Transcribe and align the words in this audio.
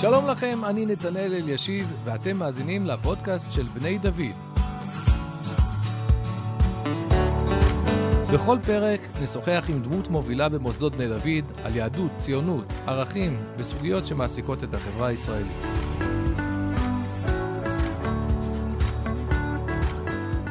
שלום 0.00 0.28
לכם, 0.30 0.64
אני 0.64 0.86
נתנאל 0.86 1.34
אלישיב, 1.34 2.00
ואתם 2.04 2.36
מאזינים 2.36 2.86
לפודקאסט 2.86 3.52
של 3.52 3.62
בני 3.62 3.98
דוד. 3.98 4.34
בכל 8.32 8.58
פרק 8.66 9.00
נשוחח 9.22 9.64
עם 9.68 9.82
דמות 9.82 10.08
מובילה 10.08 10.48
במוסדות 10.48 10.94
בני 10.94 11.08
דוד 11.08 11.64
על 11.64 11.76
יהדות, 11.76 12.10
ציונות, 12.18 12.64
ערכים 12.86 13.36
וסוגיות 13.56 14.06
שמעסיקות 14.06 14.64
את 14.64 14.74
החברה 14.74 15.06
הישראלית. 15.06 15.80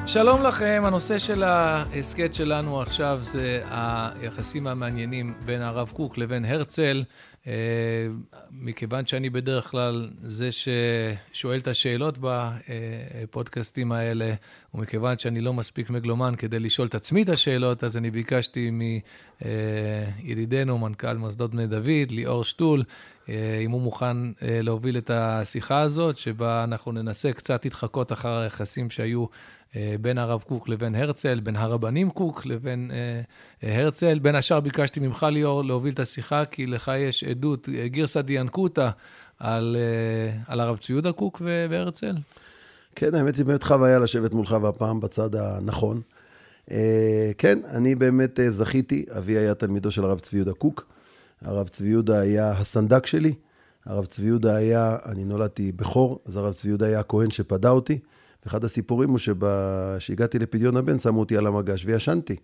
שלום 0.09 0.43
לכם, 0.43 0.81
הנושא 0.85 1.17
של 1.17 1.43
ההסכת 1.43 2.33
שלנו 2.33 2.81
עכשיו 2.81 3.19
זה 3.21 3.61
היחסים 3.69 4.67
המעניינים 4.67 5.33
בין 5.45 5.61
הרב 5.61 5.91
קוק 5.93 6.17
לבין 6.17 6.45
הרצל. 6.45 7.03
אה, 7.47 7.53
מכיוון 8.51 9.05
שאני 9.05 9.29
בדרך 9.29 9.71
כלל 9.71 10.09
זה 10.21 10.49
ששואל 10.51 11.59
את 11.59 11.67
השאלות 11.67 12.17
בפודקאסטים 12.21 13.91
האלה, 13.91 14.33
ומכיוון 14.73 15.17
שאני 15.17 15.41
לא 15.41 15.53
מספיק 15.53 15.89
מגלומן 15.89 16.33
כדי 16.37 16.59
לשאול 16.59 16.87
את 16.87 16.95
עצמי 16.95 17.21
את 17.21 17.29
השאלות, 17.29 17.83
אז 17.83 17.97
אני 17.97 18.11
ביקשתי 18.11 18.71
מידידנו, 20.21 20.77
מנכ"ל 20.77 21.13
מוסדות 21.13 21.51
בני 21.51 21.67
דוד, 21.67 22.11
ליאור 22.11 22.43
שטול, 22.43 22.83
אה, 23.29 23.59
אם 23.65 23.71
הוא 23.71 23.81
מוכן 23.81 24.17
אה, 24.27 24.61
להוביל 24.61 24.97
את 24.97 25.09
השיחה 25.13 25.79
הזאת, 25.79 26.17
שבה 26.17 26.63
אנחנו 26.63 26.91
ננסה 26.91 27.33
קצת 27.33 27.65
להתחקות 27.65 28.11
אחר 28.11 28.37
היחסים 28.37 28.89
שהיו 28.89 29.25
בין 30.01 30.17
הרב 30.17 30.43
קוק 30.47 30.69
לבין 30.69 30.95
הרצל, 30.95 31.39
בין 31.39 31.55
הרבנים 31.55 32.09
קוק 32.09 32.45
לבין 32.45 32.91
הרצל. 33.63 34.19
בין 34.19 34.35
השאר 34.35 34.59
ביקשתי 34.59 34.99
ממך, 34.99 35.25
ליאור, 35.31 35.63
להוביל 35.63 35.93
את 35.93 35.99
השיחה, 35.99 36.45
כי 36.45 36.65
לך 36.65 36.91
יש 36.97 37.23
עדות, 37.23 37.69
גרסא 37.85 38.21
דיאנקותא, 38.21 38.89
על, 39.39 39.77
על 40.47 40.59
הרב 40.59 40.77
צבי 40.77 40.93
יהודה 40.93 41.11
קוק 41.11 41.41
והרצל. 41.69 42.15
כן, 42.95 43.15
האמת 43.15 43.35
היא 43.35 43.45
באמת 43.45 43.63
חוויה 43.63 43.99
לשבת 43.99 44.33
מולך, 44.33 44.55
והפעם 44.61 44.99
בצד 44.99 45.35
הנכון. 45.35 46.01
כן, 47.37 47.59
אני 47.71 47.95
באמת 47.95 48.39
זכיתי, 48.49 49.05
אבי 49.17 49.37
היה 49.37 49.53
תלמידו 49.53 49.91
של 49.91 50.03
הרב 50.03 50.19
צבי 50.19 50.37
יהודה 50.37 50.53
קוק. 50.53 50.85
הרב 51.41 51.67
צבי 51.67 51.87
יהודה 51.87 52.19
היה 52.19 52.51
הסנדק 52.51 53.05
שלי. 53.05 53.33
הרב 53.85 54.05
צבי 54.05 54.25
יהודה 54.25 54.55
היה, 54.55 54.97
אני 55.05 55.25
נולדתי 55.25 55.71
בכור, 55.71 56.19
אז 56.25 56.37
הרב 56.37 56.53
צבי 56.53 56.69
יהודה 56.69 56.85
היה 56.85 56.99
הכהן 56.99 57.31
שפדה 57.31 57.69
אותי. 57.69 57.99
ואחד 58.45 58.63
הסיפורים 58.63 59.09
הוא 59.09 59.17
שכשהגעתי 59.17 60.39
לפדיון 60.39 60.77
הבן, 60.77 60.99
שמו 60.99 61.19
אותי 61.19 61.37
על 61.37 61.47
המגש 61.47 61.85
וישנתי. 61.85 62.35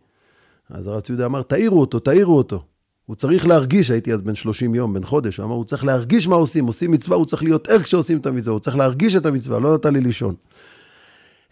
אז 0.69 0.87
הרב 0.87 0.99
צבי 0.99 1.13
יהודה 1.13 1.25
אמר, 1.25 1.41
תעירו 1.41 1.81
אותו, 1.81 1.99
תעירו 1.99 2.37
אותו. 2.37 2.63
הוא 3.05 3.15
צריך 3.15 3.47
להרגיש, 3.47 3.91
הייתי 3.91 4.13
אז 4.13 4.21
בן 4.21 4.35
30 4.35 4.75
יום, 4.75 4.93
בן 4.93 5.03
חודש, 5.03 5.37
הוא 5.37 5.45
אמר, 5.45 5.55
הוא 5.55 5.65
צריך 5.65 5.85
להרגיש 5.85 6.27
מה 6.27 6.35
עושים, 6.35 6.65
עושים 6.65 6.91
מצווה, 6.91 7.17
הוא 7.17 7.25
צריך 7.25 7.43
להיות 7.43 7.67
ער 7.67 7.83
כשעושים 7.83 8.17
את 8.17 8.25
המצווה, 8.25 8.53
הוא 8.53 8.59
צריך 8.59 8.75
להרגיש 8.75 9.15
את 9.15 9.25
המצווה, 9.25 9.59
לא 9.59 9.75
נתן 9.75 9.93
לי 9.93 10.01
לישון. 10.01 10.35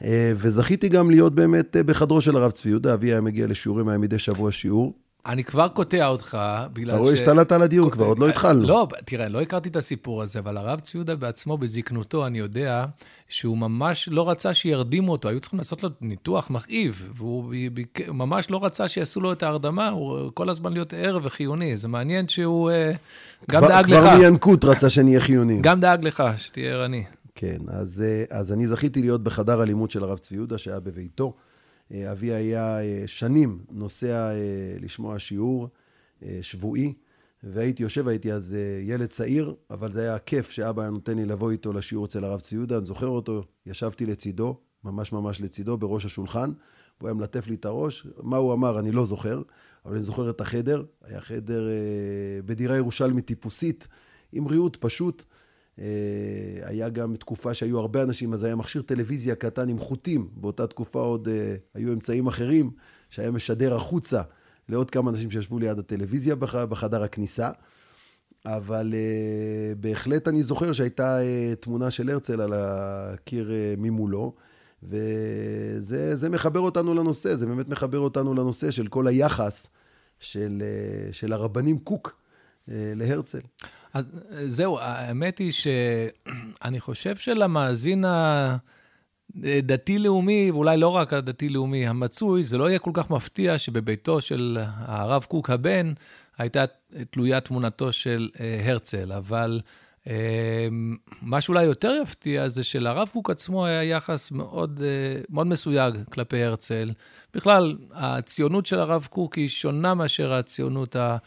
אה, 0.03 0.33
וזכיתי 0.35 0.89
גם 0.89 1.09
להיות 1.09 1.35
באמת 1.35 1.75
אה, 1.75 1.83
בחדרו 1.83 2.21
של 2.21 2.35
הרב 2.35 2.51
צבי 2.51 2.69
יהודה, 2.69 2.93
אבי 2.93 3.07
היה 3.07 3.21
מגיע 3.21 3.47
לשיעורים, 3.47 3.89
היה 3.89 3.97
מדי 3.97 4.19
שבוע 4.19 4.51
שיעור, 4.51 4.93
אני 5.25 5.43
כבר 5.43 5.67
קוטע 5.67 6.07
אותך, 6.07 6.37
בגלל 6.73 6.89
ש... 6.89 6.93
אתה 6.93 6.97
רואה 6.97 7.13
השתלטת 7.13 7.51
על 7.51 7.61
הדיון 7.61 7.89
כבר, 7.89 8.05
עוד 8.05 8.19
לא 8.19 8.29
התחלנו. 8.29 8.67
לא, 8.67 8.87
תראה, 9.05 9.29
לא 9.29 9.41
הכרתי 9.41 9.69
את 9.69 9.75
הסיפור 9.75 10.21
הזה, 10.21 10.39
אבל 10.39 10.57
הרב 10.57 10.79
ציודה 10.79 11.15
בעצמו, 11.15 11.57
בזקנותו, 11.57 12.27
אני 12.27 12.39
יודע 12.39 12.85
שהוא 13.29 13.57
ממש 13.57 14.09
לא 14.11 14.29
רצה 14.29 14.53
שירדימו 14.53 15.11
אותו, 15.11 15.29
היו 15.29 15.39
צריכים 15.39 15.59
לעשות 15.59 15.83
לו 15.83 15.89
ניתוח 16.01 16.49
מכאיב, 16.49 17.11
והוא 17.15 17.53
ממש 18.07 18.51
לא 18.51 18.65
רצה 18.65 18.87
שיעשו 18.87 19.21
לו 19.21 19.31
את 19.31 19.43
ההרדמה, 19.43 19.89
הוא 19.89 20.31
כל 20.33 20.49
הזמן 20.49 20.73
להיות 20.73 20.93
ער 20.93 21.19
וחיוני. 21.23 21.77
זה 21.77 21.87
מעניין 21.87 22.27
שהוא 22.27 22.71
אה, 22.71 22.91
גם 23.51 23.61
כבר, 23.61 23.67
דאג 23.67 23.85
כבר 23.85 23.97
לך. 23.97 24.09
כבר 24.09 24.17
מינקות 24.17 24.65
רצה 24.65 24.89
שנהיה 24.89 25.19
חיוניים. 25.19 25.61
גם 25.61 25.79
דאג 25.79 26.03
לך, 26.03 26.23
שתהיה 26.37 26.73
ערני. 26.73 27.03
כן, 27.35 27.57
אז, 27.67 28.03
אה, 28.05 28.39
אז 28.39 28.53
אני 28.53 28.67
זכיתי 28.67 29.01
להיות 29.01 29.23
בחדר 29.23 29.61
הלימוד 29.61 29.91
של 29.91 30.03
הרב 30.03 30.17
צבי 30.17 30.35
יהודה, 30.35 30.57
שהיה 30.57 30.79
בביתו. 30.79 31.33
אה, 31.93 32.11
אבי 32.11 32.33
היה 32.33 32.77
שנים 33.05 33.59
נוסע 33.71 34.31
לשמוע 34.79 35.19
שיעור. 35.19 35.69
אה, 36.25 36.39
שבועי, 36.41 36.93
והייתי 37.43 37.83
יושב, 37.83 38.07
הייתי 38.07 38.33
אז 38.33 38.53
אה, 38.53 38.81
ילד 38.83 39.05
צעיר, 39.05 39.55
אבל 39.69 39.91
זה 39.91 40.01
היה 40.01 40.19
כיף 40.19 40.51
שאבא 40.51 40.81
היה 40.81 40.91
נותן 40.91 41.17
לי 41.17 41.25
לבוא 41.25 41.51
איתו 41.51 41.73
לשיעור 41.73 42.05
אצל 42.05 42.23
הרב 42.23 42.39
צבי 42.39 42.55
יהודה, 42.55 42.77
אני 42.77 42.85
זוכר 42.85 43.07
אותו, 43.07 43.43
ישבתי 43.65 44.05
לצידו, 44.05 44.57
ממש 44.83 45.11
ממש 45.11 45.41
לצידו, 45.41 45.77
בראש 45.77 46.05
השולחן, 46.05 46.51
הוא 46.97 47.07
היה 47.07 47.13
מלטף 47.13 47.47
לי 47.47 47.55
את 47.55 47.65
הראש, 47.65 48.07
מה 48.21 48.37
הוא 48.37 48.53
אמר 48.53 48.79
אני 48.79 48.91
לא 48.91 49.05
זוכר, 49.05 49.41
אבל 49.85 49.95
אני 49.95 50.03
זוכר 50.03 50.29
את 50.29 50.41
החדר, 50.41 50.83
היה 51.01 51.21
חדר 51.21 51.67
אה, 51.67 52.41
בדירה 52.45 52.77
ירושלמית 52.77 53.25
טיפוסית, 53.25 53.87
עם 54.31 54.47
ריהוט 54.47 54.77
פשוט. 54.79 55.23
היה 56.63 56.89
גם 56.89 57.15
תקופה 57.15 57.53
שהיו 57.53 57.79
הרבה 57.79 58.03
אנשים, 58.03 58.33
אז 58.33 58.43
היה 58.43 58.55
מכשיר 58.55 58.81
טלוויזיה 58.81 59.35
קטן 59.35 59.69
עם 59.69 59.79
חוטים, 59.79 60.29
באותה 60.35 60.67
תקופה 60.67 60.99
עוד 60.99 61.27
היו 61.73 61.93
אמצעים 61.93 62.27
אחרים, 62.27 62.71
שהיה 63.09 63.31
משדר 63.31 63.75
החוצה. 63.75 64.21
לעוד 64.69 64.91
כמה 64.91 65.11
אנשים 65.11 65.31
שישבו 65.31 65.59
ליד 65.59 65.79
הטלוויזיה 65.79 66.35
בחדר 66.35 67.03
הכניסה. 67.03 67.49
אבל 68.45 68.93
uh, 68.93 69.75
בהחלט 69.79 70.27
אני 70.27 70.43
זוכר 70.43 70.71
שהייתה 70.71 71.19
תמונה 71.59 71.91
של 71.91 72.09
הרצל 72.09 72.41
על 72.41 72.53
הקיר 72.55 73.51
ממולו, 73.77 74.33
וזה 74.83 76.29
מחבר 76.29 76.59
אותנו 76.59 76.93
לנושא, 76.93 77.35
זה 77.35 77.45
באמת 77.45 77.69
מחבר 77.69 77.99
אותנו 77.99 78.33
לנושא 78.33 78.71
של 78.71 78.87
כל 78.87 79.07
היחס 79.07 79.67
של, 80.19 80.63
של 81.11 81.33
הרבנים 81.33 81.79
קוק 81.79 82.15
להרצל. 82.67 83.39
אז 83.93 84.19
זהו, 84.45 84.79
האמת 84.79 85.37
היא 85.37 85.51
שאני 85.51 86.79
חושב 86.79 87.15
שלמאזין 87.15 88.05
ה... 88.05 88.57
דתי-לאומי, 89.63 90.51
ואולי 90.51 90.77
לא 90.77 90.87
רק 90.87 91.13
הדתי-לאומי 91.13 91.87
המצוי, 91.87 92.43
זה 92.43 92.57
לא 92.57 92.69
יהיה 92.69 92.79
כל 92.79 92.91
כך 92.93 93.09
מפתיע 93.09 93.57
שבביתו 93.57 94.21
של 94.21 94.57
הרב 94.61 95.23
קוק 95.23 95.49
הבן 95.49 95.93
הייתה 96.37 96.65
תלויה 97.09 97.41
תמונתו 97.41 97.91
של 97.91 98.29
אה, 98.39 98.61
הרצל, 98.65 99.11
אבל 99.11 99.61
אה, 100.07 100.67
מה 101.21 101.41
שאולי 101.41 101.63
יותר 101.63 101.93
יפתיע 102.01 102.47
זה 102.47 102.63
שלרב 102.63 103.09
קוק 103.13 103.29
עצמו 103.29 103.65
היה 103.65 103.83
יחס 103.83 104.31
מאוד, 104.31 104.81
אה, 104.83 105.21
מאוד 105.29 105.47
מסויג 105.47 105.93
כלפי 106.11 106.43
הרצל. 106.43 106.91
בכלל, 107.33 107.77
הציונות 107.91 108.65
של 108.65 108.79
הרב 108.79 109.07
קוק 109.09 109.35
היא 109.35 109.49
שונה 109.49 109.93
מאשר 109.93 110.33
הציונות 110.33 110.95
ה... 110.95 111.17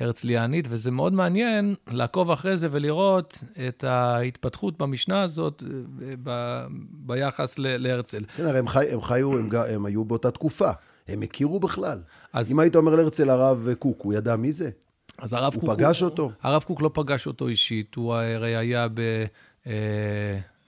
הרצליאנית, 0.00 0.66
וזה 0.70 0.90
מאוד 0.90 1.12
מעניין 1.12 1.74
לעקוב 1.88 2.30
אחרי 2.30 2.56
זה 2.56 2.68
ולראות 2.70 3.44
את 3.68 3.84
ההתפתחות 3.84 4.78
במשנה 4.78 5.22
הזאת 5.22 5.62
אה, 5.62 6.14
ב, 6.22 6.60
ביחס 6.90 7.58
ל, 7.58 7.76
להרצל. 7.76 8.24
כן, 8.36 8.44
הרי 8.44 8.58
הם, 8.58 8.68
חי, 8.68 8.86
הם 8.90 9.00
חיו, 9.00 9.38
הם, 9.38 9.50
הם 9.68 9.86
היו 9.86 10.04
באותה 10.04 10.30
תקופה, 10.30 10.70
הם 11.08 11.22
הכירו 11.22 11.60
בכלל. 11.60 11.98
אז... 12.32 12.52
אם 12.52 12.58
היית 12.58 12.76
אומר 12.76 12.94
להרצל 12.94 13.30
הרב 13.30 13.68
קוק, 13.78 14.02
הוא 14.02 14.14
ידע 14.14 14.36
מי 14.36 14.52
זה? 14.52 14.70
אז 15.18 15.32
הרב 15.32 15.54
הוא 15.54 15.60
קוק... 15.60 15.70
הוא 15.70 15.76
פגש 15.76 16.02
אותו? 16.02 16.30
הרב 16.42 16.62
קוק 16.62 16.82
לא 16.82 16.90
פגש 16.94 17.26
אותו 17.26 17.48
אישית, 17.48 17.94
הוא 17.94 18.14
הרי 18.14 18.56
היה 18.56 18.88
ב... 18.88 19.00
אה, 19.66 19.72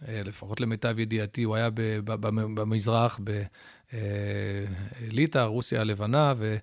אה, 0.09 0.22
לפחות 0.25 0.61
למיטב 0.61 0.99
ידיעתי, 0.99 1.43
הוא 1.43 1.56
היה 1.56 1.71
ב, 1.71 1.81
ב, 1.81 2.15
ב, 2.15 2.28
במזרח, 2.61 3.21
בליטא, 3.93 5.38
רוסיה 5.38 5.81
הלבנה, 5.81 6.34
ו... 6.38 6.56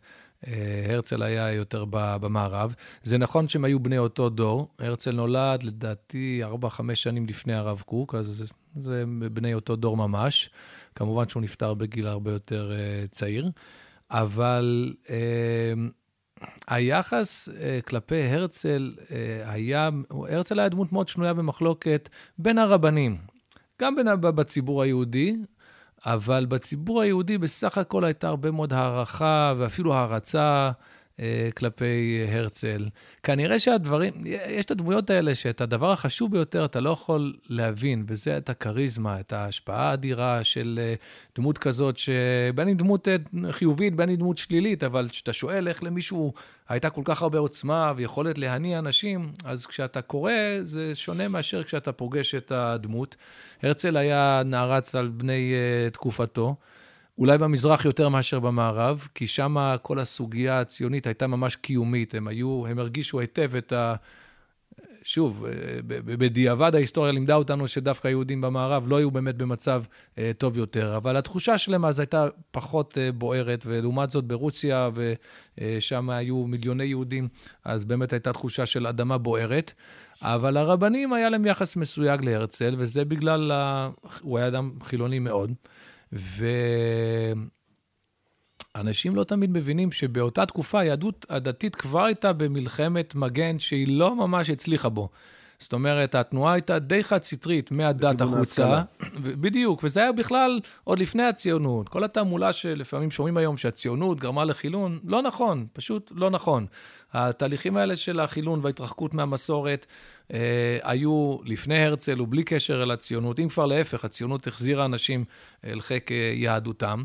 אה, 0.48 0.86
הרצל 0.94 1.24
היה 1.24 1.52
יותר 1.52 1.86
במערב. 1.92 2.76
זה 3.04 3.18
נכון 3.18 3.50
שהם 3.50 3.66
היו 3.66 3.80
בני 3.80 3.98
אותו 3.98 4.30
דור. 4.30 4.68
הרצל 4.80 5.12
נולד, 5.12 5.64
לדעתי, 5.64 6.42
4-5 6.64 6.96
שנים 6.96 7.26
לפני 7.26 7.54
הרב 7.54 7.84
קוק, 7.86 8.16
אז 8.16 8.54
זה 8.82 9.04
בני 9.34 9.54
אותו 9.54 9.76
דור 9.76 9.98
ממש. 9.98 10.50
כמובן 10.96 11.30
שהוא 11.30 11.44
נפטר 11.44 11.74
בגיל 11.74 12.08
הרבה 12.08 12.32
יותר 12.32 12.72
uh, 12.72 13.08
צעיר, 13.12 13.50
אבל 14.12 14.94
uh, 15.06 15.10
היחס 16.68 17.50
כלפי 17.88 18.24
הרצל 18.24 18.96
היה, 19.46 19.90
הרצל 20.10 20.60
היה 20.60 20.70
דמות 20.70 20.92
מאוד 20.92 21.08
שנויה 21.08 21.34
במחלוקת 21.34 22.10
בין 22.38 22.58
הרבנים, 22.58 23.18
גם 23.82 23.96
בציבור 24.22 24.82
היהודי, 24.82 25.36
אבל 26.06 26.46
בציבור 26.46 27.02
היהודי 27.02 27.38
בסך 27.38 27.78
הכל 27.78 28.06
הייתה 28.06 28.28
הרבה 28.28 28.52
מאוד 28.52 28.74
הערכה 28.74 29.54
ואפילו 29.58 29.94
הערצה 29.94 30.72
כלפי 31.56 32.26
הרצל. 32.32 32.88
כנראה 33.24 33.60
שהדברים, 33.60 34.14
יש 34.26 34.66
את 34.66 34.72
הדמויות 34.72 35.10
האלה 35.10 35.36
שאת 35.36 35.62
הדבר 35.62 35.92
החשוב 35.92 36.32
ביותר 36.32 36.66
אתה 36.66 36.80
לא 36.80 36.90
יכול 36.90 37.34
להבין, 37.50 38.06
וזה 38.08 38.38
את 38.38 38.50
הכריזמה, 38.50 39.20
את 39.20 39.34
ההשפעה 39.34 39.90
האדירה 39.90 40.44
של 40.44 40.80
אה, 40.82 40.94
דמות 41.36 41.58
כזאת, 41.58 41.98
שבין 41.98 42.68
אם 42.68 42.78
דמות 42.78 43.08
אה, 43.08 43.16
חיובית, 43.52 43.96
בין 43.96 44.10
אם 44.10 44.16
דמות 44.16 44.38
שלילית, 44.38 44.84
אבל 44.84 45.10
כשאתה 45.10 45.34
שואל 45.34 45.68
איך 45.68 45.84
למישהו 45.84 46.34
הייתה 46.70 46.90
כל 46.90 47.02
כך 47.06 47.22
הרבה 47.22 47.40
עוצמה 47.40 47.94
ויכולת 47.96 48.38
להניע 48.38 48.80
אנשים, 48.80 49.32
אז 49.44 49.66
כשאתה 49.66 50.02
קורא, 50.02 50.32
זה 50.62 50.96
שונה 50.96 51.28
מאשר 51.28 51.64
כשאתה 51.64 51.92
פוגש 51.92 52.36
את 52.36 52.52
הדמות. 52.52 53.16
הרצל 53.64 53.98
היה 53.98 54.42
נערץ 54.46 54.96
על 54.96 55.08
בני 55.08 55.54
uh, 55.54 55.94
תקופתו. 55.94 56.56
אולי 57.18 57.38
במזרח 57.38 57.86
יותר 57.86 58.10
מאשר 58.10 58.40
במערב, 58.40 59.08
כי 59.16 59.28
שם 59.28 59.76
כל 59.82 60.00
הסוגיה 60.00 60.60
הציונית 60.60 61.08
הייתה 61.08 61.28
ממש 61.28 61.56
קיומית. 61.56 62.16
הם 62.16 62.28
היו, 62.28 62.68
הם 62.68 62.80
הרגישו 62.80 63.20
היטב 63.20 63.56
את 63.56 63.74
שוב, 65.04 65.46
בדיעבד 65.88 66.76
ההיסטוריה 66.76 67.12
לימדה 67.12 67.36
אותנו 67.36 67.68
שדווקא 67.68 68.08
היהודים 68.08 68.42
במערב 68.42 68.88
לא 68.88 68.98
היו 68.98 69.12
באמת 69.12 69.36
במצב 69.36 69.84
טוב 70.38 70.58
יותר, 70.58 70.98
אבל 70.98 71.18
התחושה 71.18 71.58
שלהם 71.58 71.86
אז 71.86 72.00
הייתה 72.00 72.28
פחות 72.52 72.98
בוערת, 73.18 73.64
ולעומת 73.66 74.10
זאת 74.10 74.26
ברוסיה, 74.26 74.90
ושם 74.94 76.10
היו 76.10 76.38
מיליוני 76.48 76.84
יהודים, 76.84 77.28
אז 77.64 77.86
באמת 77.86 78.14
הייתה 78.14 78.34
תחושה 78.34 78.66
של 78.66 78.88
אדמה 78.88 79.18
בוערת. 79.18 79.74
אבל 80.22 80.58
הרבנים, 80.58 81.14
היה 81.14 81.30
להם 81.30 81.46
יחס 81.46 81.76
מסויג 81.76 82.22
להרצל, 82.22 82.76
וזה 82.78 83.06
בגלל, 83.06 83.52
ה... 83.52 83.90
הוא 84.22 84.38
היה 84.38 84.48
אדם 84.48 84.72
חילוני 84.84 85.20
מאוד. 85.20 85.52
ואנשים 88.76 89.16
לא 89.16 89.24
תמיד 89.24 89.50
מבינים 89.50 89.92
שבאותה 89.92 90.46
תקופה 90.46 90.80
היהדות 90.80 91.26
הדתית 91.30 91.76
כבר 91.76 92.04
הייתה 92.04 92.34
במלחמת 92.34 93.16
מגן 93.16 93.60
שהיא 93.60 93.88
לא 93.88 94.16
ממש 94.16 94.50
הצליחה 94.50 94.90
בו. 94.90 95.10
זאת 95.60 95.74
אומרת, 95.74 96.16
התנועה 96.16 96.54
הייתה 96.54 96.80
די 96.80 97.04
חד-סטרית 97.04 97.72
מהדת 97.72 98.22
החוצה. 98.22 98.82
בדיוק, 99.20 99.84
וזה 99.84 100.00
היה 100.00 100.12
בכלל 100.12 100.60
עוד 100.84 101.00
לפני 101.00 101.24
הציונות. 101.24 101.90
כל 101.90 102.04
התעמולה 102.04 102.54
שלפעמים 102.54 103.12
שומעים 103.12 103.38
היום 103.38 103.58
שהציונות 103.58 104.20
גרמה 104.20 104.46
לחילון, 104.46 105.00
לא 105.04 105.22
נכון, 105.22 105.66
פשוט 105.74 106.12
לא 106.16 106.30
נכון. 106.30 106.66
התהליכים 107.14 107.78
האלה 107.78 107.96
של 107.96 108.20
החילון 108.20 108.60
וההתרחקות 108.64 109.14
מהמסורת 109.14 109.86
אה, 110.34 110.40
היו 110.84 111.38
לפני 111.46 111.86
הרצל 111.86 112.22
ובלי 112.22 112.44
קשר 112.44 112.84
אל 112.84 112.92
הציונות, 112.92 113.40
אם 113.40 113.50
כבר 113.50 113.66
להפך, 113.66 114.06
הציונות 114.06 114.48
החזירה 114.48 114.86
אנשים 114.86 115.26
אל 115.66 115.82
חיק 115.82 116.12
אה, 116.12 116.32
יהדותם. 116.36 117.04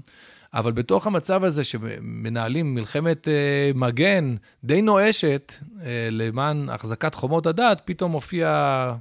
אבל 0.54 0.72
בתוך 0.72 1.06
המצב 1.06 1.44
הזה 1.44 1.64
שמנהלים 1.64 2.74
מלחמת 2.74 3.28
אה, 3.28 3.70
מגן 3.74 4.34
די 4.64 4.82
נואשת 4.82 5.54
אה, 5.82 6.08
למען 6.10 6.68
החזקת 6.68 7.14
חומות 7.14 7.46
הדת, 7.46 7.82
פתאום 7.84 8.12
מופיע 8.12 8.48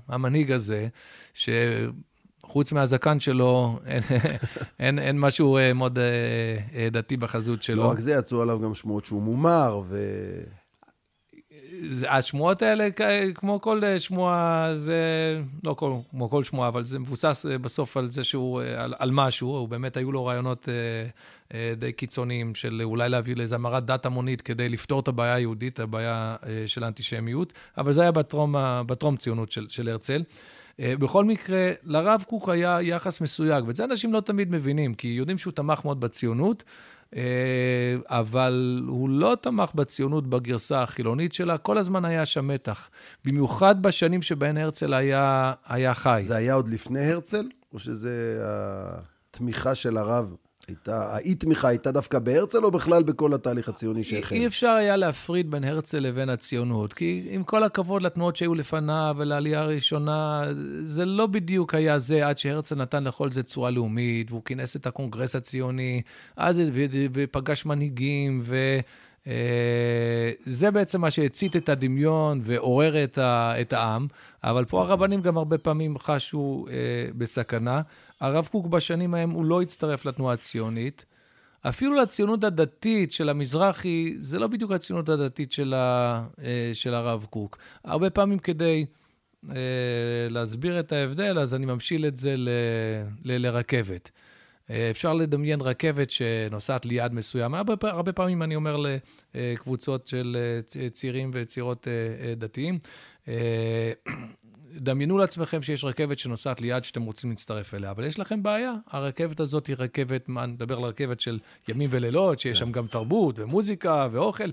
המנהיג 0.08 0.52
הזה, 0.52 0.88
שחוץ 1.34 2.72
מהזקן 2.72 3.20
שלו, 3.20 3.80
אין, 3.86 4.04
אין, 4.80 5.00
אין 5.00 5.20
משהו 5.20 5.58
אה, 5.58 5.74
מאוד 5.74 6.00
אה, 6.00 6.04
אה, 6.76 6.90
דתי 6.92 7.18
בחזות 7.18 7.64
שלו. 7.64 7.84
לא 7.84 7.90
רק 7.90 8.00
זה, 8.00 8.12
יצאו 8.12 8.42
עליו 8.42 8.60
גם 8.60 8.76
שמועות 8.76 9.06
שהוא 9.06 9.22
מומר, 9.24 9.82
ו... 9.88 9.98
השמועות 12.08 12.62
האלה, 12.62 12.88
כמו 13.36 13.62
כל 13.62 13.84
אה, 13.84 14.00
שמועה, 14.00 14.72
זה 14.76 15.02
לא 15.64 15.74
כל, 15.74 15.94
כמו 16.12 16.30
כל 16.30 16.44
שמועה, 16.44 16.68
אבל 16.70 16.86
זה 16.86 17.00
מבוסס 17.00 17.46
אה, 17.52 17.58
בסוף 17.58 17.98
על 17.98 18.12
זה 18.12 18.24
שהוא, 18.24 18.62
אה, 18.62 18.84
על, 18.84 18.94
על 19.00 19.12
משהו, 19.12 19.50
הוא 19.50 19.70
באמת 19.70 19.98
היו 19.98 20.12
לו 20.12 20.26
רעיונות 20.26 20.70
די 21.78 21.92
קיצוניים 21.92 22.56
של 22.56 22.82
אולי 22.84 23.10
להביא 23.10 23.36
לאיזו 23.36 23.56
המרת 23.56 23.86
דת 23.86 24.06
המונית 24.06 24.42
כדי 24.42 24.70
לפתור 24.70 25.00
את 25.00 25.08
הבעיה 25.08 25.34
היהודית, 25.34 25.80
הבעיה 25.80 26.36
של 26.66 26.84
האנטישמיות, 26.84 27.54
אבל 27.78 27.92
זה 27.92 28.02
היה 28.02 28.12
בטרום, 28.12 28.56
בטרום 28.88 29.18
ציונות 29.18 29.52
של, 29.52 29.66
של 29.70 29.90
הרצל. 29.90 30.24
בכל 30.80 31.26
מקרה, 31.26 31.72
לרב 31.84 32.24
קוק 32.28 32.50
היה 32.50 32.82
יחס 32.82 33.22
מסויג, 33.22 33.68
ואת 33.68 33.76
זה 33.76 33.84
אנשים 33.84 34.14
לא 34.14 34.20
תמיד 34.20 34.52
מבינים, 34.52 34.94
כי 34.94 35.08
יודעים 35.08 35.38
שהוא 35.38 35.54
תמך 35.54 35.86
מאוד 35.86 36.00
בציונות, 36.00 36.64
אה, 37.16 37.22
אבל 38.06 38.82
הוא 38.88 39.10
לא 39.10 39.38
תמך 39.42 39.72
בציונות 39.76 40.28
בגרסה 40.28 40.84
החילונית 40.84 41.34
שלה, 41.34 41.58
כל 41.58 41.78
הזמן 41.78 42.06
היה 42.06 42.26
שם 42.26 42.48
מתח. 42.48 42.90
במיוחד 43.26 43.82
בשנים 43.82 44.22
שבהן 44.22 44.58
הרצל 44.58 44.94
היה, 44.94 45.54
היה 45.66 45.94
חי. 45.94 46.24
זה 46.28 46.36
היה 46.36 46.54
עוד 46.54 46.68
לפני 46.68 47.12
הרצל, 47.12 47.50
או 47.74 47.80
שזה 47.80 48.42
התמיכה 49.30 49.76
של 49.76 49.98
הרב 49.98 50.36
הייתה, 50.70 51.16
האי-תמיכה 51.16 51.68
הייתה 51.68 51.92
דווקא 51.92 52.20
בהרצל, 52.20 52.64
או 52.64 52.72
בכלל 52.72 53.04
בכל 53.04 53.34
התהליך 53.34 53.70
הציוני 53.70 54.04
שהחל? 54.04 54.36
אי 54.36 54.48
אפשר 54.48 54.70
היה 54.70 54.96
להפריד 54.98 55.52
בין 55.52 55.64
הרצל 55.64 56.00
לבין 56.00 56.30
הציונות, 56.30 56.94
כי 56.94 57.28
עם 57.30 57.44
כל 57.44 57.64
הכבוד 57.64 58.02
לתנועות 58.02 58.36
שהיו 58.36 58.56
לפניו 58.56 59.16
ולעלייה 59.18 59.62
הראשונה, 59.62 60.44
זה 60.84 61.06
לא 61.06 61.28
בדיוק 61.28 61.76
היה 61.76 62.00
זה 62.00 62.28
עד 62.28 62.38
שהרצל 62.38 62.76
נתן 62.76 63.04
לכל 63.04 63.32
זה 63.32 63.44
צורה 63.44 63.70
לאומית, 63.70 64.32
והוא 64.32 64.42
כינס 64.46 64.76
את 64.76 64.88
הקונגרס 64.88 65.36
הציוני, 65.36 66.02
אז 66.38 66.62
ופגש 67.14 67.66
מנהיגים, 67.66 68.42
ו... 68.44 68.80
אה, 69.28 70.32
זה 70.46 70.72
בעצם 70.72 71.02
מה 71.02 71.12
שהצית 71.12 71.56
את 71.56 71.70
הדמיון 71.70 72.42
ועורר 72.44 73.04
את, 73.04 73.18
את 73.62 73.74
העם, 73.74 74.08
אבל 74.44 74.66
פה 74.66 74.82
הרבנים 74.82 75.22
גם 75.22 75.38
הרבה 75.38 75.58
פעמים 75.58 75.98
חשו 76.00 76.66
אה, 76.70 76.76
בסכנה. 77.18 77.82
הרב 78.22 78.48
קוק 78.52 78.68
בשנים 78.68 79.14
ההם 79.14 79.30
הוא 79.30 79.46
לא 79.46 79.62
הצטרף 79.62 80.06
לתנועה 80.06 80.34
הציונית. 80.34 81.06
אפילו 81.62 81.96
לציונות 81.96 82.44
הדתית 82.44 83.12
של 83.12 83.30
המזרחי, 83.30 84.16
זה 84.20 84.40
לא 84.40 84.48
בדיוק 84.48 84.72
הציונות 84.72 85.10
הדתית 85.10 85.52
של, 85.52 85.74
ה, 85.74 86.26
אה, 86.44 86.72
של 86.74 86.94
הרב 86.94 87.26
קוק. 87.30 87.58
הרבה 87.84 88.10
פעמים 88.10 88.40
כדי 88.40 88.86
אה, 89.50 89.56
להסביר 90.30 90.80
את 90.80 90.92
ההבדל, 90.92 91.40
אז 91.40 91.54
אני 91.54 91.66
ממשיל 91.66 92.06
את 92.06 92.18
זה 92.18 92.34
ל, 92.38 92.50
ל, 93.24 93.48
לרכבת. 93.48 94.12
אה, 94.70 94.90
אפשר 94.90 95.14
לדמיין 95.14 95.62
רכבת 95.62 96.12
שנוסעת 96.12 96.86
ליעד 96.86 97.14
מסוים. 97.14 97.54
הרבה, 97.54 97.74
הרבה 97.82 98.14
פעמים 98.14 98.44
אני 98.44 98.56
אומר 98.56 98.78
לקבוצות 99.36 100.08
של 100.08 100.38
צעירים 100.92 101.32
וצעירות 101.34 101.88
דתיים, 102.38 102.80
דמיינו 104.76 105.18
לעצמכם 105.18 105.62
שיש 105.62 105.84
רכבת 105.84 106.20
שנוסעת 106.20 106.62
ליד 106.62 106.84
שאתם 106.84 107.04
רוצים 107.04 107.30
להצטרף 107.30 107.74
אליה, 107.74 107.92
אבל 107.92 108.04
יש 108.04 108.20
לכם 108.20 108.44
בעיה. 108.44 108.74
הרכבת 108.88 109.40
הזאת 109.40 109.68
היא 109.68 109.76
רכבת, 109.80 110.30
מה, 110.30 110.46
נדבר 110.46 110.78
על 110.78 110.84
רכבת 110.84 111.20
של 111.20 111.40
ימים 111.68 111.90
ולילות, 111.94 112.40
שיש 112.40 112.60
כן. 112.60 112.66
שם 112.66 112.72
גם 112.72 112.88
תרבות 112.88 113.40
ומוזיקה 113.40 114.08
ואוכל. 114.12 114.50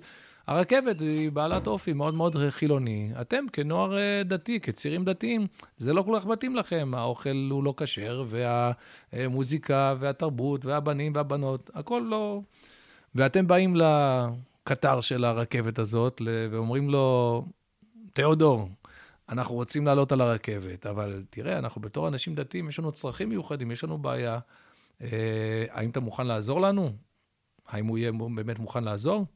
הרכבת 0.46 1.00
היא 1.00 1.30
בעלת 1.30 1.66
אופי 1.66 1.92
מאוד 1.92 2.14
מאוד 2.14 2.36
חילוני. 2.50 3.10
אתם 3.20 3.44
כנוער 3.52 3.98
אה, 3.98 4.22
דתי, 4.24 4.60
כצעירים 4.60 5.04
דתיים, 5.04 5.46
זה 5.78 5.92
לא 5.92 6.02
כל 6.02 6.18
כך 6.18 6.26
מתאים 6.26 6.56
לכם. 6.56 6.92
האוכל 6.96 7.48
הוא 7.50 7.64
לא 7.64 7.74
כשר, 7.76 8.24
והמוזיקה 9.12 9.94
והתרבות 9.98 10.64
והבנים 10.64 11.12
והבנות, 11.14 11.70
הכל 11.74 12.02
לא... 12.10 12.40
ואתם 13.14 13.46
באים 13.46 13.76
לקטר 13.76 15.00
של 15.00 15.24
הרכבת 15.24 15.78
הזאת 15.78 16.22
ואומרים 16.50 16.90
לו, 16.90 17.44
תיאודור, 18.12 18.68
אנחנו 19.28 19.55
רוצים 19.55 19.87
לעלות 19.87 20.12
על 20.12 20.20
הרכבת, 20.20 20.87
אבל 20.87 21.25
תראה, 21.31 21.58
אנחנו 21.58 21.81
בתור 21.81 22.08
אנשים 22.08 22.34
דתיים, 22.34 22.69
יש 22.69 22.78
לנו 22.78 22.93
צרכים 22.93 23.28
מיוחדים, 23.28 23.70
יש 23.70 23.84
לנו 23.84 23.99
בעיה. 23.99 24.38
אה, 25.02 25.64
האם 25.70 25.90
אתה 25.90 26.00
מוכן 26.00 26.26
לעזור 26.26 26.61
לנו? 26.61 26.93
האם 27.69 27.87
הוא 27.87 27.99
יהיה 27.99 28.12
באמת 28.34 28.58
מוכן 28.58 28.84
לעזור? 28.84 29.26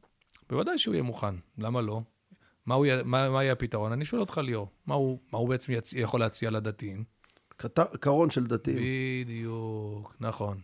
בוודאי 0.49 0.77
שהוא 0.77 0.93
יהיה 0.93 1.03
מוכן, 1.03 1.35
למה 1.57 1.81
לא? 1.81 2.01
מה, 2.65 2.75
הוא, 2.75 2.87
מה, 3.05 3.29
מה 3.29 3.43
יהיה 3.43 3.53
הפתרון? 3.53 3.91
אני 3.91 4.05
שואל 4.05 4.21
אותך, 4.21 4.37
ליאור, 4.37 4.69
מה 4.85 4.95
הוא, 4.95 5.19
מה 5.33 5.39
הוא 5.39 5.49
בעצם 5.49 5.71
יצ... 5.71 5.93
יכול 5.93 6.19
להציע 6.19 6.49
לדתיים? 6.49 7.03
קרון 7.99 8.29
של 8.29 8.47
דתיים. 8.47 8.77
בדיוק, 9.25 10.15
נכון. 10.19 10.61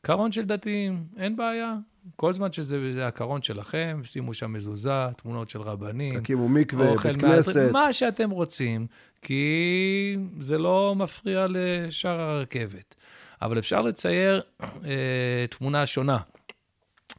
קרון 0.00 0.32
של 0.32 0.44
דתיים, 0.44 1.06
אין 1.16 1.36
בעיה. 1.36 1.76
כל 2.16 2.32
זמן 2.32 2.52
שזה 2.52 3.06
הקרון 3.06 3.42
שלכם, 3.42 4.00
שימו 4.04 4.34
שם 4.34 4.52
מזוזה, 4.52 5.06
תמונות 5.16 5.50
של 5.50 5.60
רבנים. 5.60 6.20
תקימו 6.20 6.48
מקווה, 6.48 6.96
בית 6.96 7.16
כנסת. 7.20 7.72
מה 7.72 7.92
שאתם 7.92 8.30
רוצים, 8.30 8.86
כי 9.22 10.16
זה 10.40 10.58
לא 10.58 10.94
מפריע 10.96 11.46
לשאר 11.50 12.20
הרכבת. 12.20 12.94
אבל 13.42 13.58
אפשר 13.58 13.82
לצייר 13.82 14.42
אה, 14.84 15.44
תמונה 15.50 15.86
שונה 15.86 16.18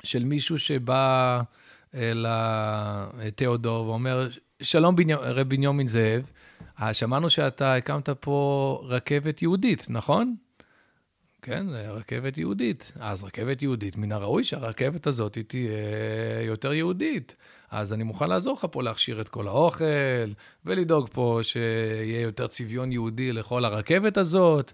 של 0.04 0.24
מישהו 0.24 0.60
שבא 0.60 1.42
אל 1.96 2.26
תיאודור 3.36 3.88
ואומר, 3.88 4.30
שלום 4.62 4.96
בני... 4.96 5.14
רב 5.14 5.50
בנימין 5.50 5.88
זאב, 5.88 6.32
אה, 6.82 6.94
שמענו 6.94 7.30
שאתה 7.30 7.76
הקמת 7.76 8.10
פה 8.10 8.82
רכבת 8.84 9.42
יהודית, 9.42 9.86
נכון? 9.90 10.36
כן, 11.42 11.66
רכבת 11.70 12.38
יהודית. 12.38 12.92
אז 13.00 13.24
רכבת 13.24 13.62
יהודית, 13.62 13.98
מן 13.98 14.12
הראוי 14.12 14.44
שהרכבת 14.44 15.08
הזאת 15.08 15.38
תהיה 15.48 15.72
יותר 16.46 16.74
יהודית. 16.74 17.36
אז 17.72 17.94
אני 17.94 18.04
מוכן 18.04 18.30
לעזור 18.30 18.54
לך 18.54 18.68
פה 18.72 18.84
להכשיר 18.84 19.22
את 19.22 19.30
כל 19.30 19.48
האוכל, 19.48 19.86
ולדאוג 20.66 21.10
פה 21.12 21.40
שיהיה 21.42 22.22
יותר 22.22 22.48
צביון 22.48 22.92
יהודי 22.92 23.34
לכל 23.34 23.66
הרכבת 23.66 24.18
הזאת. 24.18 24.72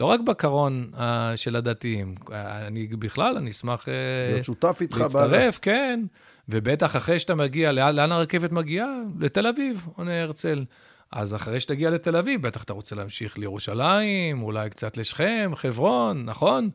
לא 0.00 0.06
רק 0.06 0.20
בקרון 0.20 0.90
uh, 0.94 1.00
של 1.36 1.56
הדתיים, 1.56 2.14
אני 2.32 2.86
בכלל, 2.86 3.36
אני 3.36 3.50
אשמח 3.50 3.84
uh, 3.84 3.90
להיות 4.32 4.44
שותף 4.44 4.78
איתך. 4.80 4.98
להצטרף, 4.98 5.58
כן. 5.62 6.04
ובטח 6.48 6.96
אחרי 6.96 7.18
שאתה 7.18 7.34
מגיע, 7.34 7.72
לאן, 7.72 7.96
לאן 7.96 8.12
הרכבת 8.12 8.52
מגיעה? 8.52 8.88
לתל 9.20 9.46
אביב, 9.46 9.86
עונה 9.96 10.22
הרצל. 10.22 10.64
אז 11.12 11.34
אחרי 11.34 11.60
שתגיע 11.60 11.90
לתל 11.90 12.16
אביב, 12.16 12.42
בטח 12.42 12.62
אתה 12.62 12.72
רוצה 12.72 12.96
להמשיך 12.96 13.38
לירושלים, 13.38 14.42
אולי 14.42 14.70
קצת 14.70 14.96
לשכם, 14.96 15.52
חברון, 15.54 16.24
נכון? 16.24 16.70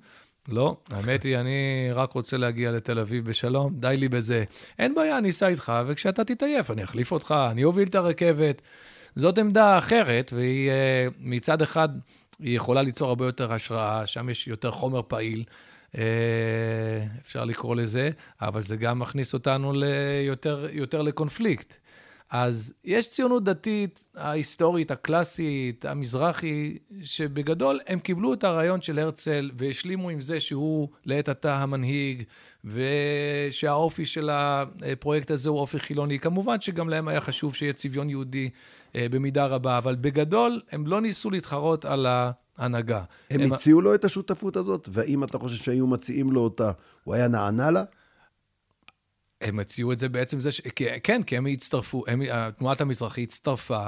לא, 0.48 0.78
האמת 0.90 1.24
היא, 1.24 1.38
אני 1.38 1.90
רק 1.94 2.12
רוצה 2.12 2.38
להגיע 2.38 2.72
לתל 2.72 3.00
אביב 3.00 3.26
בשלום, 3.26 3.74
די 3.76 3.96
לי 3.98 4.10
בזה. 4.10 4.44
אין 4.80 4.96
בעיה, 4.96 5.18
אני 5.18 5.30
אסע 5.30 5.48
איתך, 5.48 5.74
וכשאתה 5.88 6.24
תתעייף, 6.24 6.72
אני 6.72 6.84
אחליף 6.84 7.12
אותך, 7.12 7.36
אני 7.52 7.64
אוביל 7.64 7.88
את 7.88 7.96
הרכבת. 7.96 8.62
זאת 9.16 9.38
עמדה 9.38 9.78
אחרת, 9.78 10.34
והיא 10.36 10.70
אה, 10.70 11.08
מצד 11.20 11.62
אחד, 11.62 11.90
היא 12.40 12.56
יכולה 12.56 12.82
ליצור 12.82 13.10
הרבה 13.10 13.26
יותר 13.26 13.54
השראה, 13.54 14.06
שם 14.06 14.30
יש 14.30 14.48
יותר 14.48 14.72
חומר 14.72 15.02
פעיל. 15.08 15.44
אה, 15.98 16.04
אפשר 17.22 17.46
לקרוא 17.46 17.76
לזה, 17.76 18.10
אבל 18.42 18.62
זה 18.62 18.76
גם 18.76 19.00
מכניס 19.00 19.34
אותנו 19.34 19.74
ליותר, 19.74 20.68
יותר 20.72 21.02
לקונפליקט. 21.02 21.78
אז 22.34 22.74
יש 22.84 23.10
ציונות 23.10 23.44
דתית, 23.44 24.08
ההיסטורית, 24.16 24.92
הקלאסית, 24.92 25.86
המזרחי, 25.86 26.78
שבגדול 27.02 27.80
הם 27.88 28.00
קיבלו 28.00 28.34
את 28.34 28.44
הרעיון 28.44 28.82
של 28.82 29.00
הרצל 29.00 29.52
והשלימו 29.58 30.10
עם 30.10 30.22
זה 30.22 30.40
שהוא 30.40 30.90
לעת 31.06 31.30
עתה 31.30 31.56
המנהיג, 31.56 32.24
ושהאופי 32.66 34.06
של 34.06 34.30
הפרויקט 34.32 35.32
הזה 35.32 35.50
הוא 35.50 35.60
אופי 35.60 35.80
חילוני. 35.80 36.20
כמובן 36.20 36.62
שגם 36.62 36.90
להם 36.90 37.08
היה 37.08 37.22
חשוב 37.22 37.56
שיהיה 37.56 37.74
צביון 37.74 38.10
יהודי 38.10 38.50
אה, 38.96 39.08
במידה 39.12 39.46
רבה, 39.46 39.78
אבל 39.78 39.96
בגדול 39.96 40.62
הם 40.72 40.88
לא 40.88 41.02
ניסו 41.02 41.32
להתחרות 41.32 41.86
על 41.86 42.08
ההנהגה. 42.58 43.04
הם, 43.30 43.42
הם 43.42 43.54
הציעו 43.54 43.82
לו 43.82 43.96
את 43.96 44.06
השותפות 44.06 44.56
הזאת, 44.58 44.90
והאם 44.92 45.24
אתה 45.24 45.40
חושב 45.40 45.64
שהיו 45.64 45.88
מציעים 45.88 46.32
לו 46.32 46.42
אותה, 46.42 46.72
הוא 47.04 47.14
היה 47.14 47.28
נענה 47.28 47.72
לה? 47.72 47.84
הם 49.44 49.60
הציעו 49.60 49.92
את 49.92 50.00
זה 50.00 50.10
בעצם 50.10 50.40
זה 50.40 50.52
ש... 50.52 50.62
כן, 51.04 51.24
כי 51.24 51.38
הם 51.38 51.46
הצטרפו, 51.46 52.04
הם, 52.08 52.22
תנועת 52.58 52.82
המזרחי 52.82 53.24
הצטרפה 53.24 53.88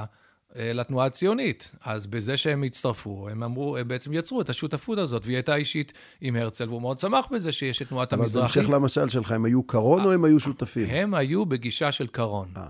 אה, 0.56 0.72
לתנועה 0.72 1.06
הציונית. 1.06 1.72
אז 1.84 2.06
בזה 2.06 2.36
שהם 2.36 2.62
הצטרפו, 2.62 3.28
הם 3.28 3.42
אמרו, 3.42 3.76
הם 3.76 3.88
בעצם 3.88 4.12
יצרו 4.12 4.40
את 4.40 4.50
השותפות 4.50 4.98
הזאת, 4.98 5.22
והיא 5.24 5.36
הייתה 5.36 5.54
אישית 5.54 5.92
עם 6.20 6.36
הרצל, 6.36 6.68
והוא 6.68 6.82
מאוד 6.82 6.98
שמח 6.98 7.26
בזה 7.30 7.52
שיש 7.52 7.82
את 7.82 7.88
תנועת 7.88 8.12
המזרחי. 8.12 8.60
אבל 8.60 8.68
בהמשך 8.68 8.74
למשל 8.74 9.08
שלך, 9.08 9.32
הם 9.32 9.44
היו 9.44 9.62
קרון 9.62 10.04
או 10.04 10.12
הם 10.12 10.24
היו 10.24 10.40
שותפים? 10.40 10.90
הם 10.90 11.14
היו 11.14 11.46
בגישה 11.46 11.92
של 11.92 12.06
קרון. 12.06 12.48
아. 12.54 12.58
אה. 12.58 12.68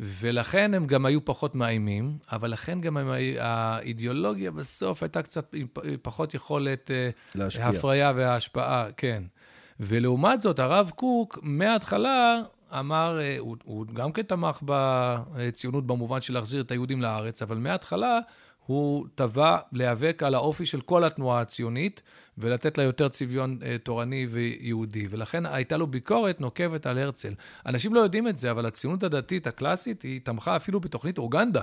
ולכן 0.00 0.74
הם 0.74 0.86
גם 0.86 1.06
היו 1.06 1.24
פחות 1.24 1.54
מאיימים, 1.54 2.18
אבל 2.32 2.50
לכן 2.50 2.80
גם 2.80 2.96
הם, 2.96 3.08
האידיאולוגיה 3.38 4.50
בסוף 4.50 5.02
הייתה 5.02 5.22
קצת 5.22 5.54
עם 5.54 5.66
פחות 6.02 6.34
יכולת 6.34 6.90
אה, 6.90 7.10
להשפיע. 7.34 7.66
הפריה 7.66 8.12
והשפעה, 8.16 8.86
כן. 8.96 9.22
ולעומת 9.80 10.42
זאת, 10.42 10.58
הרב 10.58 10.90
קוק, 10.94 11.38
מההתחלה 11.42 12.40
אמר, 12.78 13.20
אה, 13.20 13.36
הוא, 13.38 13.56
הוא 13.64 13.86
גם 13.86 14.12
כן 14.12 14.22
תמך 14.22 14.62
בציונות 14.64 15.86
במובן 15.86 16.20
של 16.20 16.34
להחזיר 16.34 16.60
את 16.60 16.70
היהודים 16.70 17.02
לארץ, 17.02 17.42
אבל 17.42 17.56
מההתחלה 17.56 18.18
הוא 18.66 19.06
תבע 19.14 19.58
להיאבק 19.72 20.22
על 20.22 20.34
האופי 20.34 20.66
של 20.66 20.80
כל 20.80 21.04
התנועה 21.04 21.40
הציונית, 21.40 22.02
ולתת 22.38 22.78
לה 22.78 22.84
יותר 22.84 23.08
צביון 23.08 23.58
אה, 23.62 23.76
תורני 23.82 24.26
ויהודי. 24.30 25.06
ולכן 25.10 25.46
הייתה 25.46 25.76
לו 25.76 25.86
ביקורת 25.86 26.40
נוקבת 26.40 26.86
על 26.86 26.98
הרצל. 26.98 27.34
אנשים 27.66 27.94
לא 27.94 28.00
יודעים 28.00 28.28
את 28.28 28.38
זה, 28.38 28.50
אבל 28.50 28.66
הציונות 28.66 29.02
הדתית 29.02 29.46
הקלאסית, 29.46 30.02
היא 30.02 30.20
תמכה 30.24 30.56
אפילו 30.56 30.80
בתוכנית 30.80 31.18
אוגנדה. 31.18 31.62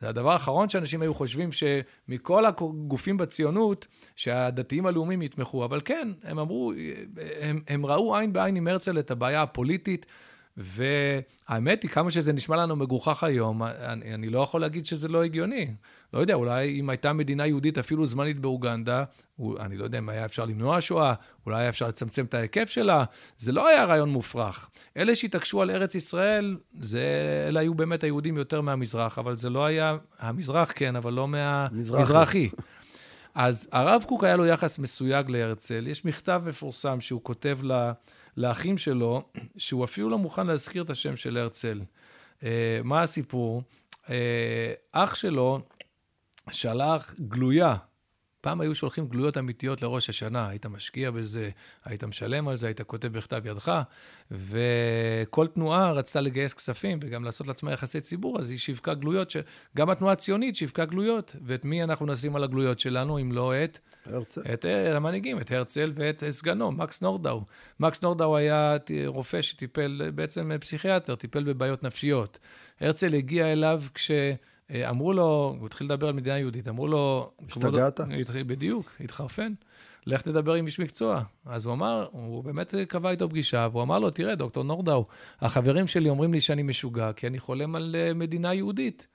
זה 0.00 0.08
הדבר 0.08 0.32
האחרון 0.32 0.68
שאנשים 0.68 1.02
היו 1.02 1.14
חושבים 1.14 1.50
שמכל 1.52 2.46
הגופים 2.46 3.16
בציונות, 3.16 3.86
שהדתיים 4.16 4.86
הלאומיים 4.86 5.22
יתמכו. 5.22 5.64
אבל 5.64 5.80
כן, 5.84 6.08
הם 6.22 6.38
אמרו, 6.38 6.72
הם, 7.40 7.60
הם 7.68 7.86
ראו 7.86 8.16
עין 8.16 8.32
בעין 8.32 8.56
עם 8.56 8.68
הרצל 8.68 8.98
את 8.98 9.10
הבעיה 9.10 9.42
הפוליטית, 9.42 10.06
והאמת 10.56 11.82
היא, 11.82 11.90
כמה 11.90 12.10
שזה 12.10 12.32
נשמע 12.32 12.56
לנו 12.56 12.76
מגוחך 12.76 13.24
היום, 13.24 13.62
אני, 13.62 14.14
אני 14.14 14.28
לא 14.28 14.40
יכול 14.40 14.60
להגיד 14.60 14.86
שזה 14.86 15.08
לא 15.08 15.24
הגיוני. 15.24 15.74
לא 16.14 16.18
יודע, 16.18 16.34
אולי 16.34 16.80
אם 16.80 16.90
הייתה 16.90 17.12
מדינה 17.12 17.46
יהודית 17.46 17.78
אפילו 17.78 18.06
זמנית 18.06 18.40
באוגנדה, 18.40 19.04
אני 19.60 19.76
לא 19.76 19.84
יודע 19.84 19.98
אם 19.98 20.08
היה 20.08 20.24
אפשר 20.24 20.44
למנוע 20.44 20.80
שואה, 20.80 21.14
אולי 21.46 21.60
היה 21.60 21.68
אפשר 21.68 21.88
לצמצם 21.88 22.24
את 22.24 22.34
ההיקף 22.34 22.68
שלה, 22.68 23.04
זה 23.38 23.52
לא 23.52 23.68
היה 23.68 23.84
רעיון 23.84 24.08
מופרך. 24.08 24.70
אלה 24.96 25.16
שהתעקשו 25.16 25.62
על 25.62 25.70
ארץ 25.70 25.94
ישראל, 25.94 26.56
זה, 26.80 27.02
אלה 27.48 27.60
היו 27.60 27.74
באמת 27.74 28.04
היהודים 28.04 28.36
יותר 28.36 28.60
מהמזרח, 28.60 29.18
אבל 29.18 29.36
זה 29.36 29.50
לא 29.50 29.64
היה, 29.64 29.96
המזרח 30.18 30.72
כן, 30.74 30.96
אבל 30.96 31.12
לא 31.12 31.28
מהמזרחי. 31.28 32.48
אז 33.34 33.68
הרב 33.72 34.04
קוק 34.08 34.24
היה 34.24 34.36
לו 34.36 34.46
יחס 34.46 34.78
מסויג 34.78 35.30
להרצל. 35.30 35.86
יש 35.86 36.04
מכתב 36.04 36.42
מפורסם 36.46 37.00
שהוא 37.00 37.20
כותב 37.22 37.58
לה, 37.62 37.92
לאחים 38.36 38.78
שלו, 38.78 39.22
שהוא 39.56 39.84
אפילו 39.84 40.08
לא 40.08 40.18
מוכן 40.18 40.46
להזכיר 40.46 40.82
את 40.82 40.90
השם 40.90 41.16
של 41.16 41.36
הרצל. 41.36 41.80
Uh, 42.40 42.44
מה 42.84 43.02
הסיפור? 43.02 43.62
Uh, 44.04 44.10
אח 44.92 45.14
שלו 45.14 45.60
שלח 46.52 47.14
גלויה 47.20 47.76
פעם 48.40 48.60
היו 48.60 48.74
שולחים 48.74 49.08
גלויות 49.08 49.38
אמיתיות 49.38 49.82
לראש 49.82 50.08
השנה, 50.08 50.48
היית 50.48 50.66
משקיע 50.66 51.10
בזה, 51.10 51.50
היית 51.84 52.04
משלם 52.04 52.48
על 52.48 52.56
זה, 52.56 52.66
היית 52.66 52.80
כותב 52.80 53.08
בכתב 53.08 53.42
ידך, 53.46 53.82
וכל 54.30 55.46
תנועה 55.46 55.92
רצתה 55.92 56.20
לגייס 56.20 56.54
כספים 56.54 56.98
וגם 57.02 57.24
לעשות 57.24 57.46
לעצמה 57.46 57.72
יחסי 57.72 58.00
ציבור, 58.00 58.38
אז 58.38 58.50
היא 58.50 58.58
שיווקה 58.58 58.94
גלויות, 58.94 59.30
ש... 59.30 59.36
גם 59.76 59.90
התנועה 59.90 60.12
הציונית 60.12 60.56
שיווקה 60.56 60.84
גלויות, 60.84 61.36
ואת 61.44 61.64
מי 61.64 61.82
אנחנו 61.82 62.06
נשים 62.06 62.36
על 62.36 62.44
הגלויות 62.44 62.78
שלנו, 62.78 63.18
אם 63.18 63.32
לא 63.32 63.52
את... 63.64 63.78
הרצל. 64.06 64.42
את 64.52 64.64
אה, 64.64 64.96
המנהיגים, 64.96 65.40
את 65.40 65.52
הרצל 65.52 65.92
ואת 65.94 66.24
סגנו, 66.30 66.72
מקס 66.72 67.02
נורדאו. 67.02 67.44
מקס 67.80 68.02
נורדאו 68.02 68.36
היה 68.36 68.76
רופא 69.06 69.42
שטיפל, 69.42 70.10
בעצם 70.14 70.50
פסיכיאטר, 70.60 71.14
טיפל 71.14 71.44
בבעיות 71.44 71.82
נפשיות. 71.82 72.38
הרצל 72.80 73.14
הגיע 73.14 73.52
אליו 73.52 73.82
כש... 73.94 74.10
אה, 74.70 74.90
אמרו 74.90 75.12
לו, 75.12 75.56
הוא 75.58 75.66
התחיל 75.66 75.86
לדבר 75.86 76.08
על 76.08 76.14
מדינה 76.14 76.38
יהודית, 76.38 76.68
אמרו 76.68 76.88
לו... 76.88 77.30
השתגעת? 77.46 78.00
בדיוק, 78.46 78.90
התחרפן. 79.00 79.52
לך 80.06 80.22
תדבר 80.22 80.54
עם 80.54 80.66
איש 80.66 80.78
מקצוע. 80.78 81.22
אז 81.46 81.66
הוא 81.66 81.74
אמר, 81.74 82.06
הוא 82.12 82.44
באמת 82.44 82.74
קבע 82.88 83.10
איתו 83.10 83.28
פגישה, 83.28 83.68
והוא 83.72 83.82
אמר 83.82 83.98
לו, 83.98 84.10
תראה, 84.10 84.34
דוקטור 84.34 84.62
נורדאו, 84.62 85.06
החברים 85.40 85.86
שלי 85.86 86.08
אומרים 86.08 86.32
לי 86.32 86.40
שאני 86.40 86.62
משוגע, 86.62 87.12
כי 87.12 87.26
אני 87.26 87.38
חולם 87.38 87.76
על 87.76 87.96
אה, 87.98 88.14
מדינה 88.14 88.54
יהודית. 88.54 89.06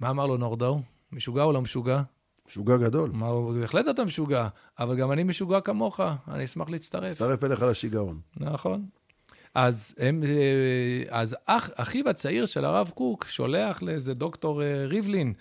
מה 0.00 0.10
אמר 0.10 0.26
לו 0.26 0.36
נורדאו? 0.36 0.78
משוגע 1.12 1.42
או 1.42 1.52
לא 1.52 1.62
משוגע? 1.62 2.02
משוגע 2.48 2.76
גדול. 2.76 3.10
לו, 3.20 3.52
בהחלט 3.60 3.86
אתה 3.90 4.04
משוגע, 4.04 4.48
אבל 4.78 4.96
גם 4.96 5.12
אני 5.12 5.22
משוגע 5.22 5.60
כמוך, 5.60 6.00
אני 6.28 6.44
אשמח 6.44 6.68
להצטרף. 6.68 7.02
להצטרף 7.02 7.44
אליך 7.44 7.62
לשיגעון. 7.62 8.20
נכון. 8.36 8.86
אז, 9.56 9.94
הם, 9.98 10.22
אה, 10.22 11.18
אז 11.20 11.36
אח, 11.46 11.70
אחיו 11.74 12.08
הצעיר 12.08 12.46
של 12.46 12.64
הרב 12.64 12.90
קוק 12.94 13.26
שולח 13.28 13.82
לאיזה 13.82 14.14
דוקטור 14.14 14.62
אה, 14.62 14.86
ריבלין, 14.86 15.32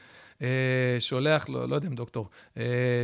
אה, 0.42 0.48
שולח, 1.00 1.50
לא, 1.50 1.70
לא 1.70 1.76
יודע 1.76 1.88
אם 1.88 1.96
דוקטור, 1.96 2.30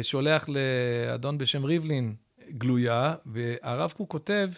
שולח 0.01 0.45
לאדון 0.49 1.37
בשם 1.37 1.63
ריבלין 1.63 2.15
גלויה, 2.49 3.15
והרב 3.25 3.93
קוק 3.97 4.11
כותב, 4.11 4.49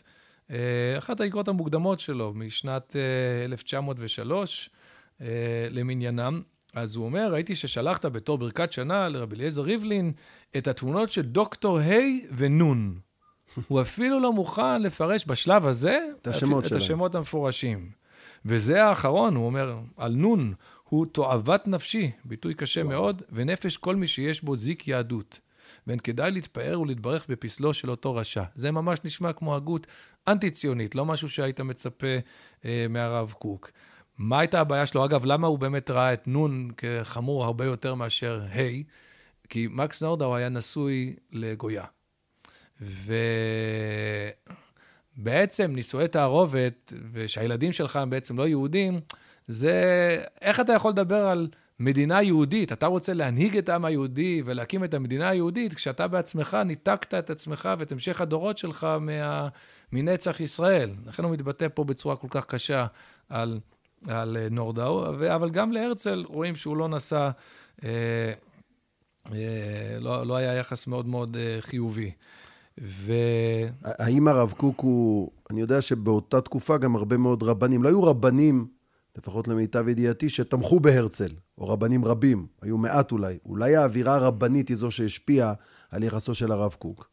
אחת 0.97 1.21
האגרות 1.21 1.47
המוקדמות 1.47 1.99
שלו 1.99 2.33
משנת 2.33 2.95
1903 3.45 4.69
למניינם, 5.69 6.41
אז 6.73 6.95
הוא 6.95 7.05
אומר, 7.05 7.33
ראיתי 7.33 7.55
ששלחת 7.55 8.05
בתור 8.05 8.37
ברכת 8.37 8.71
שנה 8.71 9.09
לרבי 9.09 9.35
אליעזר 9.35 9.61
ריבלין 9.61 10.11
את 10.57 10.67
התמונות 10.67 11.11
של 11.11 11.21
דוקטור 11.21 11.79
ה' 11.79 11.91
ונ'. 12.37 13.12
הוא 13.67 13.81
אפילו 13.81 14.19
לא 14.19 14.33
מוכן 14.33 14.81
לפרש 14.81 15.25
בשלב 15.27 15.67
הזה 15.67 15.99
את 16.21 16.27
השמות, 16.27 16.65
את 16.65 16.71
השמות 16.71 17.15
המפורשים. 17.15 17.89
וזה 18.45 18.83
האחרון, 18.83 19.35
הוא 19.35 19.45
אומר, 19.45 19.75
על 19.97 20.11
נון, 20.15 20.53
הוא 20.83 21.05
תועבת 21.05 21.67
נפשי, 21.67 22.11
ביטוי 22.25 22.53
קשה 22.53 22.81
וואו. 22.81 22.89
מאוד, 22.89 23.21
ונפש 23.31 23.77
כל 23.77 23.95
מי 23.95 24.07
שיש 24.07 24.43
בו 24.43 24.55
זיק 24.55 24.87
יהדות. 24.87 25.39
ואין 25.87 25.99
כדאי 25.99 26.31
להתפאר 26.31 26.81
ולהתברך 26.81 27.25
בפסלו 27.29 27.73
של 27.73 27.89
אותו 27.89 28.15
רשע. 28.15 28.43
זה 28.55 28.71
ממש 28.71 28.99
נשמע 29.03 29.33
כמו 29.33 29.55
הגות 29.55 29.87
אנטי-ציונית, 30.27 30.95
לא 30.95 31.05
משהו 31.05 31.29
שהיית 31.29 31.61
מצפה 31.61 32.07
אה, 32.65 32.85
מהרב 32.89 33.33
קוק. 33.39 33.71
מה 34.17 34.39
הייתה 34.39 34.61
הבעיה 34.61 34.85
שלו? 34.85 35.05
אגב, 35.05 35.25
למה 35.25 35.47
הוא 35.47 35.59
באמת 35.59 35.89
ראה 35.89 36.13
את 36.13 36.27
נון 36.27 36.71
כחמור 36.77 37.43
הרבה 37.43 37.65
יותר 37.65 37.95
מאשר 37.95 38.41
ה'? 38.41 38.83
כי 39.49 39.67
מקס 39.71 40.03
נורדאו 40.03 40.35
היה 40.35 40.49
נשוי 40.49 41.15
לגויה. 41.31 41.85
ובעצם 45.17 45.71
נישואי 45.75 46.07
תערובת, 46.07 46.93
ושהילדים 47.11 47.71
שלך 47.71 47.95
הם 47.95 48.09
בעצם 48.09 48.37
לא 48.37 48.47
יהודים, 48.47 48.99
זה 49.47 49.73
איך 50.41 50.59
אתה 50.59 50.73
יכול 50.73 50.91
לדבר 50.91 51.27
על 51.27 51.47
מדינה 51.79 52.21
יהודית? 52.21 52.71
אתה 52.71 52.85
רוצה 52.85 53.13
להנהיג 53.13 53.57
את 53.57 53.69
העם 53.69 53.85
היהודי 53.85 54.41
ולהקים 54.45 54.83
את 54.83 54.93
המדינה 54.93 55.29
היהודית, 55.29 55.73
כשאתה 55.73 56.07
בעצמך 56.07 56.57
ניתקת 56.65 57.13
את 57.13 57.29
עצמך 57.29 57.69
ואת 57.79 57.91
המשך 57.91 58.21
הדורות 58.21 58.57
שלך 58.57 58.87
מה, 58.99 59.47
מנצח 59.91 60.39
ישראל. 60.39 60.89
לכן 61.05 61.23
הוא 61.23 61.31
מתבטא 61.31 61.67
פה 61.73 61.83
בצורה 61.83 62.15
כל 62.15 62.27
כך 62.29 62.45
קשה 62.45 62.85
על, 63.29 63.59
על 64.07 64.37
נורדאו, 64.51 65.07
אבל 65.35 65.49
גם 65.49 65.71
להרצל 65.71 66.23
רואים 66.27 66.55
שהוא 66.55 66.77
לא 66.77 66.87
נשא, 66.87 67.29
אה, 67.83 67.89
אה, 69.31 69.97
לא, 69.99 70.27
לא 70.27 70.35
היה 70.35 70.53
יחס 70.53 70.87
מאוד 70.87 71.07
מאוד 71.07 71.37
אה, 71.37 71.57
חיובי. 71.61 72.11
ו... 72.81 73.13
האם 73.83 74.27
הרב 74.27 74.51
קוק 74.57 74.79
הוא... 74.79 75.31
אני 75.49 75.61
יודע 75.61 75.81
שבאותה 75.81 76.41
תקופה 76.41 76.77
גם 76.77 76.95
הרבה 76.95 77.17
מאוד 77.17 77.43
רבנים, 77.43 77.83
לא 77.83 77.89
היו 77.89 78.03
רבנים, 78.03 78.67
לפחות 79.17 79.47
למיטב 79.47 79.87
ידיעתי, 79.87 80.29
שתמכו 80.29 80.79
בהרצל, 80.79 81.31
או 81.57 81.67
רבנים 81.67 82.05
רבים, 82.05 82.47
היו 82.61 82.77
מעט 82.77 83.11
אולי. 83.11 83.37
אולי 83.45 83.75
האווירה 83.75 84.15
הרבנית 84.15 84.69
היא 84.69 84.77
זו 84.77 84.91
שהשפיעה 84.91 85.53
על 85.89 86.03
יחסו 86.03 86.35
של 86.35 86.51
הרב 86.51 86.73
קוק. 86.79 87.09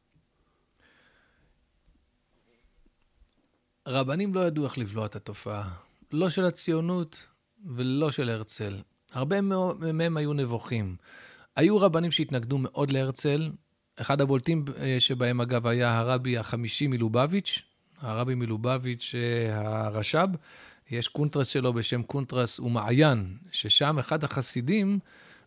רבנים 3.89 4.35
לא 4.35 4.41
ידעו 4.41 4.65
איך 4.65 4.79
לבלוע 4.79 5.07
את 5.07 5.17
התופעה, 5.17 5.71
לא 6.13 6.31
של 6.31 6.45
הציונות 6.45 7.27
ולא 7.67 8.11
של 8.11 8.29
הרצל. 8.29 8.83
הרבה 9.13 9.41
מהם 9.93 10.17
היו 10.17 10.33
נבוכים. 10.33 10.97
היו 11.57 11.79
רבנים 11.79 12.11
שהתנגדו 12.11 12.59
מאוד 12.59 12.91
להרצל, 12.91 13.51
אחד 14.01 14.21
הבולטים 14.21 14.65
אה, 14.79 14.97
שבהם, 14.99 15.41
אגב, 15.41 15.67
היה 15.67 15.99
הרבי 15.99 16.39
החמישי 16.39 16.87
מלובביץ', 16.87 17.63
הרבי 18.01 18.35
מלובביץ', 18.35 19.15
אה, 19.15 19.87
הרש"ב, 19.87 20.29
יש 20.91 21.09
קונטרס 21.09 21.47
שלו 21.47 21.73
בשם 21.73 22.03
קונטרס 22.03 22.61
ומעיין, 22.61 23.37
ששם 23.51 23.99
אחד 23.99 24.25
החסידים 24.25 24.99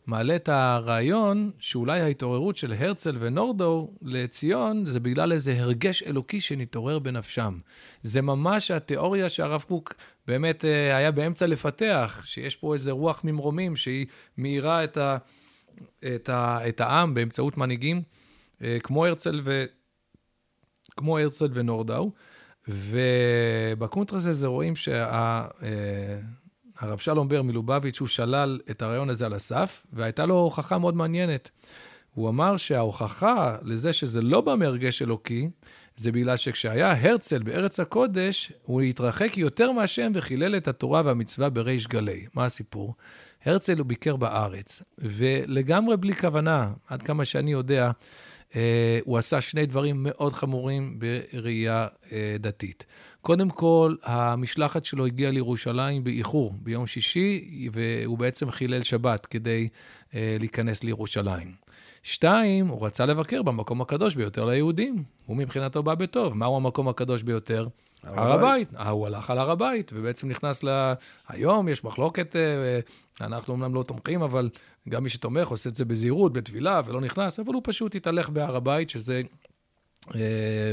מעלה 0.05 0.36
את 0.36 0.50
הרעיון 0.50 1.51
שאולי 1.60 2.01
ההתעוררות 2.01 2.57
של 2.57 2.74
הרצל 2.74 3.17
ונורדו 3.19 3.91
לציון 4.01 4.86
זה 4.86 5.00
בגלל 5.00 5.31
איזה 5.31 5.62
הרגש 5.62 6.03
אלוקי 6.03 6.41
שנתעורר 6.41 7.00
בנפשם. 7.00 7.57
זה 8.03 8.22
ממש 8.22 8.72
התיאוריה 8.72 9.29
שהרב 9.29 9.65
קוק 9.67 9.93
באמת 10.27 10.65
אה, 10.65 10.98
היה 10.98 11.12
באמצע 11.12 11.48
לפתח, 11.48 12.22
שיש 12.25 12.55
פה 12.55 12.74
איזה 12.74 12.91
רוח 12.91 13.22
ממרומים 13.24 13.75
שהיא 13.75 14.05
מאירה 14.38 14.83
את, 14.83 14.98
ה, 14.98 15.17
את, 16.15 16.29
ה, 16.29 16.60
את 16.69 16.81
העם 16.81 17.13
באמצעות 17.13 17.57
מנהיגים 17.57 18.01
כמו 18.84 19.05
הרצל, 19.05 19.41
ו, 19.43 19.63
כמו 20.98 21.20
הרצל 21.20 21.48
ונורדאו. 21.53 22.12
ובקונטרס 22.67 24.27
הזה 24.27 24.48
רואים 24.48 24.75
שה... 24.75 25.46
אה, 25.63 26.98
שלום 26.98 27.27
בר 27.27 27.41
מלובביץ', 27.41 28.00
הוא 28.00 28.08
שלל 28.08 28.60
את 28.72 28.82
הרעיון 28.82 29.10
הזה 29.10 29.25
על 29.25 29.34
הסף, 29.34 29.86
והייתה 29.93 30.25
לו 30.25 30.36
הוכחה 30.36 30.77
מאוד 30.77 30.96
מעניינת. 30.96 31.50
הוא 32.13 32.29
אמר 32.29 32.58
שההוכחה 32.58 33.58
לזה 33.62 33.93
שזה 33.93 34.22
לא 34.22 34.41
בא 34.41 34.55
מהרגש 34.55 35.01
אלוקי, 35.01 35.50
זה 35.96 36.12
בגלל 36.12 36.38
שכשהיה 36.38 37.10
הרצל 37.10 37.43
בארץ 37.43 37.79
הקודש, 37.79 38.51
הוא 38.63 38.82
התרחק 38.82 39.38
יותר 39.38 39.72
מהשם 39.72 40.12
וחילל 40.15 40.58
את 40.58 40.67
התורה 40.67 41.01
והמצווה 41.05 41.50
בריש 41.50 41.88
גלי. 41.88 42.25
מה 42.34 42.46
הסיפור? 42.46 42.96
הרצל 43.46 43.77
הוא 43.77 43.86
ביקר 43.86 44.15
בארץ, 44.15 44.82
ולגמרי 44.98 45.98
בלי 45.98 46.15
כוונה, 46.15 46.72
עד 46.88 47.03
כמה 47.03 47.25
שאני 47.25 47.51
יודע, 47.51 47.86
אה, 47.86 47.91
הוא 49.05 49.17
עשה 49.17 49.41
שני 49.41 49.65
דברים 49.65 49.95
מאוד 50.00 50.33
חמורים 50.33 51.00
בראייה 51.00 51.88
אה, 52.12 52.36
דתית. 52.39 52.86
קודם 53.22 53.50
כל, 53.50 53.95
המשלחת 54.03 54.86
שלו 54.86 55.05
הגיעה 55.05 55.31
לירושלים 55.31 56.03
באיחור, 56.03 56.53
ביום 56.55 56.88
שישי, 56.88 57.69
והוא 57.74 58.17
בעצם 58.17 58.51
חילל 58.51 58.83
שבת 58.83 59.25
כדי 59.25 59.69
אה, 60.15 60.38
להיכנס 60.39 60.83
לירושלים. 60.83 61.51
שתיים, 62.03 62.67
הוא 62.67 62.86
רצה 62.86 63.05
לבקר 63.05 63.41
במקום 63.43 63.81
הקדוש 63.81 64.15
ביותר 64.15 64.45
ליהודים. 64.45 65.03
הוא 65.25 65.38
מבחינתו 65.38 65.83
בא 65.83 65.95
בטוב. 65.95 66.33
מהו 66.33 66.55
המקום 66.55 66.88
הקדוש 66.88 67.24
ביותר? 67.24 67.67
הר 68.03 68.31
הבית. 68.31 68.75
אה, 68.75 68.89
הוא 68.89 69.07
הלך 69.07 69.29
על 69.29 69.38
הר 69.38 69.51
הבית, 69.51 69.91
ובעצם 69.95 70.27
נכנס 70.29 70.63
ל... 70.63 70.93
היום 71.27 71.67
יש 71.67 71.83
מחלוקת, 71.83 72.36
אה, 72.36 72.79
אנחנו 73.27 73.53
אומנם 73.53 73.75
לא 73.75 73.83
תומכים, 73.83 74.22
אבל 74.22 74.50
גם 74.90 75.04
מי 75.04 75.10
שתומך 75.10 75.48
עושה 75.48 75.70
את 75.70 75.75
זה 75.75 75.86
בזהירות, 75.86 76.34
בתפילה, 76.34 76.82
ולא 76.86 77.02
נכנס, 77.02 77.40
אבל 77.40 77.54
הוא 77.54 77.62
פשוט 77.66 77.96
התהלך 77.96 78.30
בהר 78.30 78.56
הבית, 78.56 78.90
שזה 78.90 79.22
אה, 80.16 80.20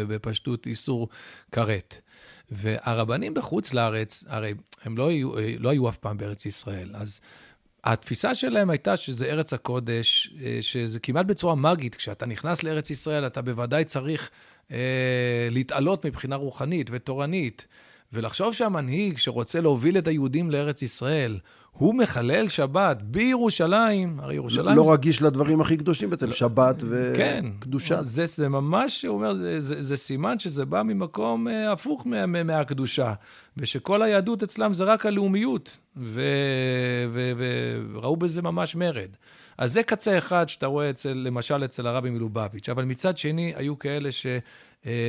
בפשטות 0.09 0.67
איסור 0.67 1.09
כרת. 1.53 2.01
והרבנים 2.51 3.35
בחוץ 3.35 3.75
לארץ, 3.75 4.25
הרי 4.29 4.55
הם 4.85 4.99
לא 4.99 5.09
היו, 5.09 5.33
לא 5.59 5.69
היו 5.69 5.89
אף 5.89 5.97
פעם 5.97 6.17
בארץ 6.17 6.47
ישראל, 6.47 6.91
אז 6.95 7.21
התפיסה 7.85 8.35
שלהם 8.35 8.71
הייתה 8.71 8.97
שזה 8.97 9.27
ארץ 9.27 9.53
הקודש, 9.53 10.35
אה, 10.43 10.59
שזה 10.61 11.01
כמעט 11.01 11.27
בצורה 11.27 11.55
מגית, 11.55 11.95
כשאתה 11.95 12.27
נכנס 12.27 12.63
לארץ 12.63 12.91
ישראל, 12.91 13.27
אתה 13.27 13.43
בוודאי 13.43 13.85
צריך 13.85 14.31
אה, 14.71 15.49
להתעלות 15.51 16.07
מבחינה 16.07 16.37
רוחנית 16.37 16.91
ותורנית, 16.93 17.67
ולחשוב 18.13 18.55
שהמנהיג 18.55 19.19
שרוצה 19.19 19.61
להוביל 19.61 19.99
את 19.99 20.09
היהודים 20.09 20.51
לארץ 20.51 20.83
ישראל, 20.83 21.39
הוא 21.73 21.95
מחלל 21.95 22.49
שבת 22.49 23.03
בירושלים, 23.03 24.17
הרי 24.21 24.35
ירושלים... 24.35 24.77
לא 24.77 24.93
רגיש 24.93 25.23
לדברים 25.23 25.61
הכי 25.61 25.77
קדושים 25.77 26.11
בעצם, 26.11 26.33
שבת 26.33 26.83
וקדושה. 26.89 27.97
כן, 27.97 28.05
זה, 28.05 28.27
זה 28.27 28.49
ממש, 28.49 29.05
הוא 29.05 29.17
אומר, 29.17 29.35
זה, 29.35 29.61
זה, 29.61 29.83
זה 29.83 29.97
סימן 29.97 30.39
שזה 30.39 30.65
בא 30.65 30.83
ממקום 30.83 31.49
אה, 31.49 31.73
הפוך 31.73 32.07
מה, 32.07 32.27
מה, 32.27 32.43
מהקדושה, 32.43 33.13
ושכל 33.57 34.03
היהדות 34.03 34.43
אצלם 34.43 34.73
זה 34.73 34.85
רק 34.85 35.07
הלאומיות, 35.07 35.79
ו, 35.97 36.23
ו, 37.13 37.33
וראו 37.93 38.17
בזה 38.17 38.43
ממש 38.43 38.77
מרד. 38.77 39.11
אז 39.59 39.73
זה 39.73 39.83
קצה 39.83 40.19
אחד 40.19 40.49
שאתה 40.49 40.67
רואה 40.67 40.91
אצל, 40.91 41.13
למשל 41.13 41.65
אצל 41.65 41.87
הרבי 41.87 42.11
מלובביץ', 42.11 42.69
אבל 42.69 42.85
מצד 42.85 43.19
שני, 43.19 43.53
היו 43.57 43.79
כאלה 43.79 44.13
ש... 44.13 44.27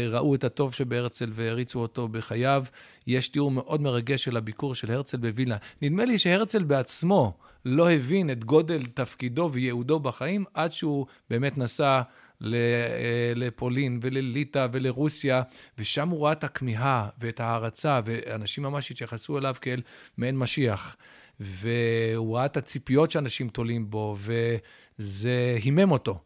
ראו 0.09 0.35
את 0.35 0.43
הטוב 0.43 0.73
שבהרצל 0.73 1.29
והריצו 1.33 1.79
אותו 1.79 2.07
בחייו. 2.07 2.65
יש 3.07 3.27
תיאור 3.27 3.51
מאוד 3.51 3.81
מרגש 3.81 4.23
של 4.23 4.37
הביקור 4.37 4.75
של 4.75 4.91
הרצל 4.91 5.17
בווילנה. 5.17 5.57
נדמה 5.81 6.05
לי 6.05 6.17
שהרצל 6.17 6.63
בעצמו 6.63 7.37
לא 7.65 7.91
הבין 7.91 8.29
את 8.29 8.43
גודל 8.43 8.85
תפקידו 8.85 9.49
וייעודו 9.53 9.99
בחיים 9.99 10.45
עד 10.53 10.71
שהוא 10.71 11.05
באמת 11.29 11.57
נסע 11.57 12.01
אה, 12.43 12.49
לפולין 13.35 13.99
ולליטא 14.01 14.67
ולרוסיה, 14.71 15.41
ושם 15.77 16.09
הוא 16.09 16.25
ראה 16.25 16.31
את 16.31 16.43
הכמיהה 16.43 17.09
ואת 17.19 17.39
ההערצה, 17.39 17.99
ואנשים 18.05 18.63
ממש 18.63 18.91
התייחסו 18.91 19.37
אליו 19.37 19.55
כאל 19.61 19.81
מעין 20.17 20.37
משיח. 20.37 20.95
והוא 21.39 22.35
ראה 22.37 22.45
את 22.45 22.57
הציפיות 22.57 23.11
שאנשים 23.11 23.49
תולים 23.49 23.89
בו, 23.89 24.17
וזה 24.19 25.57
הימם 25.63 25.91
אותו. 25.91 26.19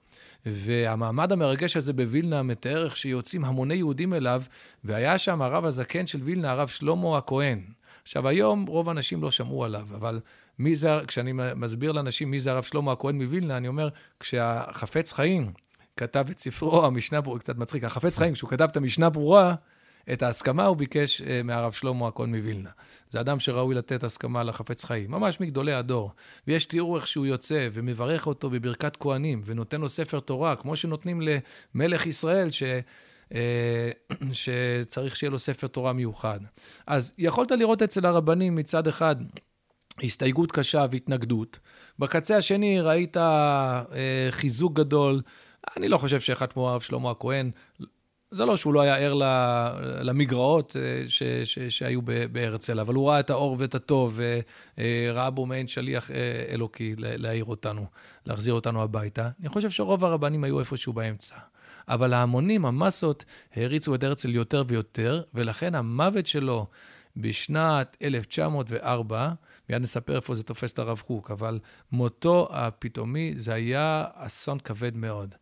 והמעמד 0.45 1.31
המרגש 1.31 1.77
הזה 1.77 1.93
בווילנה 1.93 2.43
מתאר 2.43 2.85
איך 2.85 2.97
שיוצאים 2.97 3.45
המוני 3.45 3.73
יהודים 3.73 4.13
אליו, 4.13 4.43
והיה 4.83 5.17
שם 5.17 5.41
הרב 5.41 5.65
הזקן 5.65 6.07
של 6.07 6.19
וילנה, 6.23 6.51
הרב 6.51 6.67
שלמה 6.67 7.17
הכהן. 7.17 7.61
עכשיו, 8.03 8.27
היום 8.27 8.65
רוב 8.65 8.89
האנשים 8.89 9.21
לא 9.21 9.31
שמעו 9.31 9.65
עליו, 9.65 9.87
אבל 9.95 10.19
מי 10.59 10.75
זה, 10.75 10.89
כשאני 11.07 11.31
מסביר 11.55 11.91
לאנשים 11.91 12.31
מי 12.31 12.39
זה 12.39 12.51
הרב 12.51 12.63
שלמה 12.63 12.91
הכהן 12.91 13.21
מווילנה, 13.21 13.57
אני 13.57 13.67
אומר, 13.67 13.89
כשהחפץ 14.19 15.13
חיים 15.13 15.51
כתב 15.97 16.25
את 16.31 16.39
ספרו, 16.39 16.85
המשנה 16.85 17.21
ברורה, 17.21 17.39
קצת 17.39 17.57
מצחיק, 17.57 17.83
החפץ 17.83 18.17
חיים, 18.17 18.33
כשהוא 18.33 18.49
כתב 18.49 18.67
את 18.71 18.77
המשנה 18.77 19.09
ברורה, 19.09 19.55
את 20.13 20.23
ההסכמה 20.23 20.65
הוא 20.65 20.77
ביקש 20.77 21.21
uh, 21.21 21.25
מהרב 21.43 21.71
שלמה 21.71 22.07
הכהן 22.07 22.35
מווילנה. 22.35 22.69
זה 23.09 23.19
אדם 23.19 23.39
שראוי 23.39 23.75
לתת 23.75 24.03
הסכמה 24.03 24.43
לחפץ 24.43 24.83
חיים, 24.83 25.11
ממש 25.11 25.39
מגדולי 25.39 25.73
הדור. 25.73 26.11
ויש 26.47 26.65
תיאור 26.65 26.95
איך 26.97 27.07
שהוא 27.07 27.25
יוצא 27.25 27.67
ומברך 27.73 28.27
אותו 28.27 28.49
בברכת 28.49 28.97
כהנים, 28.97 29.41
ונותן 29.45 29.81
לו 29.81 29.89
ספר 29.89 30.19
תורה, 30.19 30.55
כמו 30.55 30.75
שנותנים 30.75 31.21
למלך 31.75 32.05
ישראל, 32.05 32.51
ש... 32.51 32.63
uh, 33.29 33.35
שצריך 34.33 35.15
שיהיה 35.15 35.31
לו 35.31 35.39
ספר 35.39 35.67
תורה 35.67 35.93
מיוחד. 35.93 36.39
אז 36.87 37.13
יכולת 37.17 37.51
לראות 37.51 37.81
אצל 37.81 38.05
הרבנים 38.05 38.55
מצד 38.55 38.87
אחד 38.87 39.15
הסתייגות 40.03 40.51
קשה 40.51 40.85
והתנגדות. 40.91 41.59
בקצה 41.99 42.37
השני 42.37 42.81
ראית 42.81 43.17
uh, 43.17 43.19
חיזוק 44.31 44.73
גדול. 44.73 45.21
אני 45.77 45.87
לא 45.87 45.97
חושב 45.97 46.19
שאחד 46.19 46.53
כמו 46.53 46.69
הרב 46.69 46.81
שלמה 46.81 47.11
הכהן 47.11 47.51
זה 48.31 48.45
לא 48.45 48.57
שהוא 48.57 48.73
לא 48.73 48.81
היה 48.81 48.95
ער 48.95 49.13
למגרעות 50.01 50.75
אה, 50.75 51.03
ש, 51.07 51.23
ש, 51.23 51.59
שהיו 51.59 52.01
בהרצל, 52.31 52.79
אבל 52.79 52.93
הוא 52.93 53.09
ראה 53.09 53.19
את 53.19 53.29
האור 53.29 53.55
ואת 53.59 53.75
הטוב, 53.75 54.19
וראה 54.77 55.29
בו 55.29 55.45
מעין 55.45 55.67
שליח 55.67 56.11
אה, 56.11 56.15
אלוקי 56.49 56.95
להעיר 56.97 57.45
אותנו, 57.45 57.85
להחזיר 58.25 58.53
אותנו 58.53 58.83
הביתה. 58.83 59.29
אני 59.39 59.49
חושב 59.49 59.69
שרוב 59.69 60.05
הרבנים 60.05 60.43
היו 60.43 60.59
איפשהו 60.59 60.93
באמצע. 60.93 61.35
אבל 61.87 62.13
ההמונים, 62.13 62.65
המסות, 62.65 63.25
העריצו 63.55 63.95
את 63.95 64.03
הרצל 64.03 64.35
יותר 64.35 64.63
ויותר, 64.67 65.23
ולכן 65.33 65.75
המוות 65.75 66.27
שלו 66.27 66.67
בשנת 67.17 67.97
1904, 68.01 69.31
מיד 69.69 69.81
נספר 69.81 70.15
איפה 70.15 70.35
זה 70.35 70.43
תופס 70.43 70.73
את 70.73 70.79
הרב 70.79 70.99
קוק, 71.07 71.31
אבל 71.31 71.59
מותו 71.91 72.47
הפתאומי, 72.51 73.33
זה 73.37 73.53
היה 73.53 74.05
אסון 74.13 74.59
כבד 74.59 74.95
מאוד. 74.95 75.35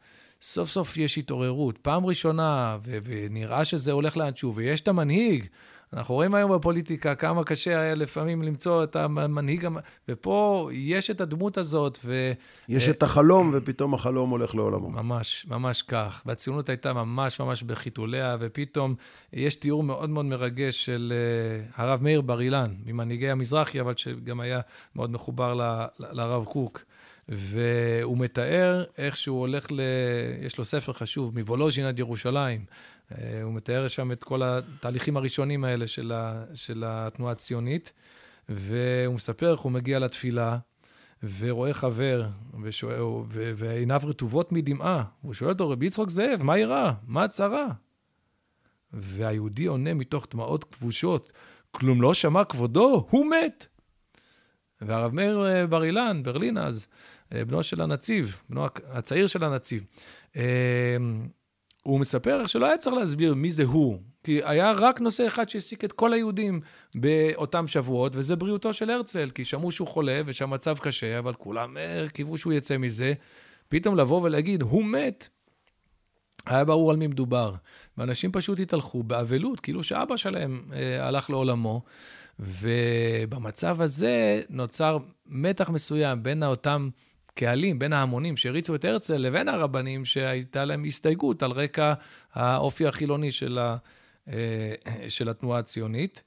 סוף 0.45 0.69
סוף 0.69 0.97
יש 0.97 1.17
התעוררות, 1.17 1.77
פעם 1.77 2.05
ראשונה, 2.05 2.77
ו- 2.85 2.97
ונראה 3.03 3.65
שזה 3.65 3.91
הולך 3.91 4.17
לאנשהו, 4.17 4.55
ויש 4.55 4.81
את 4.81 4.87
המנהיג. 4.87 5.45
אנחנו 5.93 6.15
רואים 6.15 6.35
היום 6.35 6.55
בפוליטיקה 6.55 7.15
כמה 7.15 7.43
קשה 7.43 7.81
היה 7.81 7.95
לפעמים 7.95 8.43
למצוא 8.43 8.83
את 8.83 8.95
המנהיג, 8.95 9.67
ופה 10.09 10.69
יש 10.73 11.09
את 11.09 11.21
הדמות 11.21 11.57
הזאת. 11.57 11.99
ו... 12.05 12.31
יש 12.69 12.89
את 12.89 13.03
החלום, 13.03 13.51
ופתאום 13.53 13.93
החלום 13.93 14.29
הולך 14.29 14.55
לעולמו. 14.55 14.89
ממש, 14.89 15.45
ממש 15.49 15.81
כך. 15.81 16.21
והציונות 16.25 16.69
הייתה 16.69 16.93
ממש 16.93 17.39
ממש 17.39 17.63
בחיתוליה, 17.63 18.37
ופתאום 18.39 18.95
יש 19.33 19.55
תיאור 19.55 19.83
מאוד 19.83 20.09
מאוד 20.09 20.25
מרגש 20.25 20.85
של 20.85 21.13
אה, 21.15 21.83
הרב 21.83 22.03
מאיר 22.03 22.21
בר 22.21 22.41
אילן, 22.41 22.73
ממנהיגי 22.85 23.29
המזרחי, 23.29 23.81
אבל 23.81 23.93
שגם 23.97 24.39
היה 24.39 24.59
מאוד 24.95 25.11
מחובר 25.11 25.53
ל... 25.53 25.85
לרב 25.99 26.45
קוק. 26.45 26.83
והוא 27.29 28.17
מתאר 28.17 28.83
איך 28.97 29.17
שהוא 29.17 29.39
הולך 29.39 29.71
ל... 29.71 29.81
יש 30.41 30.57
לו 30.57 30.65
ספר 30.65 30.93
חשוב, 30.93 31.39
מוולוז'ין 31.39 31.85
עד 31.85 31.99
ירושלים. 31.99 32.65
אה, 33.11 33.41
הוא 33.43 33.53
מתאר 33.53 33.87
שם 33.87 34.11
את 34.11 34.23
כל 34.23 34.41
התהליכים 34.43 35.17
הראשונים 35.17 35.63
האלה 35.63 35.87
של, 35.87 36.11
ה... 36.11 36.43
של 36.53 36.83
התנועה 36.87 37.31
הציונית, 37.31 37.93
והוא 38.49 39.15
מספר 39.15 39.51
איך 39.51 39.59
הוא 39.59 39.71
מגיע 39.71 39.99
לתפילה, 39.99 40.57
ורואה 41.39 41.73
חבר, 41.73 42.25
ושואל, 42.63 43.01
ו... 43.01 43.23
ועיניו 43.55 44.01
רטובות 44.03 44.51
מדמעה. 44.51 45.03
הוא 45.21 45.33
שואל 45.33 45.49
אותו, 45.49 45.69
רבי 45.69 45.85
יצחוק 45.85 46.09
זאב, 46.09 46.41
מה 46.41 46.55
אירע? 46.55 46.93
מה 47.07 47.23
הצרה? 47.23 47.67
והיהודי 48.93 49.65
עונה 49.65 49.93
מתוך 49.93 50.27
דמעות 50.31 50.63
כבושות, 50.63 51.31
כלום 51.71 52.01
לא 52.01 52.13
שמע 52.13 52.43
כבודו, 52.43 53.07
הוא 53.09 53.25
מת. 53.25 53.67
והרב 54.85 55.13
מאיר 55.13 55.45
אה, 55.45 55.67
בר 55.67 55.83
אילן, 55.83 56.23
ברלין 56.23 56.57
אז, 56.57 56.87
אה, 57.33 57.45
בנו 57.45 57.63
של 57.63 57.81
הנציב, 57.81 58.37
בנו 58.49 58.65
הצעיר 58.89 59.27
של 59.27 59.43
הנציב, 59.43 59.85
אה, 60.35 60.97
הוא 61.83 61.99
מספר 61.99 62.39
איך 62.39 62.49
שלא 62.49 62.65
היה 62.65 62.77
צריך 62.77 62.95
להסביר 62.95 63.33
מי 63.33 63.51
זה 63.51 63.63
הוא, 63.63 63.99
כי 64.23 64.41
היה 64.43 64.71
רק 64.71 65.01
נושא 65.01 65.27
אחד 65.27 65.49
שהעסיק 65.49 65.85
את 65.85 65.91
כל 65.91 66.13
היהודים 66.13 66.59
באותם 66.95 67.67
שבועות, 67.67 68.15
וזה 68.15 68.35
בריאותו 68.35 68.73
של 68.73 68.89
הרצל, 68.89 69.29
כי 69.29 69.45
שמעו 69.45 69.71
שהוא 69.71 69.87
חולה 69.87 70.21
ושהמצב 70.25 70.77
קשה, 70.77 71.19
אבל 71.19 71.33
כולם 71.33 71.77
אה, 71.77 72.05
קיוו 72.13 72.37
שהוא 72.37 72.53
יצא 72.53 72.77
מזה. 72.77 73.13
פתאום 73.69 73.97
לבוא 73.97 74.21
ולהגיד, 74.21 74.61
הוא 74.61 74.85
מת, 74.85 75.27
היה 76.45 76.65
ברור 76.65 76.91
על 76.91 76.97
מי 76.97 77.07
מדובר. 77.07 77.53
ואנשים 77.97 78.31
פשוט 78.31 78.59
התהלכו 78.59 79.03
באבלות, 79.03 79.59
כאילו 79.59 79.83
שאבא 79.83 80.17
שלהם 80.17 80.65
הלך 80.99 81.29
לעולמו. 81.29 81.81
ובמצב 82.39 83.81
הזה 83.81 84.41
נוצר 84.49 84.97
מתח 85.25 85.69
מסוים 85.69 86.23
בין 86.23 86.43
אותם 86.43 86.89
קהלים, 87.33 87.79
בין 87.79 87.93
ההמונים 87.93 88.37
שהריצו 88.37 88.75
את 88.75 88.85
הרצל 88.85 89.17
לבין 89.17 89.49
הרבנים 89.49 90.05
שהייתה 90.05 90.65
להם 90.65 90.83
הסתייגות 90.83 91.43
על 91.43 91.51
רקע 91.51 91.93
האופי 92.33 92.87
החילוני 92.87 93.31
של, 93.31 93.57
ה, 93.57 93.77
אה, 94.27 94.73
של 95.09 95.29
התנועה 95.29 95.59
הציונית. 95.59 96.23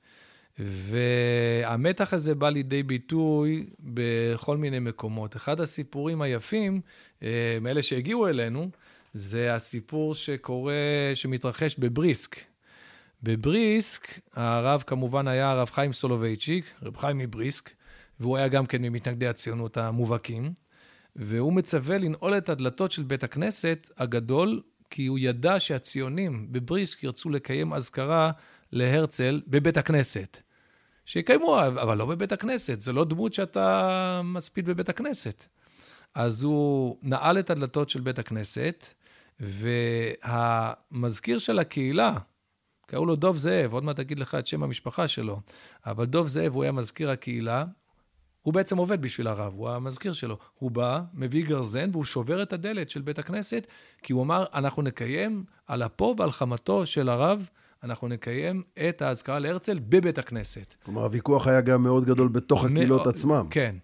והמתח 0.58 2.14
הזה 2.14 2.34
בא 2.34 2.48
לידי 2.48 2.82
ביטוי 2.82 3.66
בכל 3.80 4.56
מיני 4.56 4.78
מקומות. 4.78 5.36
אחד 5.36 5.60
הסיפורים 5.60 6.22
היפים, 6.22 6.80
אה, 7.22 7.58
מאלה 7.60 7.82
שהגיעו 7.82 8.28
אלינו, 8.28 8.70
זה 9.12 9.54
הסיפור 9.54 10.14
שקורה, 10.14 10.74
שמתרחש 11.14 11.76
בבריסק. 11.78 12.36
בבריסק, 13.22 14.20
הרב 14.35 14.85
כמובן 14.87 15.29
היה 15.29 15.50
הרב 15.50 15.70
חיים 15.70 15.92
סולובייצ'יק, 15.92 16.64
רב 16.83 16.96
חיים 16.96 17.18
מבריסק, 17.18 17.70
והוא 18.20 18.37
היה 18.37 18.48
גם 18.48 18.66
כן 18.66 18.83
ממתנגדי 18.83 19.26
הציונות 19.26 19.76
המובהקים, 19.76 20.52
והוא 21.16 21.52
מצווה 21.52 21.98
לנעול 21.98 22.38
את 22.38 22.48
הדלתות 22.48 22.92
של 22.92 23.02
בית 23.02 23.24
הכנסת 23.24 23.90
הגדול, 23.98 24.62
כי 24.90 25.07
הוא 25.07 25.18
ידע 25.18 25.61
שהציונים 25.61 26.52
בבריסק 26.52 27.05
ירצו 27.05 27.31
לקיים 27.31 27.72
אזכרה 27.72 28.31
להרצל 28.72 29.42
בבית 29.46 29.76
הכנסת. 29.76 30.38
שיקיימו, 31.05 31.61
אבל 31.66 31.98
לא 31.98 32.07
בבית 32.07 32.33
הכנסת, 32.33 32.81
זה 32.81 32.92
לא 32.92 33.05
דמות 33.05 33.35
שאתה 33.35 34.20
מספיד 34.24 34.66
בבית 34.66 34.88
הכנסת. 34.88 35.46
אז 36.14 36.42
הוא 36.42 36.98
נעל 37.02 37.38
את 37.38 37.50
הדלתות 37.50 37.90
של 37.90 38.00
בית 38.00 38.18
הכנסת, 38.18 38.87
והמזכיר 39.40 41.38
של 41.38 41.59
הקהילה, 41.59 42.12
קראו 42.87 43.07
לו 43.07 43.16
דוב 43.16 43.37
זאב, 43.37 43.72
עוד 43.72 43.85
מעט 43.85 44.01
אגיד 44.01 44.18
לך 44.18 44.35
את 44.35 44.46
שם 44.46 44.62
המשפחה 44.62 45.09
שלו, 45.09 45.40
אבל 45.87 46.05
דוב 46.05 46.27
זאב, 46.27 46.55
הוא 46.55 46.62
היה 46.62 46.72
מזכיר 46.72 47.11
הקהילה, 47.11 47.64
הוא 48.42 48.55
בעצם 48.55 48.77
עובד 48.77 49.03
בשביל 49.03 49.27
הרב, 49.27 49.53
הוא 49.57 49.70
המזכיר 49.70 50.12
שלו. 50.12 50.38
הוא 50.55 50.70
בא, 50.70 51.01
מביא 51.14 51.46
גרזן, 51.46 51.90
והוא 51.92 52.05
שובר 52.05 52.42
את 52.42 52.53
הדלת 52.53 52.90
של 52.90 53.01
בית 53.01 53.18
הכנסת, 53.18 53.66
כי 54.03 54.12
הוא 54.12 54.22
אמר, 54.22 54.44
אנחנו 54.55 54.83
נקיים 54.83 55.44
על 55.66 55.83
אפו 55.83 56.14
ועל 56.18 56.31
חמתו 56.31 56.87
של 56.87 57.09
הרב, 57.09 57.49
אנחנו 57.83 58.09
נקיים 58.09 58.62
את 58.88 59.03
האזכרה 59.03 59.38
להרצל 59.38 59.79
בבית 59.79 60.18
הכנסת. 60.18 60.75
כלומר, 60.85 61.03
הוויכוח 61.03 61.46
היה 61.46 61.61
גם 61.61 61.83
מאוד 61.83 62.05
גדול 62.05 62.29
בתוך 62.29 62.64
הקהילות 62.64 63.07
עצמם. 63.07 63.46
כן, 63.51 63.77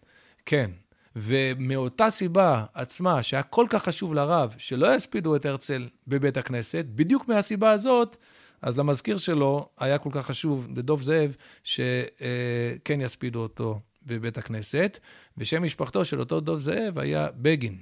כן. 0.46 0.70
ומאותה 1.16 2.10
סיבה 2.10 2.64
עצמה, 2.74 3.22
שהיה 3.22 3.42
כל 3.42 3.66
כך 3.70 3.84
חשוב 3.84 4.14
לרב 4.14 4.54
שלא 4.58 4.94
יספידו 4.94 5.36
את 5.36 5.44
הרצל 5.44 5.88
בבית 6.08 6.36
הכנסת, 6.36 6.84
בדיוק 6.94 7.28
מהסיבה 7.28 7.70
הזאת, 7.70 8.16
אז 8.62 8.78
למזכיר 8.78 9.18
שלו 9.18 9.68
היה 9.78 9.98
כל 9.98 10.10
כך 10.12 10.26
חשוב, 10.26 10.68
לדוב 10.76 11.02
זאב, 11.02 11.36
שכן 11.64 13.00
יספידו 13.00 13.40
אותו 13.40 13.80
בבית 14.06 14.38
הכנסת, 14.38 14.98
ושם 15.38 15.62
משפחתו 15.62 16.04
של 16.04 16.20
אותו 16.20 16.40
דוב 16.40 16.58
זאב 16.58 16.98
היה 16.98 17.28
בגין. 17.36 17.78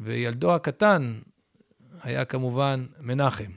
וילדו 0.00 0.54
הקטן 0.54 1.14
היה 2.02 2.24
כמובן 2.24 2.86
מנחם. 3.00 3.50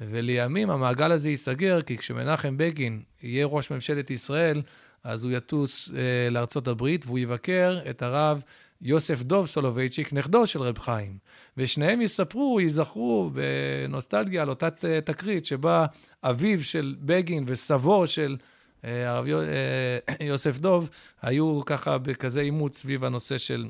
ולימים 0.00 0.70
המעגל 0.70 1.12
הזה 1.12 1.28
ייסגר, 1.28 1.82
כי 1.82 1.98
כשמנחם 1.98 2.56
בגין 2.56 3.02
יהיה 3.22 3.46
ראש 3.46 3.70
ממשלת 3.70 4.10
ישראל, 4.10 4.62
אז 5.04 5.24
הוא 5.24 5.32
יטוס 5.32 5.90
אה, 5.90 6.30
לארצות 6.30 6.68
הברית 6.68 7.06
והוא 7.06 7.18
יבקר 7.18 7.78
את 7.90 8.02
הרב 8.02 8.42
יוסף 8.82 9.22
דוב 9.22 9.46
סולובייצ'יק, 9.46 10.12
נכדו 10.12 10.46
של 10.46 10.62
רב 10.62 10.78
חיים. 10.78 11.18
ושניהם 11.56 12.00
יספרו, 12.00 12.60
ייזכרו 12.60 13.30
בנוסטלגיה 13.32 14.42
על 14.42 14.48
אותה 14.48 14.68
תקרית 15.04 15.46
שבה 15.46 15.86
אביו 16.22 16.64
של 16.64 16.96
בגין 17.00 17.44
וסבו 17.46 18.06
של 18.06 18.36
אה, 18.84 19.10
הרב 19.10 19.26
אה, 19.28 20.16
יוסף 20.30 20.58
דוב 20.58 20.90
היו 21.22 21.60
ככה 21.66 21.98
בכזה 21.98 22.40
עימות 22.40 22.74
סביב 22.74 23.04
הנושא 23.04 23.38
של, 23.38 23.68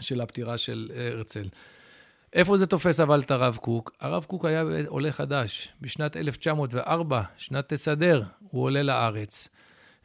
של 0.00 0.20
הפטירה 0.20 0.58
של 0.58 0.90
הרצל. 1.14 1.48
איפה 2.32 2.56
זה 2.56 2.66
תופס 2.66 3.00
אבל 3.00 3.20
את 3.20 3.30
הרב 3.30 3.56
קוק? 3.56 3.92
הרב 4.00 4.24
קוק 4.24 4.44
היה 4.44 4.64
עולה 4.86 5.12
חדש. 5.12 5.68
בשנת 5.80 6.16
1904, 6.16 7.22
שנת 7.36 7.72
תסדר, 7.72 8.22
הוא 8.50 8.62
עולה 8.62 8.82
לארץ. 8.82 9.48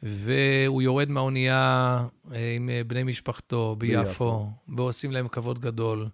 והוא 0.03 0.81
יורד 0.81 1.09
מהאונייה 1.09 2.05
אה, 2.33 2.55
עם 2.55 2.69
אה, 2.69 2.81
בני 2.87 3.03
משפחתו 3.03 3.75
ביפו, 3.77 4.49
ועושים 4.75 5.11
להם 5.11 5.27
כבוד 5.27 5.59
גדול. 5.59 6.07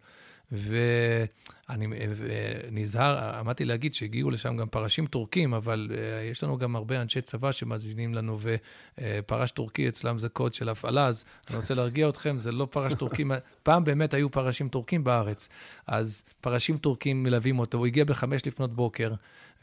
ואני 0.52 1.86
אה, 1.86 2.08
נזהר, 2.72 3.38
עמדתי 3.40 3.66
להגיד 3.66 3.94
שהגיעו 3.94 4.32
לשם 4.32 4.58
גם 4.58 4.68
פרשים 4.68 5.08
טורקים, 5.08 5.54
אבל 5.54 5.92
יש 6.32 6.44
לנו 6.44 6.58
גם 6.58 6.76
הרבה 6.76 7.02
אנשי 7.02 7.22
צבא 7.22 7.52
שמאזינים 7.52 8.14
לנו, 8.14 8.40
ופרש 8.42 9.52
טורקי 9.52 9.88
אצלם 9.88 10.20
זה 10.20 10.30
קוד 10.30 10.54
של 10.54 10.70
הפעלה, 10.70 11.08
אז 11.08 11.26
אני 11.50 11.58
רוצה 11.58 11.74
להרגיע 11.74 12.10
אתכם, 12.10 12.38
זה 12.40 12.52
לא 12.52 12.68
פרש 12.72 12.94
טורקים, 12.94 13.32
פעם 13.64 13.84
באמת 13.84 14.14
היו 14.14 14.32
פרשים 14.32 14.70
טורקים 14.70 15.04
בארץ, 15.04 15.50
אז 15.88 16.24
פרשים 16.42 16.78
טורקים 16.78 17.24
מלווים 17.24 17.60
אותו, 17.60 17.78
הוא 17.78 17.86
הגיע 17.86 18.06
בחמש 18.06 18.48
לפנות 18.48 18.74
בוקר. 18.76 19.12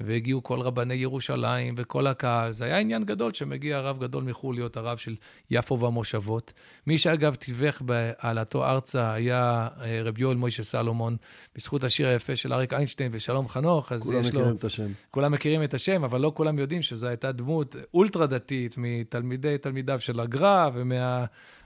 והגיעו 0.00 0.42
כל 0.42 0.60
רבני 0.60 0.94
ירושלים 0.94 1.74
וכל 1.76 2.06
הקהל. 2.06 2.52
זה 2.52 2.64
היה 2.64 2.78
עניין 2.78 3.04
גדול 3.04 3.32
שמגיע 3.32 3.80
רב 3.80 4.02
גדול 4.02 4.24
מחו"ל 4.24 4.54
להיות 4.54 4.76
הרב 4.76 4.98
של 4.98 5.16
יפו 5.50 5.80
והמושבות. 5.80 6.52
מי 6.86 6.98
שאגב 6.98 7.34
תיווך 7.34 7.82
בהעלתו 7.82 8.64
ארצה 8.64 9.12
היה 9.12 9.68
אה, 9.80 10.02
רב 10.04 10.18
יואל 10.18 10.36
מוישה 10.36 10.62
סלומון, 10.62 11.16
בזכות 11.56 11.84
השיר 11.84 12.08
היפה 12.08 12.36
של 12.36 12.52
אריק 12.52 12.72
איינשטיין 12.72 13.10
ושלום 13.14 13.48
חנוך, 13.48 13.92
אז 13.92 14.12
יש 14.12 14.34
לו... 14.34 14.40
כולם 14.40 14.52
מכירים 14.52 14.56
את 14.56 14.64
השם. 14.64 14.86
כולם 15.10 15.32
מכירים 15.32 15.62
את 15.62 15.74
השם, 15.74 16.04
אבל 16.04 16.20
לא 16.20 16.32
כולם 16.34 16.58
יודעים 16.58 16.82
שזו 16.82 17.06
הייתה 17.06 17.32
דמות 17.32 17.76
אולטרה 17.94 18.26
דתית 18.26 18.74
מתלמידי 18.78 19.58
תלמידיו 19.58 20.00
של 20.00 20.20
הגר"א 20.20 20.70
ומה... 20.74 21.24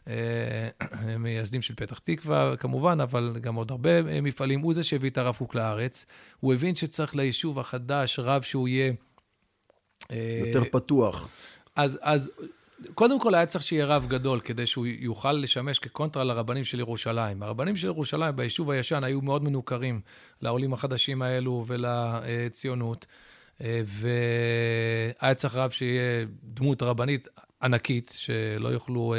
אה, 0.09 1.17
מייסדים 1.19 1.63
של 1.63 1.75
פתח 1.75 1.99
תקווה, 1.99 2.57
כמובן, 2.57 3.01
אבל 3.01 3.37
גם 3.41 3.55
עוד 3.55 3.71
הרבה 3.71 3.91
אה, 3.91 4.21
מפעלים. 4.21 4.61
הוא 4.61 4.75
זה 4.75 4.85
שהביא 4.85 5.11
את 5.11 5.19
הרב 5.19 5.37
קוק 5.37 5.55
לארץ. 5.55 6.07
הוא 6.41 6.55
הבין 6.55 6.75
שצריך 6.75 7.17
ליישוב 7.17 7.59
החדש 7.59 8.19
רב 8.19 8.43
שהוא 8.43 8.69
יהיה... 8.69 8.93
אה, 10.11 10.41
יותר 10.47 10.65
פתוח. 10.71 11.29
אז, 11.77 11.99
אז 12.03 12.31
קודם 12.95 13.21
כל 13.21 13.35
היה 13.35 13.47
צריך 13.47 13.65
שיהיה 13.65 13.87
רב 13.87 14.07
גדול, 14.09 14.41
כדי 14.41 14.67
שהוא 14.67 14.87
יוכל 14.87 15.33
לשמש 15.33 15.79
כקונטרה 15.79 16.25
לרבנים 16.25 16.65
של 16.65 16.81
ירושלים. 16.81 17.43
הרבנים 17.43 17.77
של 17.77 17.87
ירושלים 17.87 18.37
ביישוב 18.37 18.71
הישן 18.71 19.05
היו 19.05 19.23
מאוד 19.23 19.45
מנוכרים 19.45 20.01
לעולים 20.43 20.73
החדשים 20.73 21.23
האלו 21.23 21.65
ולציונות, 21.67 23.07
והיה 23.61 25.35
צריך 25.35 25.55
רב 25.55 25.71
שיהיה 25.71 26.27
דמות 26.43 26.83
רבנית 26.83 27.29
ענקית, 27.63 28.13
שלא 28.17 28.69
יוכלו 28.69 29.15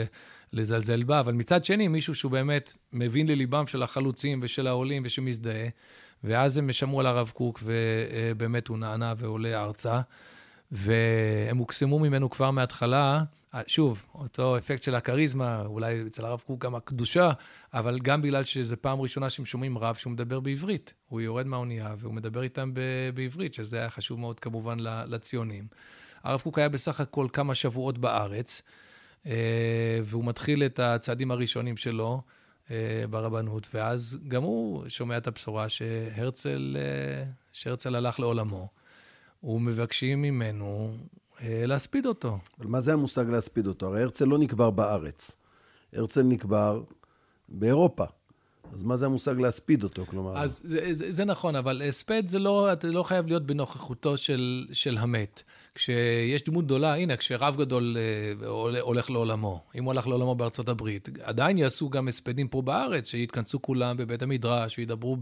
לזלזל 0.54 1.04
בה, 1.04 1.20
אבל 1.20 1.34
מצד 1.34 1.66
שני, 1.66 1.88
מישהו 1.88 2.16
שהוא 2.16 2.32
באמת 2.32 2.74
מבין 2.94 3.28
לליבם 3.28 3.68
של 3.68 3.84
החלוצים 3.84 4.40
ושל 4.44 4.68
העולים 4.68 5.04
ושמזדהה, 5.06 5.68
ואז 6.24 6.58
הם 6.58 6.72
שמעו 6.72 7.00
על 7.00 7.06
הרב 7.06 7.32
קוק, 7.34 7.64
ובאמת 7.64 8.68
הוא 8.68 8.78
נענה 8.78 9.14
ועולה 9.18 9.64
ארצה, 9.64 10.02
והם 10.72 11.58
הוקסמו 11.58 12.00
ממנו 12.00 12.30
כבר 12.30 12.52
מההתחלה. 12.52 13.24
שוב, 13.68 14.04
אותו 14.16 14.58
אפקט 14.58 14.84
של 14.84 14.96
הכריזמה, 14.96 15.62
אולי 15.66 16.04
אצל 16.08 16.26
הרב 16.26 16.42
קוק 16.46 16.66
גם 16.66 16.76
הקדושה, 16.76 17.32
אבל 17.74 18.00
גם 18.00 18.22
בגלל 18.22 18.44
שזו 18.44 18.76
פעם 18.82 19.02
ראשונה 19.02 19.30
שהם 19.30 19.46
שומעים 19.46 19.78
רב 19.78 19.96
שהוא 19.96 20.14
מדבר 20.14 20.40
בעברית. 20.40 20.94
הוא 21.10 21.22
יורד 21.22 21.48
מהאונייה 21.48 21.96
והוא 21.98 22.14
מדבר 22.14 22.44
איתם 22.44 22.72
בעברית, 23.14 23.54
שזה 23.54 23.78
היה 23.78 23.90
חשוב 23.90 24.20
מאוד 24.20 24.40
כמובן 24.40 24.78
לציונים. 24.80 25.68
הרב 26.24 26.42
קוק 26.42 26.60
היה 26.60 26.70
בסך 26.70 27.00
הכל 27.00 27.28
כמה 27.34 27.56
שבועות 27.56 27.98
בארץ. 27.98 28.62
אה, 29.28 30.00
והוא 30.04 30.26
מתחיל 30.26 30.64
את 30.64 30.80
הצעדים 30.80 31.32
הראשונים 31.32 31.78
שלו 31.78 32.22
אה, 32.72 33.04
ברבנות, 33.10 33.68
ואז 33.74 34.18
גם 34.28 34.44
הוא 34.44 34.84
שומע 34.88 35.18
את 35.18 35.28
הבשורה 35.28 35.70
שהרצל, 35.70 36.78
אה, 36.80 37.32
שהרצל 37.52 37.96
הלך 37.96 38.20
לעולמו. 38.20 38.68
ומבקשים 39.44 40.22
ממנו 40.22 40.98
להספיד 41.42 42.06
אותו. 42.06 42.38
אבל 42.60 42.68
מה 42.68 42.82
זה 42.82 42.94
המושג 42.94 43.30
להספיד 43.30 43.68
אותו? 43.68 43.88
הרי 43.88 44.02
הרצל 44.02 44.26
לא 44.26 44.38
נקבר 44.38 44.70
בארץ. 44.70 45.32
הרצל 45.94 46.24
נקבר 46.24 46.84
באירופה. 47.50 48.06
אז 48.74 48.84
מה 48.84 48.98
זה 48.98 49.06
המושג 49.06 49.40
להספיד 49.40 49.84
אותו? 49.84 50.06
כלומר... 50.06 50.38
אז 50.38 50.62
זה, 50.64 50.80
זה, 50.92 51.12
זה 51.12 51.26
נכון, 51.26 51.56
אבל 51.56 51.82
הספד 51.90 52.28
זה 52.28 52.40
לא, 52.40 52.70
לא 52.84 53.04
חייב 53.04 53.28
להיות 53.28 53.46
בנוכחותו 53.46 54.18
של, 54.18 54.68
של 54.72 54.98
המת. 54.98 55.44
כשיש 55.76 56.44
דמות 56.44 56.66
גדולה, 56.66 56.96
הנה, 56.96 57.18
כשרב 57.18 57.56
גדול 57.58 57.98
אה, 57.98 58.80
הולך 58.80 59.10
לעולמו, 59.10 59.64
אם 59.76 59.84
הוא 59.84 59.92
הלך 59.92 60.08
לעולמו 60.08 60.36
בארצות 60.36 60.70
הברית, 60.70 61.10
עדיין 61.22 61.58
יעשו 61.58 61.90
גם 61.90 62.08
הספדים 62.08 62.48
פה 62.48 62.62
בארץ, 62.62 63.10
שיתכנסו 63.10 63.62
כולם 63.62 63.98
בבית 63.98 64.22
המדרש, 64.22 64.78
וידברו 64.78 65.18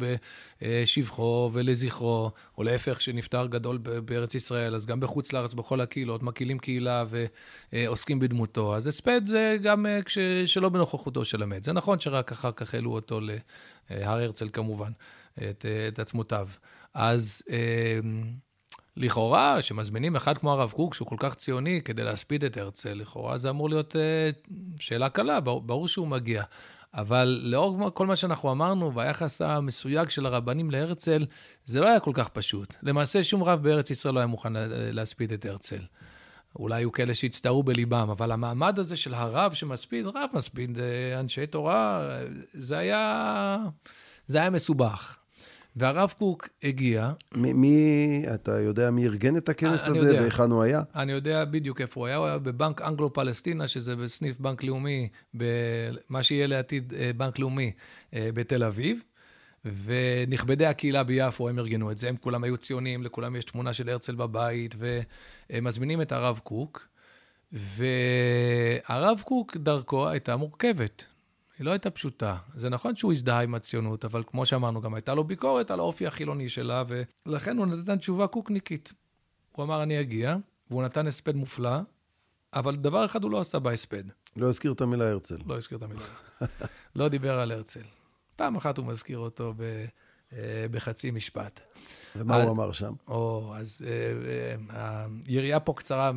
בשבחו 0.62 1.50
ולזכרו, 1.54 2.32
או 2.58 2.64
להפך, 2.64 2.98
כשנפטר 2.98 3.46
גדול 3.46 3.78
בארץ 3.78 4.36
ישראל, 4.36 4.76
אז 4.76 4.86
גם 4.86 5.00
בחוץ 5.00 5.34
לארץ, 5.34 5.54
בכל 5.54 5.82
הקהילות, 5.82 6.24
מקילים 6.24 6.60
קהילה 6.60 7.06
ועוסקים 7.74 8.20
בדמותו. 8.20 8.76
אז 8.76 8.88
הספד 8.88 9.22
זה 9.26 9.58
גם 9.62 9.86
אה, 9.86 10.00
שלא 10.46 10.70
בנוכחותו 10.70 11.26
של 11.26 11.44
המת. 11.44 11.64
זה 11.64 11.74
נכון 11.74 12.00
שרק 12.00 12.32
אחר 12.32 12.52
כך 12.52 12.74
העלו 12.74 12.92
אותו 12.92 13.20
להר 13.90 14.20
הרצל 14.20 14.50
כמובן, 14.54 14.92
את, 15.38 15.66
את 15.88 16.00
עצמותיו. 16.00 16.48
אז... 16.94 17.42
אה, 18.98 19.04
לכאורה, 19.06 19.62
שמזמינים 19.62 20.16
אחד 20.16 20.38
כמו 20.38 20.52
הרב 20.52 20.72
קוק, 20.72 20.94
שהוא 20.94 21.08
כל 21.08 21.16
כך 21.20 21.36
ציוני, 21.36 21.82
כדי 21.86 22.04
להספיד 22.04 22.44
את 22.44 22.58
הרצל, 22.58 22.94
לכאורה 22.94 23.38
זה 23.38 23.50
אמור 23.50 23.70
להיות 23.70 23.96
uh, 23.96 24.54
שאלה 24.80 25.10
קלה, 25.10 25.40
ברור 25.40 25.88
שהוא 25.88 26.08
מגיע. 26.08 26.44
אבל 26.94 27.42
לאור 27.44 27.90
כל 27.94 28.08
מה 28.08 28.16
שאנחנו 28.16 28.52
אמרנו, 28.52 28.94
והיחס 28.94 29.42
המסויג 29.42 30.10
של 30.10 30.26
הרבנים 30.26 30.72
להרצל, 30.72 31.26
זה 31.66 31.80
לא 31.80 31.88
היה 31.88 32.00
כל 32.00 32.12
כך 32.14 32.28
פשוט. 32.30 32.76
למעשה, 32.84 33.24
שום 33.24 33.44
רב 33.44 33.64
בארץ 33.64 33.90
ישראל 33.90 34.14
לא 34.14 34.20
היה 34.20 34.28
מוכן 34.28 34.54
להספיד 34.68 35.32
את 35.32 35.46
הרצל. 35.46 35.82
אולי 36.60 36.76
היו 36.76 36.92
כאלה 36.92 37.14
שהצטערו 37.14 37.64
בליבם, 37.64 38.10
אבל 38.10 38.32
המעמד 38.32 38.80
הזה 38.80 38.96
של 38.96 39.14
הרב 39.14 39.54
שמספיד, 39.54 40.06
רב 40.06 40.30
מספיד 40.34 40.80
אה, 40.80 41.20
אנשי 41.20 41.48
תורה, 41.48 42.10
זה 42.54 42.78
היה, 42.78 43.58
זה 44.28 44.38
היה 44.38 44.50
מסובך. 44.50 45.23
והרב 45.76 46.14
קוק 46.18 46.50
הגיע. 46.64 47.12
מי, 47.36 47.54
מי, 47.54 48.24
אתה 48.34 48.60
יודע 48.60 48.92
מי 48.92 49.06
ארגן 49.06 49.38
את 49.38 49.50
הכנס 49.50 49.88
הזה 49.88 50.22
והיכן 50.22 50.52
הוא 50.52 50.64
היה? 50.64 50.82
אני 50.96 51.12
יודע 51.12 51.46
בדיוק 51.46 51.82
איפה 51.82 52.00
הוא 52.00 52.08
היה, 52.08 52.16
הוא 52.16 52.26
היה 52.26 52.38
בבנק 52.38 52.82
אנגלו-פלסטינה, 52.82 53.68
שזה 53.68 53.96
בסניף 53.96 54.40
בנק 54.40 54.64
לאומי, 54.64 55.10
במה 55.34 56.24
שיהיה 56.24 56.48
לעתיד 56.48 56.94
אה, 56.98 57.12
בנק 57.18 57.40
לאומי 57.40 57.72
אה, 58.14 58.30
בתל 58.34 58.64
אביב. 58.64 59.04
ונכבדי 59.86 60.66
הקהילה 60.66 61.04
ביפו, 61.04 61.50
הם 61.50 61.60
ארגנו 61.60 61.92
את 61.92 61.98
זה, 61.98 62.10
הם 62.10 62.16
כולם 62.18 62.44
היו 62.44 62.58
ציונים, 62.58 63.04
לכולם 63.04 63.36
יש 63.36 63.46
תמונה 63.46 63.74
של 63.74 63.90
הרצל 63.90 64.16
בבית, 64.16 64.76
והם 64.78 65.64
מזמינים 65.64 66.02
את 66.02 66.12
הרב 66.12 66.40
קוק, 66.44 66.88
והרב 67.52 69.22
קוק, 69.26 69.58
דרכו 69.58 70.10
הייתה 70.10 70.36
מורכבת. 70.36 71.06
היא 71.58 71.66
לא 71.66 71.72
הייתה 71.72 71.90
פשוטה. 71.90 72.38
זה 72.56 72.70
נכון 72.70 72.96
שהוא 72.96 73.12
הזדהה 73.12 73.44
עם 73.44 73.56
הציונות, 73.56 74.06
אבל 74.06 74.24
כמו 74.28 74.46
שאמרנו, 74.46 74.82
גם 74.82 74.94
הייתה 74.94 75.14
לו 75.14 75.24
ביקורת 75.24 75.72
על 75.72 75.80
האופי 75.80 76.08
החילוני 76.08 76.50
שלה, 76.50 76.84
ולכן 77.26 77.58
הוא 77.58 77.66
נתן 77.66 77.98
תשובה 77.98 78.28
קוקניקית. 78.28 78.94
הוא 79.52 79.66
אמר, 79.66 79.84
אני 79.84 80.00
אגיע, 80.02 80.36
והוא 80.70 80.84
נתן 80.84 81.08
הספד 81.08 81.36
מופלא, 81.36 81.80
אבל 82.54 82.76
דבר 82.76 83.06
אחד 83.06 83.24
הוא 83.24 83.32
לא 83.32 83.40
עשה 83.40 83.60
בהספד. 83.60 84.04
לא 84.38 84.50
הזכיר 84.50 84.72
את 84.72 84.82
המילה 84.82 85.10
הרצל. 85.10 85.38
לא 85.46 85.58
הזכיר 85.58 85.78
את 85.78 85.84
המילה 85.84 86.02
הרצל. 86.02 86.46
לא 86.96 87.08
דיבר 87.08 87.40
על 87.40 87.52
הרצל. 87.52 87.84
פעם 88.36 88.56
אחת 88.56 88.78
הוא 88.78 88.86
מזכיר 88.86 89.18
אותו 89.18 89.54
ב, 89.58 89.86
בחצי 90.72 91.12
משפט. 91.12 91.60
ומה 92.16 92.44
הוא 92.44 92.52
אמר 92.52 92.72
שם? 92.72 92.94
או, 93.08 93.54
אז 93.56 93.86
אה, 93.88 94.76
אה, 94.78 95.06
היריעה 95.26 95.60
פה 95.60 95.74
קצרה, 95.74 96.12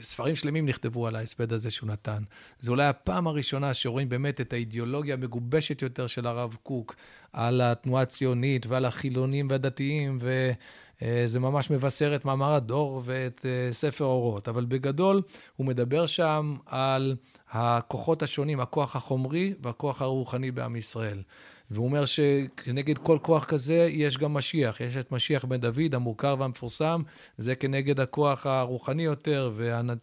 ספרים 0.00 0.36
שלמים 0.36 0.66
נכתבו 0.66 1.06
על 1.06 1.16
ההספד 1.16 1.52
הזה 1.52 1.70
שהוא 1.70 1.88
נתן. 1.88 2.22
זו 2.60 2.72
אולי 2.72 2.84
הפעם 2.84 3.26
הראשונה 3.26 3.74
שרואים 3.74 4.08
באמת 4.08 4.40
את 4.40 4.52
האידיאולוגיה 4.52 5.14
המגובשת 5.14 5.82
יותר 5.82 6.06
של 6.06 6.26
הרב 6.26 6.56
קוק, 6.62 6.94
על 7.32 7.60
התנועה 7.60 8.02
הציונית 8.02 8.66
ועל 8.66 8.84
החילונים 8.84 9.46
והדתיים, 9.50 10.18
וזה 10.20 11.40
ממש 11.40 11.70
מבשר 11.70 12.14
את 12.14 12.24
מאמר 12.24 12.54
הדור 12.54 13.02
ואת 13.04 13.46
ספר 13.70 14.04
אורות. 14.04 14.48
אבל 14.48 14.64
בגדול, 14.64 15.22
הוא 15.56 15.66
מדבר 15.66 16.06
שם 16.06 16.54
על 16.66 17.16
הכוחות 17.50 18.22
השונים, 18.22 18.60
הכוח 18.60 18.96
החומרי 18.96 19.54
והכוח 19.60 20.02
הרוחני 20.02 20.50
בעם 20.50 20.76
ישראל. 20.76 21.22
והוא 21.70 21.86
אומר 21.86 22.04
שכנגד 22.04 22.98
כל 22.98 23.18
כוח 23.22 23.44
כזה 23.44 23.74
יש 23.90 24.18
גם 24.18 24.34
משיח. 24.34 24.80
יש 24.80 24.96
את 24.96 25.12
משיח 25.12 25.44
בן 25.44 25.60
דוד, 25.60 25.94
המוכר 25.94 26.36
והמפורסם, 26.38 27.02
זה 27.38 27.54
כנגד 27.54 28.00
הכוח 28.00 28.46
הרוחני 28.46 29.02
יותר, 29.02 29.52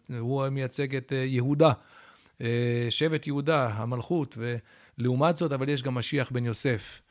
והוא 0.08 0.48
מייצג 0.48 0.96
את 0.96 1.12
אה, 1.12 1.16
יהודה, 1.16 1.72
אה, 2.40 2.86
שבט 2.90 3.26
יהודה, 3.26 3.66
המלכות, 3.66 4.38
ולעומת 4.98 5.36
זאת, 5.36 5.52
אבל 5.52 5.68
יש 5.68 5.82
גם 5.82 5.94
משיח 5.94 6.30
בן 6.30 6.46
יוסף. 6.46 7.02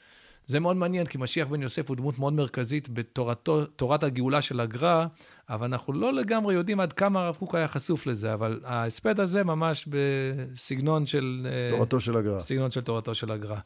זה 0.50 0.60
מאוד 0.60 0.76
מעניין, 0.76 1.06
כי 1.06 1.18
משיח 1.18 1.48
בן 1.48 1.62
יוסף 1.62 1.90
הוא 1.90 1.98
דמות 1.98 2.20
מאוד 2.20 2.34
מרכזית 2.34 2.90
בתורת 2.90 4.04
הגאולה 4.04 4.42
של 4.42 4.60
הגר"א, 4.60 5.06
אבל 5.50 5.66
אנחנו 5.66 5.94
לא 5.94 6.14
לגמרי 6.14 6.54
יודעים 6.54 6.80
עד 6.80 6.94
כמה 6.94 7.20
הרב 7.22 7.36
קוק 7.36 7.56
היה 7.56 7.68
חשוף 7.68 8.08
לזה, 8.08 8.34
אבל 8.34 8.62
ההספד 8.64 9.20
הזה 9.20 9.44
ממש 9.44 9.88
בסגנון 9.90 11.06
של... 11.06 11.48
אה, 11.50 11.78
תורתו 11.78 12.00
של 12.00 12.18
הגר"א. 12.18 12.40
סגנון 12.40 12.72
של 12.72 12.82
תורתו 12.82 13.16
של 13.16 13.32
הגר"א. 13.32 13.60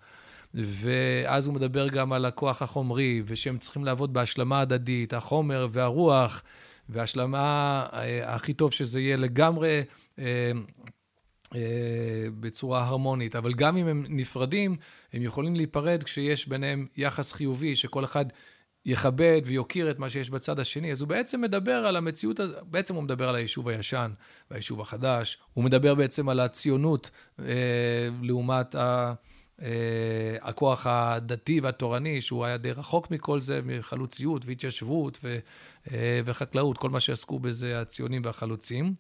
ואז 0.54 1.48
הוא 1.48 1.56
מדבר 1.56 1.88
גם 1.88 2.14
על 2.14 2.26
הכוח 2.26 2.62
החומרי, 2.62 3.22
ושהם 3.26 3.58
צריכים 3.58 3.86
לעבוד 3.86 4.14
בהשלמה 4.14 4.62
הדדית, 4.62 5.14
החומר 5.14 5.68
והרוח, 5.72 6.44
והשלמה 6.90 7.86
אה, 7.94 8.36
הכי 8.36 8.54
טוב 8.54 8.72
שזה 8.72 9.00
יהיה 9.00 9.18
לגמרי 9.18 9.84
אה, 10.20 10.52
אה, 11.56 11.60
בצורה 12.40 12.84
הרמונית. 12.84 13.36
אבל 13.36 13.54
גם 13.54 13.78
אם 13.78 13.88
הם 13.88 14.06
נפרדים, 14.10 14.76
הם 15.14 15.24
יכולים 15.24 15.56
להיפרד 15.56 16.04
כשיש 16.04 16.48
ביניהם 16.48 16.86
יחס 16.98 17.34
חיובי, 17.34 17.76
שכל 17.76 18.04
אחד 18.04 18.26
יכבד 18.86 19.42
ויוקיר 19.46 19.92
את 19.92 20.00
מה 20.00 20.10
שיש 20.10 20.30
בצד 20.30 20.60
השני. 20.60 20.92
אז 20.92 21.02
הוא 21.02 21.10
בעצם 21.10 21.42
מדבר 21.42 21.86
על 21.86 21.96
המציאות, 21.96 22.40
בעצם 22.64 22.96
הוא 22.96 23.04
מדבר 23.04 23.30
על 23.30 23.36
היישוב 23.36 23.68
הישן 23.70 24.12
והיישוב 24.52 24.82
החדש. 24.82 25.38
הוא 25.54 25.64
מדבר 25.64 25.96
בעצם 25.96 26.30
על 26.30 26.40
הציונות 26.40 27.12
לעומת 28.22 28.76
ה... 28.76 29.14
Uh, 29.60 29.64
הכוח 30.42 30.88
הדתי 30.88 31.60
והתורני, 31.60 32.22
שהוא 32.22 32.46
היה 32.46 32.58
די 32.58 32.72
רחוק 32.72 33.12
מכל 33.12 33.42
זה, 33.42 33.60
מחלוציות 33.64 34.46
והתיישבות 34.46 35.20
ו, 35.24 35.38
uh, 35.86 35.92
וחקלאות, 36.26 36.78
כל 36.78 36.90
מה 36.90 37.00
שעסקו 37.00 37.40
בזה 37.40 37.82
הציונים 37.82 38.22
והחלוצים. 38.26 38.94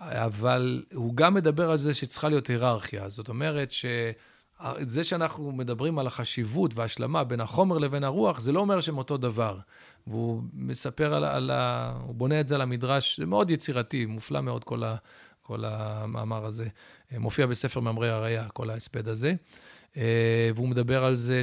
אבל 0.00 0.84
הוא 0.94 1.14
גם 1.14 1.34
מדבר 1.34 1.70
על 1.70 1.76
זה 1.76 1.94
שצריכה 1.94 2.28
להיות 2.28 2.46
היררכיה. 2.46 3.08
זאת 3.08 3.28
אומרת 3.28 3.72
שזה 3.72 5.04
שאנחנו 5.04 5.52
מדברים 5.52 5.98
על 5.98 6.06
החשיבות 6.06 6.74
וההשלמה 6.74 7.24
בין 7.24 7.40
החומר 7.40 7.78
לבין 7.78 8.04
הרוח, 8.04 8.40
זה 8.40 8.52
לא 8.52 8.60
אומר 8.60 8.80
שהם 8.80 8.98
אותו 8.98 9.16
דבר. 9.16 9.58
והוא 10.06 10.42
מספר 10.52 11.14
על, 11.14 11.24
על 11.24 11.50
ה... 11.50 11.92
הוא 12.02 12.14
בונה 12.14 12.40
את 12.40 12.46
זה 12.46 12.54
על 12.54 12.60
המדרש, 12.60 13.20
זה 13.20 13.26
מאוד 13.26 13.50
יצירתי, 13.50 14.06
מופלא 14.06 14.40
מאוד 14.40 14.64
כל, 14.64 14.84
ה, 14.84 14.96
כל 15.42 15.64
המאמר 15.64 16.44
הזה. 16.44 16.68
מופיע 17.18 17.46
בספר 17.46 17.80
ממרי 17.80 18.08
הראייה, 18.08 18.48
כל 18.48 18.70
ההספד 18.70 19.08
הזה. 19.08 19.34
אה, 19.96 20.50
והוא 20.54 20.68
מדבר 20.68 21.04
על 21.04 21.14
זה 21.14 21.42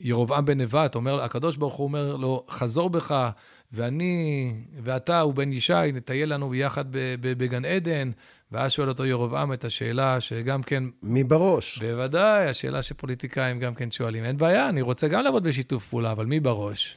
שירובעם 0.00 0.44
בן 0.44 0.60
נבט 0.60 0.94
אומר, 0.94 1.22
הקדוש 1.22 1.56
ברוך 1.56 1.74
הוא 1.74 1.84
אומר 1.84 2.16
לו, 2.16 2.44
חזור 2.50 2.90
בך, 2.90 3.30
ואני 3.72 4.54
ואתה 4.82 5.24
ובן 5.24 5.52
ישי 5.52 5.92
נטייל 5.94 6.32
לנו 6.34 6.48
ביחד 6.48 6.84
בגן 7.20 7.64
עדן. 7.64 8.10
ואז 8.52 8.72
שואל 8.72 8.88
אותו 8.88 9.06
ירובעם 9.06 9.52
את 9.52 9.64
השאלה 9.64 10.20
שגם 10.20 10.62
כן... 10.62 10.84
מי 11.02 11.24
בראש? 11.24 11.78
בוודאי, 11.78 12.46
השאלה 12.48 12.82
שפוליטיקאים 12.82 13.60
גם 13.60 13.74
כן 13.74 13.90
שואלים. 13.90 14.24
אין 14.24 14.36
בעיה, 14.36 14.68
אני 14.68 14.82
רוצה 14.82 15.08
גם 15.08 15.24
לעבוד 15.24 15.42
בשיתוף 15.42 15.86
פעולה, 15.86 16.12
אבל 16.12 16.26
מי 16.26 16.40
בראש? 16.40 16.96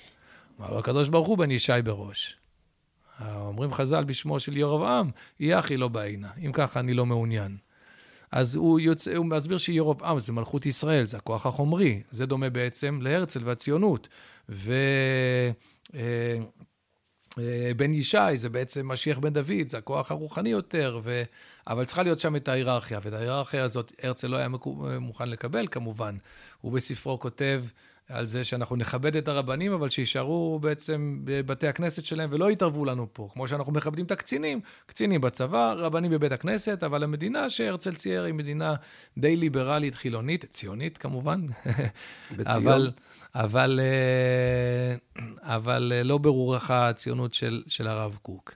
אמר 0.59 0.71
לו 0.71 0.79
הקדוש 0.79 1.09
ברוך 1.09 1.27
הוא 1.27 1.37
בן 1.37 1.51
ישי 1.51 1.73
בראש. 1.83 2.37
אומרים 3.35 3.73
חז"ל 3.73 4.03
בשמו 4.03 4.39
של 4.39 4.57
ירובעם, 4.57 5.09
אחי 5.51 5.77
לא 5.77 5.87
בעינה. 5.87 6.29
אם 6.45 6.51
ככה, 6.51 6.79
אני 6.79 6.93
לא 6.93 7.05
מעוניין. 7.05 7.57
אז 8.31 8.55
הוא, 8.55 8.79
יוצא, 8.79 9.15
הוא 9.15 9.25
מסביר 9.25 9.57
שירובעם 9.57 10.19
זה 10.19 10.33
מלכות 10.33 10.65
ישראל, 10.65 11.05
זה 11.05 11.17
הכוח 11.17 11.45
החומרי. 11.45 12.01
זה 12.11 12.25
דומה 12.25 12.49
בעצם 12.49 12.99
להרצל 13.01 13.39
והציונות. 13.43 14.07
ובן 14.49 14.65
אה, 15.95 17.71
אה, 17.79 17.85
ישי 17.89 18.17
זה 18.35 18.49
בעצם 18.49 18.91
משיח 18.91 19.17
בן 19.17 19.33
דוד, 19.33 19.67
זה 19.67 19.77
הכוח 19.77 20.11
הרוחני 20.11 20.49
יותר, 20.49 20.99
ו... 21.03 21.23
אבל 21.67 21.85
צריכה 21.85 22.03
להיות 22.03 22.19
שם 22.19 22.35
את 22.35 22.47
ההיררכיה, 22.47 22.99
ואת 23.03 23.13
ההיררכיה 23.13 23.63
הזאת 23.63 23.91
הרצל 24.03 24.27
לא 24.27 24.37
היה 24.37 24.47
מוכן 24.99 25.29
לקבל 25.29 25.67
כמובן. 25.67 26.17
הוא 26.61 26.71
בספרו 26.71 27.19
כותב, 27.19 27.63
על 28.09 28.25
זה 28.25 28.43
שאנחנו 28.43 28.75
נכבד 28.75 29.15
את 29.15 29.27
הרבנים, 29.27 29.73
אבל 29.73 29.89
שיישארו 29.89 30.59
בעצם 30.59 31.21
בבתי 31.23 31.67
הכנסת 31.67 32.05
שלהם 32.05 32.29
ולא 32.33 32.51
יתערבו 32.51 32.85
לנו 32.85 33.07
פה. 33.13 33.29
כמו 33.33 33.47
שאנחנו 33.47 33.73
מכבדים 33.73 34.05
את 34.05 34.11
הקצינים, 34.11 34.61
קצינים 34.85 35.21
בצבא, 35.21 35.73
רבנים 35.77 36.11
בבית 36.11 36.31
הכנסת, 36.31 36.83
אבל 36.83 37.03
המדינה 37.03 37.49
שהרצל 37.49 37.93
צייר 37.93 38.23
היא 38.23 38.33
מדינה 38.33 38.75
די 39.17 39.35
ליברלית, 39.35 39.95
חילונית, 39.95 40.45
ציונית 40.45 40.97
כמובן. 40.97 41.45
בציון. 42.37 42.55
אבל, 42.57 42.91
אבל, 43.35 43.79
אה, 43.83 45.55
אבל 45.55 45.91
אה, 45.95 46.03
לא 46.03 46.17
ברוח 46.17 46.71
הציונות 46.71 47.33
של, 47.33 47.63
של 47.67 47.87
הרב 47.87 48.17
קוק. 48.21 48.53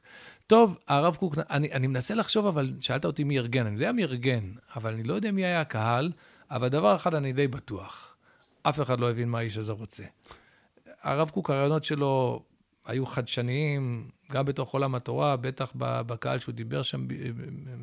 טוב, 0.47 0.77
הרב 0.87 1.15
קוק, 1.15 1.35
אני, 1.49 1.71
אני 1.71 1.87
מנסה 1.87 2.15
לחשוב, 2.15 2.45
אבל 2.45 2.73
שאלת 2.81 3.05
אותי 3.05 3.23
מי 3.23 3.37
ארגן, 3.37 3.65
אני 3.65 3.75
יודע 3.75 3.91
מי 3.91 4.03
ארגן, 4.03 4.51
אבל 4.75 4.93
אני 4.93 5.03
לא 5.03 5.13
יודע 5.13 5.31
מי 5.31 5.45
היה 5.45 5.61
הקהל, 5.61 6.11
אבל 6.51 6.67
דבר 6.67 6.95
אחד 6.95 7.15
אני 7.15 7.33
די 7.33 7.47
בטוח. 7.47 8.12
אף 8.63 8.81
אחד 8.81 8.99
לא 8.99 9.09
הבין 9.09 9.29
מה 9.29 9.39
האיש 9.39 9.57
הזה 9.57 9.73
רוצה. 9.73 10.03
הרב 11.01 11.29
קוק, 11.29 11.49
הרעיונות 11.49 11.83
שלו 11.83 12.43
היו 12.85 13.05
חדשניים, 13.05 14.09
גם 14.31 14.45
בתוך 14.45 14.73
עולם 14.73 14.95
התורה, 14.95 15.37
בטח 15.37 15.71
בקהל 15.77 16.39
שהוא 16.39 16.55
דיבר 16.55 16.81
שם 16.81 17.05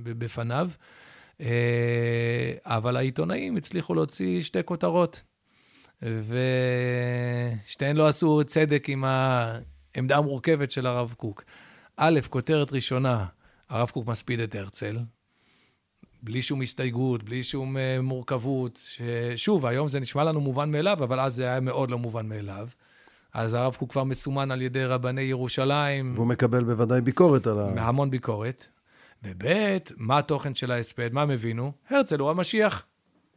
בפניו. 0.03 0.71
אה, 1.40 2.53
אבל 2.64 2.97
העיתונאים 2.97 3.57
הצליחו 3.57 3.95
להוציא 3.95 4.43
שתי 4.43 4.59
כותרות, 4.64 5.25
ושתיהן 6.03 7.97
לא 7.97 8.09
עשו 8.09 8.40
צדק 8.47 8.88
עם 8.88 9.05
העמדה 9.05 10.16
המורכבת 10.16 10.71
של 10.71 10.87
הרב 10.87 11.14
קוק. 11.16 11.45
א', 11.97 12.21
כותרת 12.31 12.73
ראשונה, 12.73 13.27
הרב 13.69 13.90
קוק 13.90 14.07
מספיד 14.07 14.40
את 14.40 14.55
הרצל, 14.55 14.99
בלי 16.22 16.42
שום 16.42 16.62
הסתייגות, 16.62 17.22
בלי 17.22 17.42
שום 17.42 17.76
אה, 17.76 18.00
מורכבות, 18.02 18.80
ששוב, 18.87 19.66
היום 19.66 19.88
זה 19.88 20.00
נשמע 20.00 20.24
לנו 20.24 20.40
מובן 20.40 20.70
מאליו, 20.70 21.04
אבל 21.04 21.20
אז 21.20 21.35
זה 21.35 21.44
היה 21.44 21.61
מאוד 21.61 21.90
לא 21.90 21.98
מובן 21.98 22.28
מאליו. 22.28 22.68
אז 23.35 23.54
הרב 23.54 23.74
קוק 23.74 23.90
כבר 23.90 24.04
מסומן 24.04 24.50
על 24.50 24.62
ידי 24.62 24.85
רבני 24.85 25.22
ירושלים. 25.22 26.12
והוא 26.14 26.26
מקבל 26.26 26.64
בוודאי 26.64 27.00
ביקורת 27.00 27.46
על 27.46 27.59
ה... 27.59 27.72
המון 27.76 28.11
ביקורת. 28.11 28.66
וב', 29.24 29.44
מה 29.96 30.18
התוכן 30.18 30.54
של 30.54 30.70
ההספד? 30.70 31.12
מה 31.12 31.22
הם 31.22 31.30
הבינו? 31.30 31.72
הרצל 31.90 32.20
הוא 32.20 32.30
המשיח. 32.30 32.87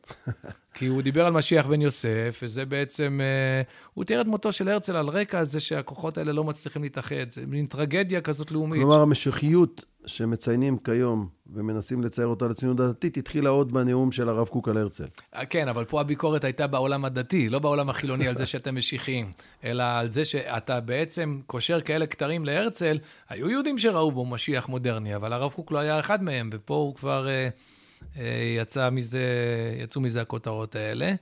כי 0.73 0.87
הוא 0.87 1.01
דיבר 1.01 1.25
על 1.25 1.33
משיח 1.33 1.65
בן 1.65 1.81
יוסף, 1.81 2.39
וזה 2.43 2.65
בעצם, 2.65 3.19
uh, 3.21 3.67
הוא 3.93 4.03
תיאר 4.03 4.21
את 4.21 4.25
מותו 4.25 4.51
של 4.51 4.67
הרצל 4.67 4.95
על 4.95 5.07
רקע 5.07 5.43
זה 5.43 5.59
שהכוחות 5.59 6.17
האלה 6.17 6.31
לא 6.31 6.43
מצליחים 6.43 6.83
להתאחד. 6.83 7.29
זה 7.29 7.45
מין 7.47 7.65
טרגדיה 7.65 8.21
כזאת 8.21 8.51
לאומית. 8.51 8.81
כלומר, 8.81 9.01
המשיחיות 9.01 9.85
שמציינים 10.05 10.77
כיום 10.77 11.27
ומנסים 11.53 12.01
לצייר 12.01 12.27
אותה 12.27 12.47
לציונות 12.47 12.79
הדתית, 12.79 13.17
התחילה 13.17 13.49
עוד 13.49 13.71
בנאום 13.71 14.11
של 14.11 14.29
הרב 14.29 14.47
קוק 14.47 14.69
על 14.69 14.77
הרצל. 14.77 15.07
אה, 15.35 15.45
כן, 15.45 15.67
אבל 15.67 15.85
פה 15.85 16.01
הביקורת 16.01 16.43
הייתה 16.43 16.67
בעולם 16.67 17.05
הדתי, 17.05 17.49
לא 17.49 17.59
בעולם 17.59 17.89
החילוני 17.89 18.27
על 18.27 18.35
זה 18.35 18.45
שאתם 18.45 18.75
משיחיים, 18.75 19.31
אלא 19.63 19.83
על 19.83 20.09
זה 20.09 20.25
שאתה 20.25 20.79
בעצם 20.79 21.39
קושר 21.47 21.81
כאלה 21.81 22.07
כתרים 22.07 22.45
להרצל. 22.45 22.97
היו 23.29 23.49
יהודים 23.49 23.77
שראו 23.77 24.11
בו 24.11 24.25
משיח 24.25 24.69
מודרני, 24.69 25.15
אבל 25.15 25.33
הרב 25.33 25.51
קוק 25.51 25.71
לא 25.71 25.77
היה 25.77 25.99
אחד 25.99 26.23
מהם, 26.23 26.49
ופה 26.53 26.73
הוא 26.75 26.95
כבר... 26.95 27.25
Uh, 27.25 27.29
אה, 27.29 27.49
יצא 28.57 28.89
מזה, 28.89 29.25
יצאו 29.79 30.01
מזה 30.01 30.21
הכותרות 30.21 30.75
האלה. 30.75 31.13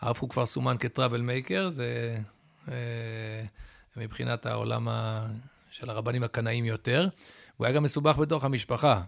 הרב 0.00 0.18
קוק 0.18 0.32
כבר 0.32 0.46
סומן 0.46 0.76
כטראבל 0.80 1.20
מייקר, 1.20 1.68
זה 1.68 2.16
אה, 2.68 2.74
מבחינת 3.96 4.46
העולם 4.46 4.88
של 5.70 5.90
הרבנים 5.90 6.22
הקנאים 6.22 6.64
יותר. 6.64 7.08
הוא 7.56 7.66
היה 7.66 7.76
גם 7.76 7.82
מסובך 7.82 8.16
בתוך 8.16 8.44
המשפחה, 8.44 9.02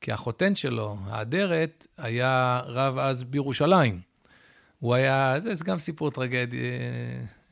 כי 0.00 0.12
החותן 0.12 0.54
שלו, 0.54 0.96
האדרת, 1.06 1.86
היה 1.96 2.60
רב 2.64 2.98
אז 2.98 3.24
בירושלים. 3.24 4.00
הוא 4.78 4.94
היה, 4.94 5.34
זה, 5.38 5.54
זה 5.54 5.64
גם 5.64 5.78
סיפור 5.78 6.10
טרגדי, 6.10 6.56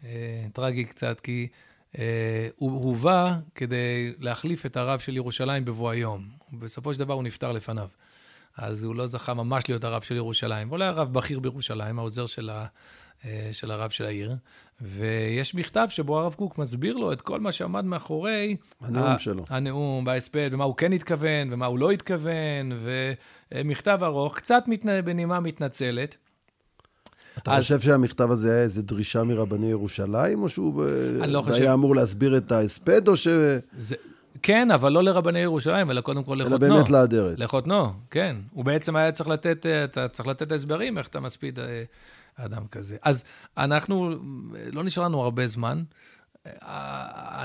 אה, 0.05 0.47
טרגי 0.53 0.85
קצת, 0.85 1.21
כי 1.21 1.49
הוא 2.57 2.71
הובא 2.71 3.37
כדי 3.55 4.15
להחליף 4.19 4.67
את 4.67 4.77
הרב 4.77 5.01
של 5.01 5.17
ירושלים 5.17 5.65
בבוא 5.65 5.91
היום. 5.91 6.29
בסופו 6.53 6.95
של 6.95 7.01
דבר 7.01 7.15
הוא 7.15 7.23
נפטר 7.23 7.53
לפניו. 7.53 7.89
אז 8.57 8.85
הוא 8.85 8.95
לא 8.95 9.07
זכה 9.07 9.35
ממש 9.35 9.65
להיות 9.69 9.85
הרב 9.85 10.03
של 10.03 10.17
ירושלים. 10.17 10.69
הוא 10.69 10.79
לא 10.79 10.85
היה 10.85 10.93
רב 10.93 11.13
בכיר 11.13 11.41
בירושלים, 11.41 11.99
העוזר 11.99 12.27
של, 12.27 12.51
ה, 12.51 12.67
אה, 13.25 13.49
של 13.53 13.71
הרב 13.71 13.91
של 13.91 14.05
העיר. 14.05 14.37
ויש 14.81 15.55
מכתב 15.55 15.87
שבו 15.91 16.19
הרב 16.19 16.35
קוק 16.35 16.59
מסביר 16.59 16.97
לו 16.97 17.13
את 17.13 17.21
כל 17.21 17.41
מה 17.41 17.53
שעמד 17.53 17.85
מאחורי... 17.85 18.57
הנאום 18.81 19.07
ה- 19.07 19.19
שלו. 19.19 19.45
הנאום 19.49 20.05
בהספד, 20.05 20.51
ומה 20.53 20.65
הוא 20.65 20.77
כן 20.77 20.93
התכוון, 20.93 21.53
ומה 21.53 21.67
הוא 21.67 21.79
לא 21.79 21.91
התכוון, 21.91 22.73
ומכתב 23.55 23.99
ארוך, 24.03 24.37
קצת 24.37 24.65
מתנה, 24.67 25.03
בנימה 25.03 25.41
מתנצלת. 25.41 26.17
אתה 27.39 27.57
אז... 27.57 27.63
חושב 27.63 27.81
שהמכתב 27.81 28.31
הזה 28.31 28.53
היה 28.55 28.63
איזו 28.63 28.83
דרישה 28.83 29.23
מרבני 29.25 29.67
ירושלים, 29.67 30.43
או 30.43 30.49
שהוא 30.49 30.85
לא 31.27 31.43
חושב... 31.43 31.63
היה 31.63 31.75
אמור 31.75 31.97
להסביר 31.97 32.37
את 32.37 32.53
ההספד, 32.53 33.09
או 33.09 33.17
ש... 33.17 33.29
זה... 33.79 33.97
כן, 34.43 34.71
אבל 34.71 34.93
לא 34.93 35.03
לרבני 35.05 35.39
ירושלים, 35.39 35.91
אלא 35.91 36.01
קודם 36.01 36.25
כל 36.25 36.35
לחותנו. 36.35 36.67
אלא 36.67 36.75
באמת 36.75 36.91
לאדרת. 36.91 37.39
לחותנו, 37.39 37.93
כן. 38.11 38.37
הוא 38.53 38.65
בעצם 38.65 38.97
היה 38.97 39.13
צריך 39.13 39.29
לתת, 39.29 39.67
אה, 39.67 39.85
אתה 39.85 40.09
צריך 40.09 40.29
לתת 40.29 40.53
הסברים 40.53 40.99
איך 40.99 41.09
אתה 41.09 41.21
מספיד 41.21 41.59
אה, 41.59 41.83
אדם 42.37 42.67
כזה. 42.73 42.97
אז 43.03 43.25
אנחנו, 43.59 44.11
לא 44.73 44.85
נשאר 44.85 45.05
לנו 45.05 45.23
הרבה 45.23 45.47
זמן. 45.47 45.83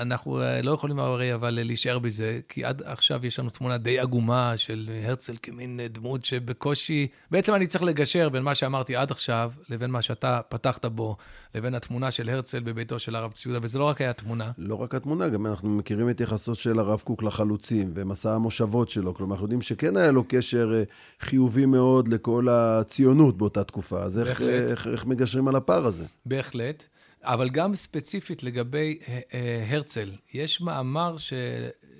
אנחנו 0.00 0.42
אה, 0.42 0.62
לא 0.62 0.70
יכולים 0.70 0.98
הרי 0.98 1.34
אבל 1.34 1.50
להישאר 1.50 1.98
בזה, 1.98 2.40
כי 2.48 2.64
עד 2.64 2.82
עכשיו 2.84 3.26
יש 3.26 3.38
לנו 3.38 3.50
תמונה 3.50 3.78
די 3.78 3.98
עגומה 3.98 4.56
של 4.56 4.90
הרצל 5.04 5.36
כמין 5.42 5.80
דמות 5.90 6.24
שבקושי... 6.24 7.06
בעצם 7.30 7.54
אני 7.54 7.66
צריך 7.66 7.84
לגשר 7.84 8.28
בין 8.28 8.42
מה 8.42 8.54
שאמרתי 8.54 8.96
עד 8.96 9.10
עכשיו, 9.10 9.52
לבין 9.68 9.90
מה 9.90 10.02
שאתה 10.02 10.40
פתחת 10.48 10.84
בו, 10.84 11.16
לבין 11.54 11.74
התמונה 11.74 12.10
של 12.10 12.30
הרצל 12.30 12.60
בביתו 12.60 12.98
של 12.98 13.16
הרב 13.16 13.32
ציודה, 13.32 13.58
וזה 13.62 13.78
לא 13.78 13.84
רק 13.84 14.00
היה 14.00 14.12
תמונה. 14.12 14.50
לא 14.58 14.74
רק 14.74 14.94
התמונה, 14.94 15.28
גם 15.28 15.46
אנחנו 15.46 15.68
מכירים 15.68 16.10
את 16.10 16.20
יחסו 16.20 16.54
של 16.54 16.78
הרב 16.78 17.00
קוק 17.04 17.22
לחלוצים, 17.22 17.90
ומסע 17.94 18.34
המושבות 18.34 18.88
שלו. 18.88 19.14
כלומר, 19.14 19.34
אנחנו 19.34 19.44
יודעים 19.44 19.62
שכן 19.62 19.96
היה 19.96 20.12
לו 20.12 20.24
קשר 20.28 20.72
אה, 20.74 20.82
חיובי 21.20 21.66
מאוד 21.66 22.08
לכל 22.08 22.48
הציונות 22.50 23.36
באותה 23.38 23.64
תקופה. 23.64 24.02
אז 24.02 24.18
איך, 24.18 24.42
איך, 24.42 24.86
איך 24.86 25.06
מגשרים 25.06 25.48
על 25.48 25.56
הפער 25.56 25.86
הזה? 25.86 26.04
בהחלט. 26.26 26.84
אבל 27.22 27.48
גם 27.48 27.74
ספציפית 27.74 28.42
לגבי 28.42 28.98
אה, 29.08 29.20
אה, 29.34 29.66
הרצל, 29.70 30.10
יש 30.34 30.60
מאמר 30.60 31.16
ש... 31.16 31.32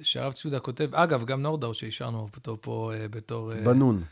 שהרב 0.02 0.32
ציודה 0.32 0.60
כותב, 0.60 0.94
אגב, 0.94 1.24
גם 1.24 1.42
נורדאו 1.42 1.74
שהשארנו 1.74 2.28
אותו 2.36 2.58
פה 2.60 2.92
אה, 2.94 3.08
בתור... 3.08 3.52
בנון. 3.54 4.02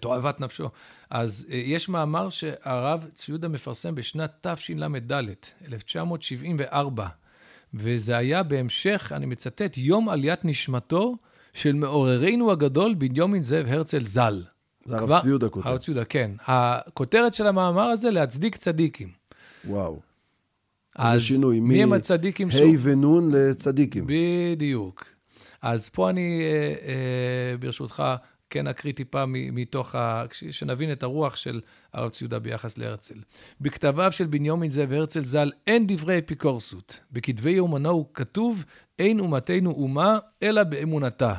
תועבת 0.00 0.40
נפשו. 0.40 0.68
אז 1.10 1.46
יש 1.48 1.88
מאמר 1.88 2.30
שהרב 2.30 3.06
ציודה 3.14 3.48
מפרסם 3.48 3.94
בשנת 3.94 4.46
תשל"ד, 4.46 5.12
1974, 5.72 7.06
וזה 7.74 8.16
היה 8.16 8.42
בהמשך, 8.42 9.12
אני 9.16 9.26
מצטט, 9.26 9.76
יום 9.76 10.08
עליית 10.08 10.44
נשמתו 10.44 11.16
של 11.52 11.72
מעוררנו 11.72 12.52
הגדול 12.52 12.94
בנימין 12.94 13.42
זאב 13.42 13.66
הרצל 13.68 14.04
ז"ל. 14.04 14.44
זה 14.84 14.96
הרב 14.96 15.20
ציודה 15.22 15.48
כותב. 15.48 15.66
הרב 15.66 15.78
ציודה, 15.78 16.04
כן. 16.04 16.30
הכותרת 16.44 17.34
של 17.34 17.46
המאמר 17.46 17.82
הזה, 17.82 18.10
להצדיק 18.10 18.56
צדיקים. 18.56 19.08
וואו. 19.64 20.00
אז 20.96 21.22
שינוי, 21.22 21.60
מי 21.60 21.82
הם 21.82 21.92
הצדיקים? 21.92 22.48
ה' 22.48 22.78
ונ' 22.82 23.30
לצדיקים. 23.32 24.06
בדיוק. 24.06 25.04
אז 25.62 25.88
פה 25.88 26.10
אני, 26.10 26.40
אה, 26.42 26.88
אה, 26.88 27.56
ברשותך, 27.56 28.02
כן 28.50 28.66
אקריא 28.66 28.92
טיפה 28.92 29.24
מתוך, 29.28 29.94
ה... 29.94 30.24
שנבין 30.50 30.92
את 30.92 31.02
הרוח 31.02 31.36
של 31.36 31.60
הרב 31.92 32.10
ציודה 32.10 32.38
ביחס 32.38 32.78
להרצל. 32.78 33.14
בכתביו 33.60 34.12
של 34.12 34.26
בנימין 34.26 34.70
זאב 34.70 34.92
הרצל 34.92 35.24
ז"ל 35.24 35.50
אין 35.66 35.86
דברי 35.86 36.18
אפיקורסות. 36.18 37.00
בכתבי 37.12 37.50
יומנו 37.50 38.08
כתוב, 38.14 38.64
אין 38.98 39.20
אומתנו 39.20 39.70
אומה, 39.70 40.18
אלא 40.42 40.62
באמונתה. 40.62 41.34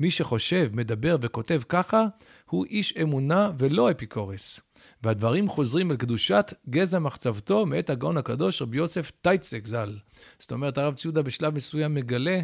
מי 0.00 0.10
שחושב, 0.10 0.70
מדבר 0.72 1.16
וכותב 1.20 1.60
ככה, 1.68 2.06
הוא 2.50 2.64
איש 2.64 2.94
אמונה 3.02 3.50
ולא 3.58 3.90
אפיקורס. 3.90 4.60
והדברים 5.02 5.48
חוזרים 5.48 5.90
אל 5.90 5.96
קדושת 5.96 6.54
גזע 6.70 6.98
מחצבתו 6.98 7.66
מאת 7.66 7.90
הגאון 7.90 8.16
הקדוש 8.16 8.62
רבי 8.62 8.76
יוסף 8.76 9.12
טייצק 9.22 9.66
ז"ל. 9.66 9.96
זאת 10.38 10.52
אומרת, 10.52 10.78
הרב 10.78 10.94
ציודה 10.94 11.22
בשלב 11.22 11.54
מסוים 11.54 11.94
מגלה 11.94 12.40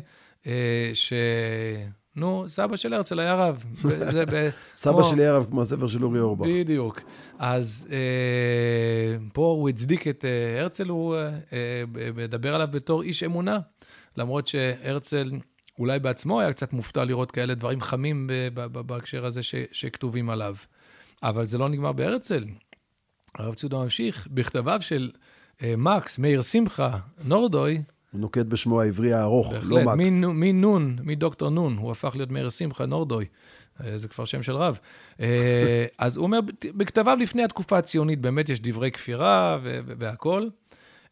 אה, 0.47 0.91
ש... 0.95 1.13
נו, 2.17 2.45
סבא 2.49 2.77
של 2.77 2.93
הרצל 2.93 3.21
היה 3.21 3.35
רב. 3.35 3.65
ב... 4.33 4.49
סבא 4.75 4.93
כמו... 4.93 5.05
שלי 5.05 5.23
היה 5.23 5.37
רב 5.37 5.47
כמו 5.51 5.63
הספר 5.63 5.87
של 5.87 6.05
אורי 6.05 6.21
אורבך. 6.21 6.47
בדיוק. 6.49 7.01
אז 7.39 7.89
אה, 7.93 9.17
פה 9.33 9.47
הוא 9.47 9.69
הצדיק 9.69 10.09
את 10.09 10.25
אה, 10.25 10.61
הרצל, 10.61 10.89
הוא 10.89 11.15
אה, 11.17 11.29
אה, 11.53 11.83
מדבר 12.15 12.55
עליו 12.55 12.69
בתור 12.71 13.03
איש 13.03 13.23
אמונה, 13.23 13.59
למרות 14.17 14.47
שהרצל 14.47 15.31
אולי 15.79 15.99
בעצמו 15.99 16.41
היה 16.41 16.53
קצת 16.53 16.73
מופתע 16.73 17.05
לראות 17.05 17.31
כאלה 17.31 17.55
דברים 17.55 17.81
חמים 17.81 18.27
בהקשר 18.73 19.27
הזה 19.27 19.43
ש, 19.43 19.55
שכתובים 19.73 20.31
עליו. 20.31 20.55
אבל 21.27 21.47
זה 21.47 21.59
לא 21.59 21.69
נגמר 21.69 21.93
בהרצל. 21.93 22.45
הרב 23.35 23.55
ציודה 23.55 23.79
ממשיך, 23.79 24.29
בכתביו 24.31 24.83
של 24.83 25.11
אה, 25.63 25.75
מקס, 25.77 26.19
מאיר 26.19 26.43
שמחה, 26.43 26.99
נורדוי, 27.25 27.83
הוא 28.11 28.21
נוקט 28.21 28.47
בשמו 28.47 28.81
העברי 28.81 29.13
הארוך, 29.13 29.53
לא 29.53 29.59
בהחלט, 29.59 29.71
לא 29.71 29.85
מקס. 29.85 29.97
מנון, 30.23 30.97
מדוקטור 31.03 31.51
נון, 31.51 31.77
הוא 31.77 31.91
הפך 31.91 32.13
להיות 32.17 32.31
מאיר 32.31 32.51
שמחה, 32.51 32.87
נורדוי. 32.87 33.25
אה, 33.85 33.99
זה 33.99 34.09
כבר 34.09 34.25
שם 34.25 34.43
של 34.43 34.57
רב. 34.57 34.79
אה, 35.21 35.87
אז 35.99 36.17
הוא 36.17 36.23
אומר, 36.23 36.41
בכתביו 36.65 37.19
לפני 37.21 37.45
התקופה 37.45 37.79
הציונית 37.79 38.21
באמת 38.21 38.49
יש 38.49 38.61
דברי 38.61 38.91
כפירה 38.91 39.59
והכול, 39.99 40.51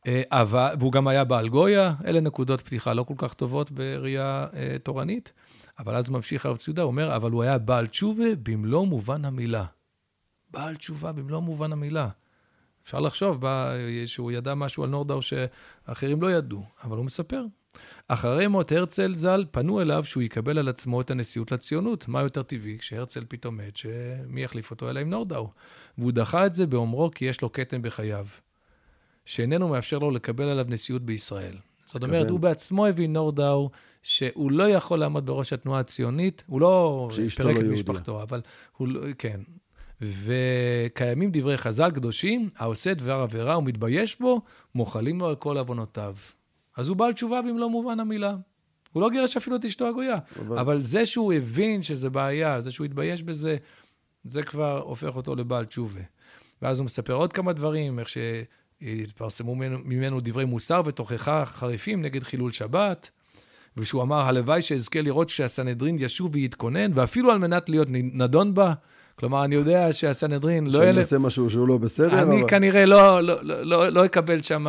אה, 0.07 0.23
אבל, 0.31 0.75
והוא 0.79 0.93
גם 0.93 1.09
היה 1.09 1.25
בעל 1.25 1.49
גויה, 1.49 1.95
אלה 2.07 2.21
נקודות 2.21 2.61
פתיחה 2.61 2.95
לא 2.95 3.03
כל 3.03 3.15
כך 3.17 3.35
טובות 3.35 3.71
בראייה 3.71 4.47
תורנית, 4.83 5.33
אבל 5.79 5.95
אז 5.95 6.09
ממשיך 6.09 6.47
הרב 6.47 6.57
ציודה, 6.57 6.83
הוא 6.83 6.87
אומר, 6.87 7.17
אבל 7.17 7.31
הוא 7.31 7.43
היה 7.43 7.59
בעל 7.59 7.87
תשובה 7.87 8.25
במלוא 8.43 8.87
מובן 8.87 9.25
המילה. 9.25 9.65
בעל 10.55 10.77
תשובה 10.77 11.13
במלוא 11.13 11.41
מובן 11.41 11.73
המילה. 11.73 12.09
אפשר 12.85 13.01
לחשוב 13.01 13.41
בא, 13.41 13.75
שהוא 14.07 14.33
ידע 14.33 14.55
משהו 14.55 14.85
על 14.85 14.91
נורדאו 14.91 15.23
שאחרים 15.23 16.23
לא 16.23 16.31
ידעו, 16.33 16.65
אבל 16.85 16.97
הוא 16.97 17.05
מספר. 17.05 17.45
אחרי 18.09 18.47
מות 18.47 18.73
הרצל 18.73 19.17
ז"ל, 19.17 19.45
פנו 19.51 19.81
אליו 19.81 20.05
שהוא 20.05 20.23
יקבל 20.23 20.59
על 20.59 20.69
עצמו 20.69 21.01
את 21.01 21.11
הנשיאות 21.11 21.53
לציונות. 21.53 22.09
מה 22.09 22.23
יותר 22.23 22.43
טבעי 22.43 22.79
כשהרצל 22.79 23.25
פתאום 23.29 23.57
מת, 23.57 23.77
שמי 23.77 24.43
יחליף 24.43 24.71
אותו 24.71 24.91
אלא 24.91 25.01
עם 25.01 25.11
נורדאו? 25.11 25.51
והוא 25.99 26.13
דחה 26.13 26.47
את 26.47 26.55
זה 26.55 26.67
באומרו 26.67 27.11
כי 27.15 27.25
יש 27.25 27.43
לו 27.43 27.53
כתם 27.53 27.83
בחייו, 27.83 28.27
שאיננו 29.25 29.69
מאפשר 29.69 29.99
לו 29.99 30.11
לקבל 30.11 30.45
עליו 30.45 30.67
נשיאות 30.69 31.03
בישראל. 31.03 31.57
זאת 31.87 32.03
אומרת, 32.03 32.31
הוא 32.31 32.41
בעצמו 32.41 32.87
הבין, 32.87 33.13
נורדאו, 33.13 33.71
שהוא 34.03 34.53
לא 34.53 34.69
יכול 34.69 34.99
לעמוד 34.99 35.27
בראש 35.27 35.53
התנועה 35.53 35.81
הציונית, 35.81 36.45
הוא 36.47 36.61
לא 36.61 37.09
פירק 37.37 37.57
לא 37.57 37.61
את 37.61 37.67
משפחתו, 37.67 38.23
אבל 38.23 38.41
הוא 38.77 38.89
לא, 38.89 39.01
כן. 39.19 39.41
וקיימים 40.25 41.31
דברי 41.33 41.59
חז"ל 41.59 41.91
קדושים, 41.91 42.49
העושה 42.57 42.95
דבר 42.95 43.15
עבירה 43.15 43.59
ומתבייש 43.59 44.21
בו, 44.21 44.41
מוחלים 44.75 45.21
לו 45.21 45.27
על 45.27 45.37
כל 45.37 45.59
עוונותיו. 45.59 46.15
אז 46.77 46.89
הוא 46.89 46.97
בעל 46.97 47.13
תשובה 47.13 47.43
במלוא 47.43 47.71
מובן 47.71 48.01
המילה. 48.01 48.37
הוא 48.93 49.03
לא 49.03 49.11
גירש 49.11 49.37
אפילו 49.37 49.57
את 49.57 49.65
אשתו 49.65 49.87
הגויה. 49.89 50.17
אבל... 50.41 50.59
אבל 50.59 50.83
זה 50.83 51.07
שהוא 51.07 51.33
הבין 51.33 51.83
שזה 51.83 52.11
בעיה, 52.11 52.61
זה 52.61 52.71
שהוא 52.71 52.85
התבייש 52.85 53.23
בזה, 53.23 53.57
זה 54.25 54.43
כבר 54.43 54.81
הופך 54.81 55.17
אותו 55.17 55.37
לבעל 55.37 55.65
תשובה. 55.65 56.01
ואז 56.63 56.79
הוא 56.79 56.85
מספר 56.85 57.13
עוד 57.13 57.33
כמה 57.33 57.53
דברים, 57.53 57.99
איך 57.99 58.09
שהתפרסמו 58.09 59.55
ממנו, 59.55 59.79
ממנו 59.85 60.21
דברי 60.21 60.45
מוסר 60.45 60.83
ותוכחה 60.85 61.45
חריפים 61.47 62.03
נגד 62.03 62.23
חילול 62.23 62.53
שבת, 62.53 63.11
ושהוא 63.77 64.03
אמר, 64.03 64.21
הלוואי 64.21 64.63
שאזכה 64.63 65.01
לראות 65.01 65.29
שהסנהדרין 65.29 65.97
ישוב 65.99 66.35
ויתכונן, 66.35 66.91
ואפילו 66.95 67.31
על 67.31 67.39
מנת 67.39 67.69
להיות 67.69 67.89
נדון 67.91 68.55
בה, 68.55 68.73
כלומר, 69.17 69.45
אני 69.45 69.55
יודע 69.55 69.93
שהסנהדרין 69.93 70.67
לא... 70.67 70.73
שאני 70.73 70.99
אעשה 70.99 71.19
משהו 71.19 71.51
שהוא 71.51 71.69
לא 71.69 71.79
בסדר, 71.79 72.23
אני 72.23 72.41
אבל... 72.41 72.49
כנראה 72.49 72.87
לא, 72.87 73.21
לא, 73.21 73.35
לא, 73.43 73.63
לא, 73.63 73.89
לא 73.89 74.05
אקבל 74.05 74.43
שם... 74.43 74.67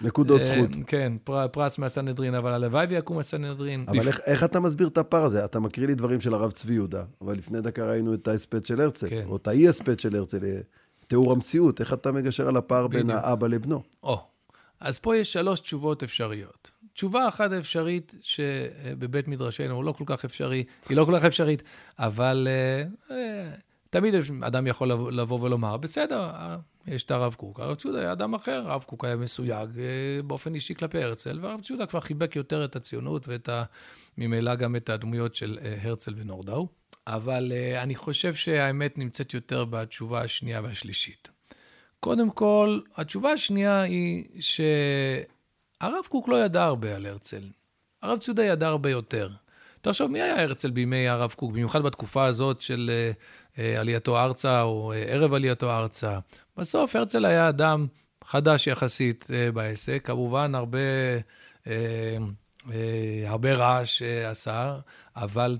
נקודות 0.00 0.40
אה, 0.40 0.46
זכות. 0.46 0.70
כן, 0.86 1.12
פר, 1.24 1.48
פרס 1.48 1.78
מהסנהדרין, 1.78 2.34
אבל 2.34 2.52
הלוואי 2.52 2.86
ויקום 2.86 3.18
הסנהדרין. 3.18 3.84
אבל 3.88 3.98
לפ... 3.98 4.06
איך, 4.06 4.20
איך 4.26 4.44
אתה 4.44 4.60
מסביר 4.60 4.88
את 4.88 4.98
הפער 4.98 5.24
הזה? 5.24 5.44
אתה 5.44 5.60
מקריא 5.60 5.86
לי 5.86 5.94
דברים 5.94 6.20
של 6.20 6.34
הרב 6.34 6.50
צבי 6.50 6.74
יהודה, 6.74 7.04
אבל 7.20 7.34
לפני 7.34 7.60
דקה 7.60 7.90
ראינו 7.90 8.14
את 8.14 8.28
ההספד 8.28 8.64
של 8.64 8.80
הרצל, 8.80 9.10
כן. 9.10 9.24
או 9.28 9.36
את 9.36 9.48
האי-הספד 9.48 10.00
של 10.00 10.16
הרצל, 10.16 10.44
אה, 10.44 10.58
תיאור 11.06 11.32
המציאות. 11.32 11.80
איך 11.80 11.92
אתה 11.92 12.12
מגשר 12.12 12.48
על 12.48 12.56
הפער 12.56 12.86
בדיוק. 12.86 13.06
בין 13.06 13.16
האבא 13.16 13.46
לבנו? 13.46 13.82
או, 14.02 14.20
אז 14.80 14.98
פה 14.98 15.16
יש 15.16 15.32
שלוש 15.32 15.60
תשובות 15.60 16.02
אפשריות. 16.02 16.70
תשובה 16.94 17.28
אחת 17.28 17.52
אפשרית 17.52 18.14
שבבית 18.20 19.28
מדרשנו, 19.28 19.82
לא 19.82 19.92
כל 19.92 20.04
כך 20.06 20.24
אפשרי, 20.24 20.64
היא 20.88 20.96
לא 20.96 21.04
כל 21.04 21.18
כך 21.18 21.24
אפשרית, 21.24 21.62
אבל... 21.98 22.48
אה, 23.10 23.50
תמיד 23.96 24.14
אדם 24.42 24.66
יכול 24.66 24.92
לבוא 24.92 25.40
ולומר, 25.40 25.76
בסדר, 25.76 26.20
אה, 26.20 26.56
יש 26.86 27.04
את 27.04 27.10
הרב 27.10 27.34
קוק, 27.34 27.60
הרב 27.60 27.74
ציודה 27.74 28.00
היה 28.00 28.12
אדם 28.12 28.34
אחר, 28.34 28.62
הרב 28.70 28.82
קוק 28.82 29.04
היה 29.04 29.16
מסויג 29.16 29.78
אה, 29.78 30.22
באופן 30.22 30.54
אישי 30.54 30.74
כלפי 30.74 31.02
הרצל, 31.02 31.38
והרב 31.42 31.60
ציודה 31.60 31.86
כבר 31.86 32.00
חיבק 32.00 32.36
יותר 32.36 32.64
את 32.64 32.76
הציונות 32.76 33.28
ואת 33.28 33.48
ה... 33.48 33.64
ממילא 34.18 34.54
גם 34.54 34.76
את 34.76 34.90
הדמויות 34.90 35.34
של 35.34 35.58
אה, 35.62 35.76
הרצל 35.82 36.14
ונורדאו. 36.16 36.68
אבל 37.06 37.52
אני 37.82 37.94
חושב 37.94 38.34
שהאמת 38.34 38.98
נמצאת 38.98 39.34
יותר 39.34 39.64
בתשובה 39.64 40.22
השנייה 40.22 40.60
והשלישית. 40.60 41.28
קודם 42.00 42.30
כל, 42.30 42.80
התשובה 42.96 43.32
השנייה 43.32 43.80
היא 43.80 44.24
שהרב 44.40 46.04
קוק 46.08 46.28
לא 46.28 46.44
ידע 46.44 46.64
הרבה 46.64 46.96
על 46.96 47.06
הרצל. 47.06 47.42
הרב 48.02 48.18
ציודה 48.18 48.44
ידע 48.44 48.66
הרבה 48.66 48.90
יותר. 48.90 49.28
תחשוב, 49.80 50.10
מי 50.10 50.22
היה 50.22 50.42
הרצל 50.42 50.70
בימי 50.70 51.08
הרב 51.08 51.34
קוק, 51.36 51.52
במיוחד 51.52 51.82
בתקופה 51.82 52.24
הזאת 52.24 52.62
של 52.62 52.90
עלייתו 53.58 54.18
ארצה 54.18 54.62
או 54.62 54.92
אה, 54.92 54.98
ערב 54.98 55.34
עלייתו 55.34 55.70
ארצה. 55.70 56.18
בסוף 56.56 56.96
הרצל 56.96 57.24
היה 57.24 57.48
אדם 57.48 57.86
חדש 58.24 58.66
יחסית 58.66 59.26
אה, 59.34 59.52
בעסק, 59.52 60.02
כמובן 60.04 60.54
הרבה, 60.54 60.78
הרבה 63.26 63.54
רעש 63.54 64.02
עשה, 64.02 64.78
אבל 65.16 65.58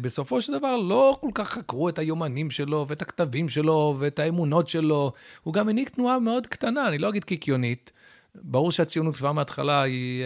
בסופו 0.00 0.40
של 0.40 0.52
דבר 0.58 0.76
לא 0.76 1.18
כל 1.20 1.30
כך 1.34 1.50
חקרו 1.50 1.88
את 1.88 1.98
היומנים 1.98 2.50
שלו 2.50 2.86
ואת 2.88 3.02
הכתבים 3.02 3.48
שלו 3.48 3.96
ואת 3.98 4.18
האמונות 4.18 4.68
שלו. 4.68 5.12
הוא 5.42 5.54
גם 5.54 5.68
הנהיג 5.68 5.88
תנועה 5.88 6.18
מאוד 6.18 6.46
קטנה, 6.46 6.88
אני 6.88 6.98
לא 6.98 7.08
אגיד 7.08 7.24
קיקיונית. 7.24 7.92
ברור 8.34 8.72
שהציונות 8.72 9.16
כבר 9.16 9.32
מההתחלה 9.32 9.82
היא 9.82 10.24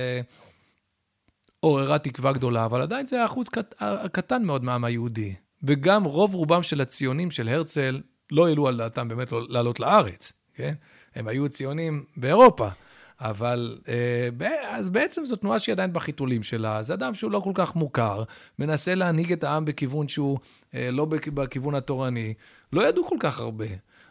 עוררה 1.61 1.99
תקווה 1.99 2.33
גדולה, 2.33 2.65
אבל 2.65 2.83
עדיין 2.83 3.07
זה 3.07 3.25
אחוז 3.25 3.49
קט, 3.49 3.83
קטן 4.13 4.43
מאוד 4.45 4.65
מהעם 4.65 4.85
היהודי. 4.85 5.35
וגם 5.67 6.05
רוב 6.05 6.35
רובם 6.35 6.63
של 6.63 6.81
הציונים 6.81 7.31
של 7.31 7.49
הרצל 7.49 8.01
לא 8.33 8.49
העלו 8.49 8.69
על 8.69 8.77
דעתם 8.77 9.09
באמת 9.09 9.33
לא 9.33 9.47
לעלות 9.49 9.81
לארץ, 9.81 10.33
כן? 10.55 10.75
הם 11.15 11.29
היו 11.29 11.49
ציונים 11.49 12.05
באירופה. 12.17 12.69
אבל 13.21 13.79
אה, 13.89 14.77
אז 14.77 14.91
בעצם 14.91 15.25
זו 15.25 15.37
תנועה 15.37 15.59
שהיא 15.59 15.73
עדיין 15.73 15.93
בחיתולים 15.93 16.43
שלה. 16.43 16.83
זה 16.83 16.95
אדם 16.95 17.15
שהוא 17.15 17.31
לא 17.31 17.41
כל 17.41 17.53
כך 17.55 17.77
מוכר, 17.77 18.23
מנסה 18.59 18.95
להנהיג 18.95 19.33
את 19.33 19.45
העם 19.45 19.65
בכיוון 19.65 20.09
שהוא 20.09 20.39
אה, 20.75 20.91
לא 20.93 21.05
בכיוון 21.05 21.75
התורני. 21.75 22.35
לא 22.73 22.89
ידעו 22.89 23.07
כל 23.07 23.17
כך 23.21 23.41
הרבה. 23.41 23.67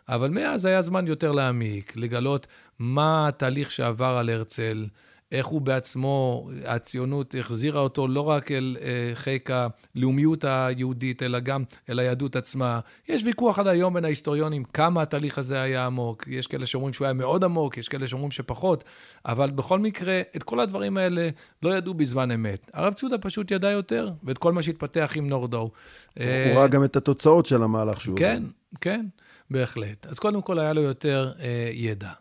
אבל 0.10 0.30
מאז 0.30 0.66
היה 0.66 0.82
זמן 0.82 1.08
יותר 1.08 1.32
להעמיק, 1.32 1.94
לגלות 1.96 2.48
מה 2.80 3.28
התהליך 3.28 3.72
שעבר 3.72 4.18
על 4.20 4.30
הרצל, 4.30 4.88
איך 5.34 5.46
הוא 5.46 5.62
בעצמו, 5.62 6.50
הציונות 6.66 7.36
החזירה 7.40 7.82
אותו 7.82 8.08
לא 8.08 8.22
רק 8.22 8.52
אל 8.52 8.78
אה, 8.82 9.12
חיק 9.14 9.50
הלאומיות 9.52 10.44
היהודית, 10.44 11.24
אלא 11.24 11.40
גם 11.40 11.64
אל 11.90 12.00
היהדות 12.00 12.36
עצמה. 12.36 12.80
יש 13.10 13.24
ויכוח 13.24 13.60
עד 13.60 13.68
היום 13.68 13.94
בין 13.94 14.06
ההיסטוריונים 14.06 14.64
כמה 14.64 15.02
התהליך 15.02 15.38
הזה 15.38 15.62
היה 15.62 15.86
עמוק. 15.86 16.24
יש 16.28 16.48
כאלה 16.48 16.66
שאומרים 16.66 16.94
שהוא 16.94 17.06
היה 17.06 17.14
מאוד 17.14 17.44
עמוק, 17.44 17.78
יש 17.78 17.88
כאלה 17.90 18.08
שאומרים 18.08 18.32
שפחות, 18.32 18.84
אבל 19.26 19.52
בכל 19.52 19.80
מקרה, 19.80 20.22
את 20.36 20.44
כל 20.44 20.60
הדברים 20.60 20.98
האלה 20.98 21.30
לא 21.64 21.78
ידעו 21.78 21.94
בזמן 21.94 22.32
אמת. 22.32 22.70
הרב 22.74 22.94
צודה 22.94 23.18
פשוט 23.18 23.52
ידע 23.52 23.70
יותר, 23.70 24.10
ואת 24.24 24.38
כל 24.38 24.54
מה 24.54 24.62
שהתפתח 24.62 25.12
עם 25.16 25.28
נורדו. 25.28 25.58
הוא 25.58 25.72
אה, 26.20 26.54
ראה 26.56 26.68
גם 26.68 26.84
את 26.84 26.96
התוצאות 26.96 27.46
של 27.46 27.64
המהלך 27.64 28.02
שהוא... 28.02 28.18
כן, 28.18 28.44
כן, 28.82 29.06
בהחלט. 29.52 30.06
אז 30.06 30.20
קודם 30.20 30.42
כל 30.42 30.60
היה 30.60 30.74
לו 30.74 30.82
יותר 30.82 31.32
אה, 31.40 31.70
ידע. 31.74 32.12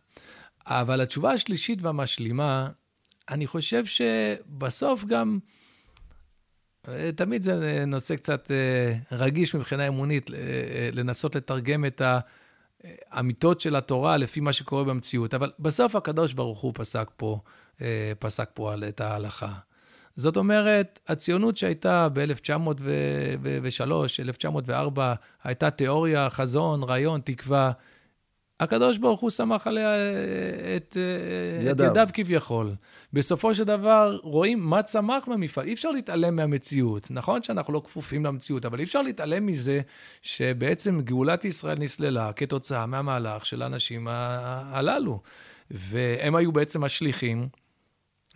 אבל 0.66 1.00
התשובה 1.00 1.32
השלישית 1.32 1.82
והמשלימה 1.82 2.68
אני 3.30 3.46
חושב 3.46 3.84
שבסוף 3.84 5.04
גם, 5.04 5.38
אה, 6.88 7.10
תמיד 7.16 7.42
זה 7.42 7.84
נושא 7.86 8.16
קצת 8.16 8.50
אה, 8.50 9.16
רגיש 9.18 9.54
מבחינה 9.54 9.88
אמונית, 9.88 10.30
אה, 10.30 10.36
לנסות 10.92 11.34
לתרגם 11.36 11.84
את 11.84 12.02
האמיתות 13.10 13.60
של 13.60 13.76
התורה 13.76 14.16
לפי 14.16 14.40
מה 14.40 14.52
שקורה 14.52 14.84
במציאות, 14.84 15.34
אבל 15.34 15.50
בסוף 15.58 15.96
הקדוש 15.96 16.32
ברוך 16.32 16.60
הוא 16.60 16.72
פסק 16.74 17.10
פה, 17.16 17.40
פסק 18.18 18.50
פה 18.54 18.74
את 18.88 19.00
ההלכה. 19.00 19.52
זאת 20.16 20.36
אומרת, 20.36 21.00
הציונות 21.08 21.56
שהייתה 21.56 22.08
ב-1903, 22.12 23.92
1904, 24.20 25.14
הייתה 25.44 25.70
תיאוריה, 25.70 26.30
חזון, 26.30 26.82
רעיון, 26.82 27.20
תקווה. 27.20 27.72
הקדוש 28.62 28.98
ברוך 28.98 29.20
הוא 29.20 29.30
סמך 29.30 29.66
עליה 29.66 29.88
אה, 29.88 30.76
את, 30.76 30.96
אה, 30.96 31.70
ידיו. 31.70 31.86
את 31.86 31.90
ידיו 31.90 32.08
כביכול. 32.12 32.74
בסופו 33.12 33.54
של 33.54 33.64
דבר, 33.64 34.18
רואים 34.22 34.60
מה 34.60 34.82
צמח 34.82 35.28
מהמפעל. 35.28 35.66
אי 35.66 35.72
אפשר 35.72 35.90
להתעלם 35.90 36.36
מהמציאות. 36.36 37.06
נכון 37.10 37.42
שאנחנו 37.42 37.72
לא 37.72 37.82
כפופים 37.84 38.24
למציאות, 38.24 38.64
אבל 38.64 38.78
אי 38.78 38.84
אפשר 38.84 39.02
להתעלם 39.02 39.46
מזה 39.46 39.80
שבעצם 40.22 41.00
גאולת 41.00 41.44
ישראל 41.44 41.78
נסללה 41.78 42.32
כתוצאה 42.32 42.86
מהמהלך 42.86 43.46
של 43.46 43.62
האנשים 43.62 44.08
הללו. 44.10 45.20
והם 45.70 46.34
היו 46.34 46.52
בעצם 46.52 46.84
השליחים, 46.84 47.48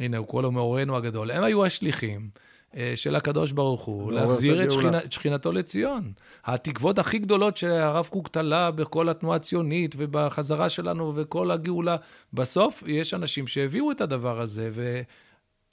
הנה, 0.01 0.17
הוא 0.17 0.27
קורא 0.27 0.43
לו 0.43 0.53
מאורנו 0.53 0.97
הגדול, 0.97 1.31
הם 1.31 1.45
היו 1.45 1.65
השליחים. 1.65 2.31
אה, 2.77 2.93
של 2.97 3.17
הקדוש 3.17 3.53
ברוך 3.53 3.85
הוא, 3.85 4.13
להחזיר 4.13 4.65
את, 4.65 4.73
שכינה, 4.73 4.99
שכינתו 5.11 5.53
לציון. 5.53 6.13
התקוות 6.45 6.99
הכי 6.99 7.19
גדולות 7.19 7.57
שהרב 7.57 8.07
קוק 8.07 8.29
תלה 8.29 8.71
בכל 8.71 9.09
התנועה 9.09 9.37
הציונית 9.37 9.95
ובחזרה 9.99 10.69
שלנו 10.69 11.13
וכל 11.17 11.51
הגאולה, 11.51 11.97
בסוף 12.33 12.83
יש 12.87 13.15
אנשים 13.15 13.47
שהביאו 13.47 13.91
את 13.91 14.01
הדבר 14.01 14.41
הזה, 14.41 14.71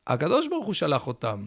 והקדוש 0.08 0.48
ברוך 0.48 0.66
הוא 0.66 0.74
שלח 0.74 1.08
אותם. 1.08 1.46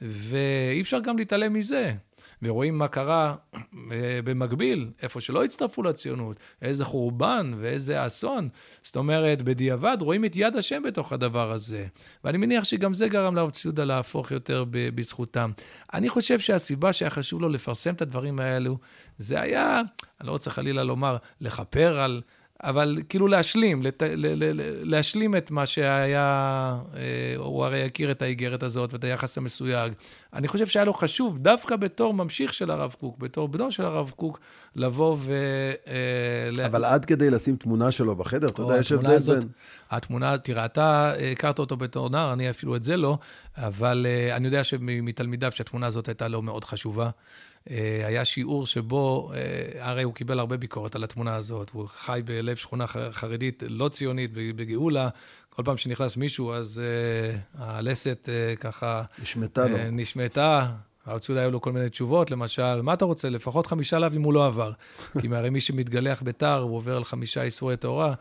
ואי 0.00 0.80
אפשר 0.80 1.00
גם 1.00 1.18
להתעלם 1.18 1.52
מזה. 1.52 1.94
ורואים 2.42 2.78
מה 2.78 2.88
קרה 2.88 3.34
אה, 3.54 4.20
במקביל, 4.24 4.90
איפה 5.02 5.20
שלא 5.20 5.44
הצטרפו 5.44 5.82
לציונות, 5.82 6.36
איזה 6.62 6.84
חורבן 6.84 7.52
ואיזה 7.58 8.06
אסון. 8.06 8.48
זאת 8.82 8.96
אומרת, 8.96 9.42
בדיעבד 9.42 9.96
רואים 10.00 10.24
את 10.24 10.36
יד 10.36 10.56
השם 10.56 10.82
בתוך 10.82 11.12
הדבר 11.12 11.52
הזה. 11.52 11.86
ואני 12.24 12.38
מניח 12.38 12.64
שגם 12.64 12.94
זה 12.94 13.08
גרם 13.08 13.34
לרב 13.34 13.50
ציודה 13.50 13.84
להפוך 13.84 14.30
יותר 14.30 14.64
בזכותם. 14.70 15.50
אני 15.94 16.08
חושב 16.08 16.38
שהסיבה 16.38 16.92
שהיה 16.92 17.10
חשוב 17.10 17.40
לו 17.40 17.48
לפרסם 17.48 17.94
את 17.94 18.02
הדברים 18.02 18.40
האלו, 18.40 18.78
זה 19.18 19.40
היה, 19.40 19.80
אני 20.20 20.26
לא 20.26 20.32
רוצה 20.32 20.50
חלילה 20.50 20.84
לומר, 20.84 21.16
לכפר 21.40 21.98
על... 21.98 22.22
אבל 22.62 22.98
כאילו 23.08 23.28
להשלים, 23.28 23.82
לת, 23.82 24.02
ל, 24.02 24.44
ל, 24.44 24.60
להשלים 24.90 25.36
את 25.36 25.50
מה 25.50 25.66
שהיה, 25.66 26.76
אה, 26.96 27.34
הוא 27.36 27.64
הרי 27.64 27.84
הכיר 27.84 28.10
את 28.10 28.22
האיגרת 28.22 28.62
הזאת 28.62 28.92
ואת 28.92 29.04
היחס 29.04 29.38
המסויג. 29.38 29.92
אני 30.34 30.48
חושב 30.48 30.66
שהיה 30.66 30.84
לו 30.84 30.92
חשוב, 30.92 31.38
דווקא 31.38 31.76
בתור 31.76 32.14
ממשיך 32.14 32.54
של 32.54 32.70
הרב 32.70 32.94
קוק, 33.00 33.18
בתור 33.18 33.48
בנו 33.48 33.70
של 33.70 33.84
הרב 33.84 34.10
קוק, 34.16 34.40
לבוא 34.76 35.16
ו... 35.20 35.32
אה, 36.58 36.66
אבל 36.66 36.84
עד 36.84 37.04
כדי 37.04 37.30
לשים 37.30 37.56
תמונה 37.56 37.90
שלו 37.90 38.16
בחדר, 38.16 38.46
אתה 38.48 38.62
יודע, 38.62 38.78
יש 38.78 38.92
הבדל 38.92 39.18
בין... 39.18 39.48
התמונה, 39.90 40.38
תראה, 40.38 40.64
אתה 40.64 41.12
הכרת 41.32 41.58
אותו 41.58 41.76
בתור 41.76 42.10
נער, 42.10 42.32
אני 42.32 42.50
אפילו 42.50 42.76
את 42.76 42.84
זה 42.84 42.96
לא, 42.96 43.18
אבל 43.56 44.06
אה, 44.08 44.36
אני 44.36 44.46
יודע 44.46 44.64
שמתלמידיו 44.64 45.52
שהתמונה 45.52 45.86
הזאת 45.86 46.08
הייתה 46.08 46.28
לו 46.28 46.42
מאוד 46.42 46.64
חשובה. 46.64 47.10
אה, 47.70 48.02
היה 48.06 48.24
שיעור 48.24 48.66
שבו, 48.66 49.32
הרי 49.78 50.02
הוא 50.02 50.14
קיבל 50.14 50.38
הרבה 50.38 50.56
ביקורת 50.56 50.94
על 50.94 51.04
התמונה 51.04 51.34
הזאת, 51.34 51.70
הוא 51.70 51.86
חי 51.88 52.20
בלב 52.24 52.56
שכונה 52.56 52.86
חרדית 52.86 53.62
לא 53.66 53.88
ציונית, 53.88 54.30
בגאולה, 54.32 55.08
כל 55.56 55.62
פעם 55.62 55.76
שנכנס 55.76 56.16
מישהו, 56.16 56.52
אז 56.52 56.80
uh, 56.82 57.58
הלסת 57.58 58.28
uh, 58.28 58.56
ככה... 58.56 59.02
נשמטה 59.22 59.66
לו. 59.66 59.76
נשמטה. 59.92 60.72
הרצוי 61.06 61.40
היו 61.40 61.50
לו 61.50 61.60
כל 61.60 61.72
מיני 61.72 61.90
תשובות, 61.90 62.30
למשל, 62.30 62.82
מה 62.82 62.94
אתה 62.94 63.04
רוצה? 63.04 63.30
לפחות 63.30 63.66
חמישה 63.66 63.98
לאו 63.98 64.08
אם 64.16 64.22
הוא 64.22 64.32
לא 64.32 64.46
עבר. 64.46 64.72
כי 65.20 65.28
הרי 65.32 65.50
מי 65.50 65.60
שמתגלח 65.60 66.22
בתר, 66.24 66.58
הוא 66.58 66.76
עובר 66.76 66.96
על 66.96 67.04
חמישה 67.04 67.42
איסורי 67.42 67.76
תורה. 67.76 68.14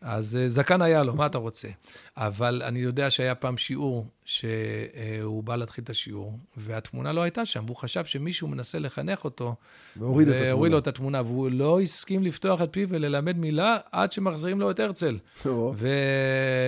אז 0.00 0.38
זקן 0.46 0.82
היה 0.82 1.02
לו, 1.02 1.14
מה 1.14 1.26
אתה 1.26 1.38
רוצה? 1.38 1.68
אבל 2.16 2.62
אני 2.64 2.78
יודע 2.78 3.10
שהיה 3.10 3.34
פעם 3.34 3.56
שיעור 3.56 4.06
שהוא 4.24 5.44
בא 5.44 5.56
להתחיל 5.56 5.84
את 5.84 5.90
השיעור, 5.90 6.38
והתמונה 6.56 7.12
לא 7.12 7.22
הייתה 7.22 7.44
שם, 7.44 7.64
והוא 7.66 7.76
חשב 7.76 8.04
שמישהו 8.04 8.48
מנסה 8.48 8.78
לחנך 8.78 9.24
אותו. 9.24 9.54
והוריד 9.96 10.28
את 10.28 10.34
התמונה. 10.34 10.52
והוריד 10.52 10.72
לו 10.72 10.78
את 10.78 10.86
התמונה, 10.86 11.22
והוא 11.22 11.50
לא 11.50 11.80
הסכים 11.80 12.22
לפתוח 12.22 12.62
את 12.62 12.68
פיו 12.72 12.88
וללמד 12.88 13.36
מילה 13.38 13.76
עד 13.92 14.12
שמחזירים 14.12 14.60
לו 14.60 14.70
את 14.70 14.80
הרצל. 14.80 15.18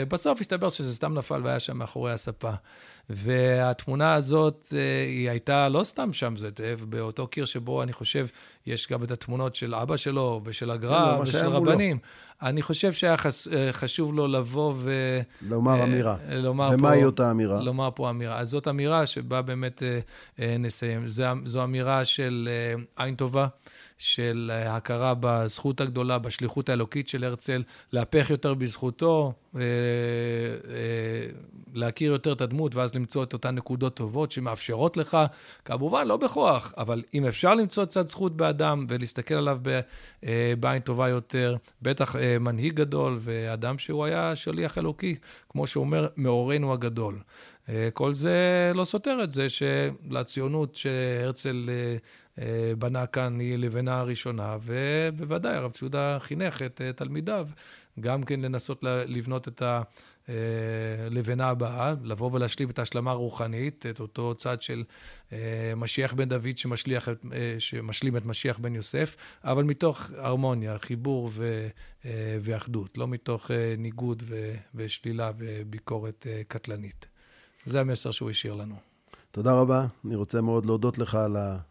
ובסוף 0.07 0.41
הסתבר 0.41 0.69
שזה 0.69 0.95
סתם 0.95 1.15
נפל 1.15 1.41
והיה 1.45 1.61
שם 1.61 1.77
מאחורי 1.77 2.13
הספה. 2.13 2.53
והתמונה 3.11 4.15
הזאת, 4.15 4.67
אה, 4.77 5.05
היא 5.07 5.31
הייתה 5.31 5.69
לא 5.69 5.85
סתם 5.85 6.13
שם, 6.13 6.37
זה 6.37 6.51
באותו 6.89 7.27
קיר 7.27 7.45
שבו 7.45 7.83
אני 7.83 7.93
חושב, 7.93 8.27
יש 8.67 8.89
גם 8.89 9.03
את 9.03 9.11
התמונות 9.11 9.55
של 9.55 9.75
אבא 9.75 9.97
שלו 9.97 10.41
ושל 10.45 10.71
הגר"א 10.71 11.17
כן, 11.17 11.23
ושל 11.23 11.47
רבנים. 11.47 11.99
אני 12.43 12.63
חושב 12.63 12.93
שהיה 12.93 13.17
חס, 13.17 13.49
אה, 13.49 13.73
חשוב 13.73 14.15
לו 14.15 14.27
לבוא 14.27 14.75
ו... 14.77 15.21
לומר 15.49 15.85
אמירה. 15.85 16.17
לומר 16.31 16.71
ומהי 16.73 17.05
אותה 17.05 17.31
אמירה? 17.31 17.61
לומר 17.61 17.89
פה 17.95 18.11
אמירה. 18.11 18.39
אז 18.39 18.49
זאת 18.49 18.69
אמירה 18.69 19.07
שבה 19.07 19.43
באמת 19.43 19.83
נסיים. 20.59 21.07
זו, 21.07 21.25
זו 21.45 21.65
אמירה 21.65 22.05
של 22.05 22.49
עין 22.97 23.15
טובה. 23.15 23.47
של 24.01 24.51
אה, 24.55 24.77
הכרה 24.77 25.15
בזכות 25.21 25.81
הגדולה, 25.81 26.19
בשליחות 26.19 26.69
האלוקית 26.69 27.09
של 27.09 27.25
הרצל, 27.25 27.63
להפך 27.93 28.31
יותר 28.31 28.55
בזכותו, 28.55 29.33
אה, 29.57 29.61
אה, 29.61 29.67
להכיר 31.75 32.13
יותר 32.13 32.33
את 32.33 32.41
הדמות, 32.41 32.75
ואז 32.75 32.95
למצוא 32.95 33.23
את 33.23 33.33
אותן 33.33 33.55
נקודות 33.55 33.95
טובות 33.95 34.33
שמאפשרות 34.33 34.97
לך, 34.97 35.19
כמובן, 35.65 36.07
לא 36.07 36.17
בכוח, 36.17 36.75
אבל 36.77 37.03
אם 37.15 37.27
אפשר 37.27 37.55
למצוא 37.55 37.85
קצת 37.85 38.09
זכות 38.09 38.37
באדם 38.37 38.87
ולהסתכל 38.89 39.35
עליו 39.35 39.61
בעין 40.61 40.83
טובה 40.83 41.09
יותר, 41.09 41.57
בטח 41.83 42.17
מנהיג 42.41 42.75
גדול 42.75 43.19
ואדם 43.21 43.79
שהוא 43.79 44.05
היה 44.05 44.37
שליח 44.37 44.79
אלוקי, 44.79 45.17
כמו 45.49 45.67
שאומר, 45.67 46.09
מאורנו 46.17 46.73
הגדול. 46.73 47.19
כל 47.95 48.15
זה 48.15 48.73
לא 48.75 48.85
סותר 48.85 49.21
את 49.25 49.33
זה 49.33 49.47
שלציונות 49.49 50.77
שהרצל 50.77 51.69
בנה 52.79 53.07
כאן 53.07 53.41
היא 53.41 53.57
לבנה 53.57 54.01
הראשונה, 54.01 54.57
ובוודאי 54.63 55.55
הרב 55.57 55.71
ציודה 55.71 56.19
חינך 56.21 56.63
את 56.63 56.81
אה, 56.81 56.93
תלמידיו 56.93 57.49
גם 58.01 58.23
כן 58.23 58.41
לנסות 58.41 58.85
לבנות 59.07 59.49
את 59.49 59.63
הלבנה 60.29 61.45
אה, 61.45 61.51
הבאה, 61.51 61.95
לבוא 62.03 62.31
ולהשלים 62.33 62.71
את 62.71 62.79
ההשלמה 62.79 63.11
הרוחנית, 63.11 63.87
את 63.91 64.01
אותו 64.01 64.35
צד 64.35 64.63
של 64.63 64.85
משיח 65.77 66.13
בן 66.13 66.29
דוד 66.29 66.59
שמשליח, 66.59 67.09
שמשלים 67.59 68.17
את 68.17 68.27
משיח 68.27 68.59
בן 68.59 68.75
יוסף, 68.75 69.17
אבל 69.45 69.65
מתוך 69.65 70.11
הרמוניה, 70.17 70.79
חיבור 70.79 71.31
ו, 71.33 71.69
ואחדות, 72.41 72.99
לא 72.99 73.09
מתוך 73.09 73.51
ניגוד 73.79 74.23
ושלילה 74.75 75.31
וביקורת 75.39 76.27
קטלנית. 76.49 77.07
זה 77.67 77.81
המסר 77.81 78.11
שהוא 78.11 78.31
השאיר 78.31 78.55
לנו. 78.55 78.77
תודה 79.31 79.61
רבה. 79.61 79.87
אני 80.05 80.15
רוצה 80.15 80.41
מאוד 80.41 80.67
להודות 80.67 80.99
לך 80.99 81.15
על 81.15 81.37
ה... 81.37 81.70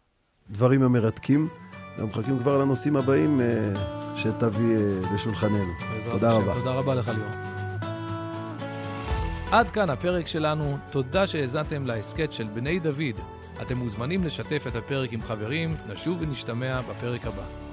הדברים 0.50 0.82
המרתקים. 0.82 1.48
אנחנו 1.94 2.06
מחכים 2.08 2.38
כבר 2.38 2.58
לנושאים 2.58 2.96
הבאים 2.96 3.40
אה, 3.40 3.46
שתביא 4.16 4.76
אה, 4.76 5.14
לשולחננו. 5.14 5.72
תודה 6.10 6.32
רבה. 6.32 6.54
תודה 6.54 6.70
רבה 6.70 6.94
לך, 6.94 7.08
ליאור. 7.08 7.30
עד 9.52 9.70
כאן 9.70 9.90
הפרק 9.90 10.26
שלנו. 10.26 10.78
תודה 10.90 11.26
שהאזנתם 11.26 11.86
להסכת 11.86 12.32
של 12.32 12.44
בני 12.44 12.78
דוד. 12.78 13.20
אתם 13.62 13.76
מוזמנים 13.76 14.24
לשתף 14.24 14.64
את 14.68 14.74
הפרק 14.76 15.12
עם 15.12 15.20
חברים. 15.20 15.74
נשוב 15.88 16.18
ונשתמע 16.20 16.80
בפרק 16.80 17.26
הבא. 17.26 17.69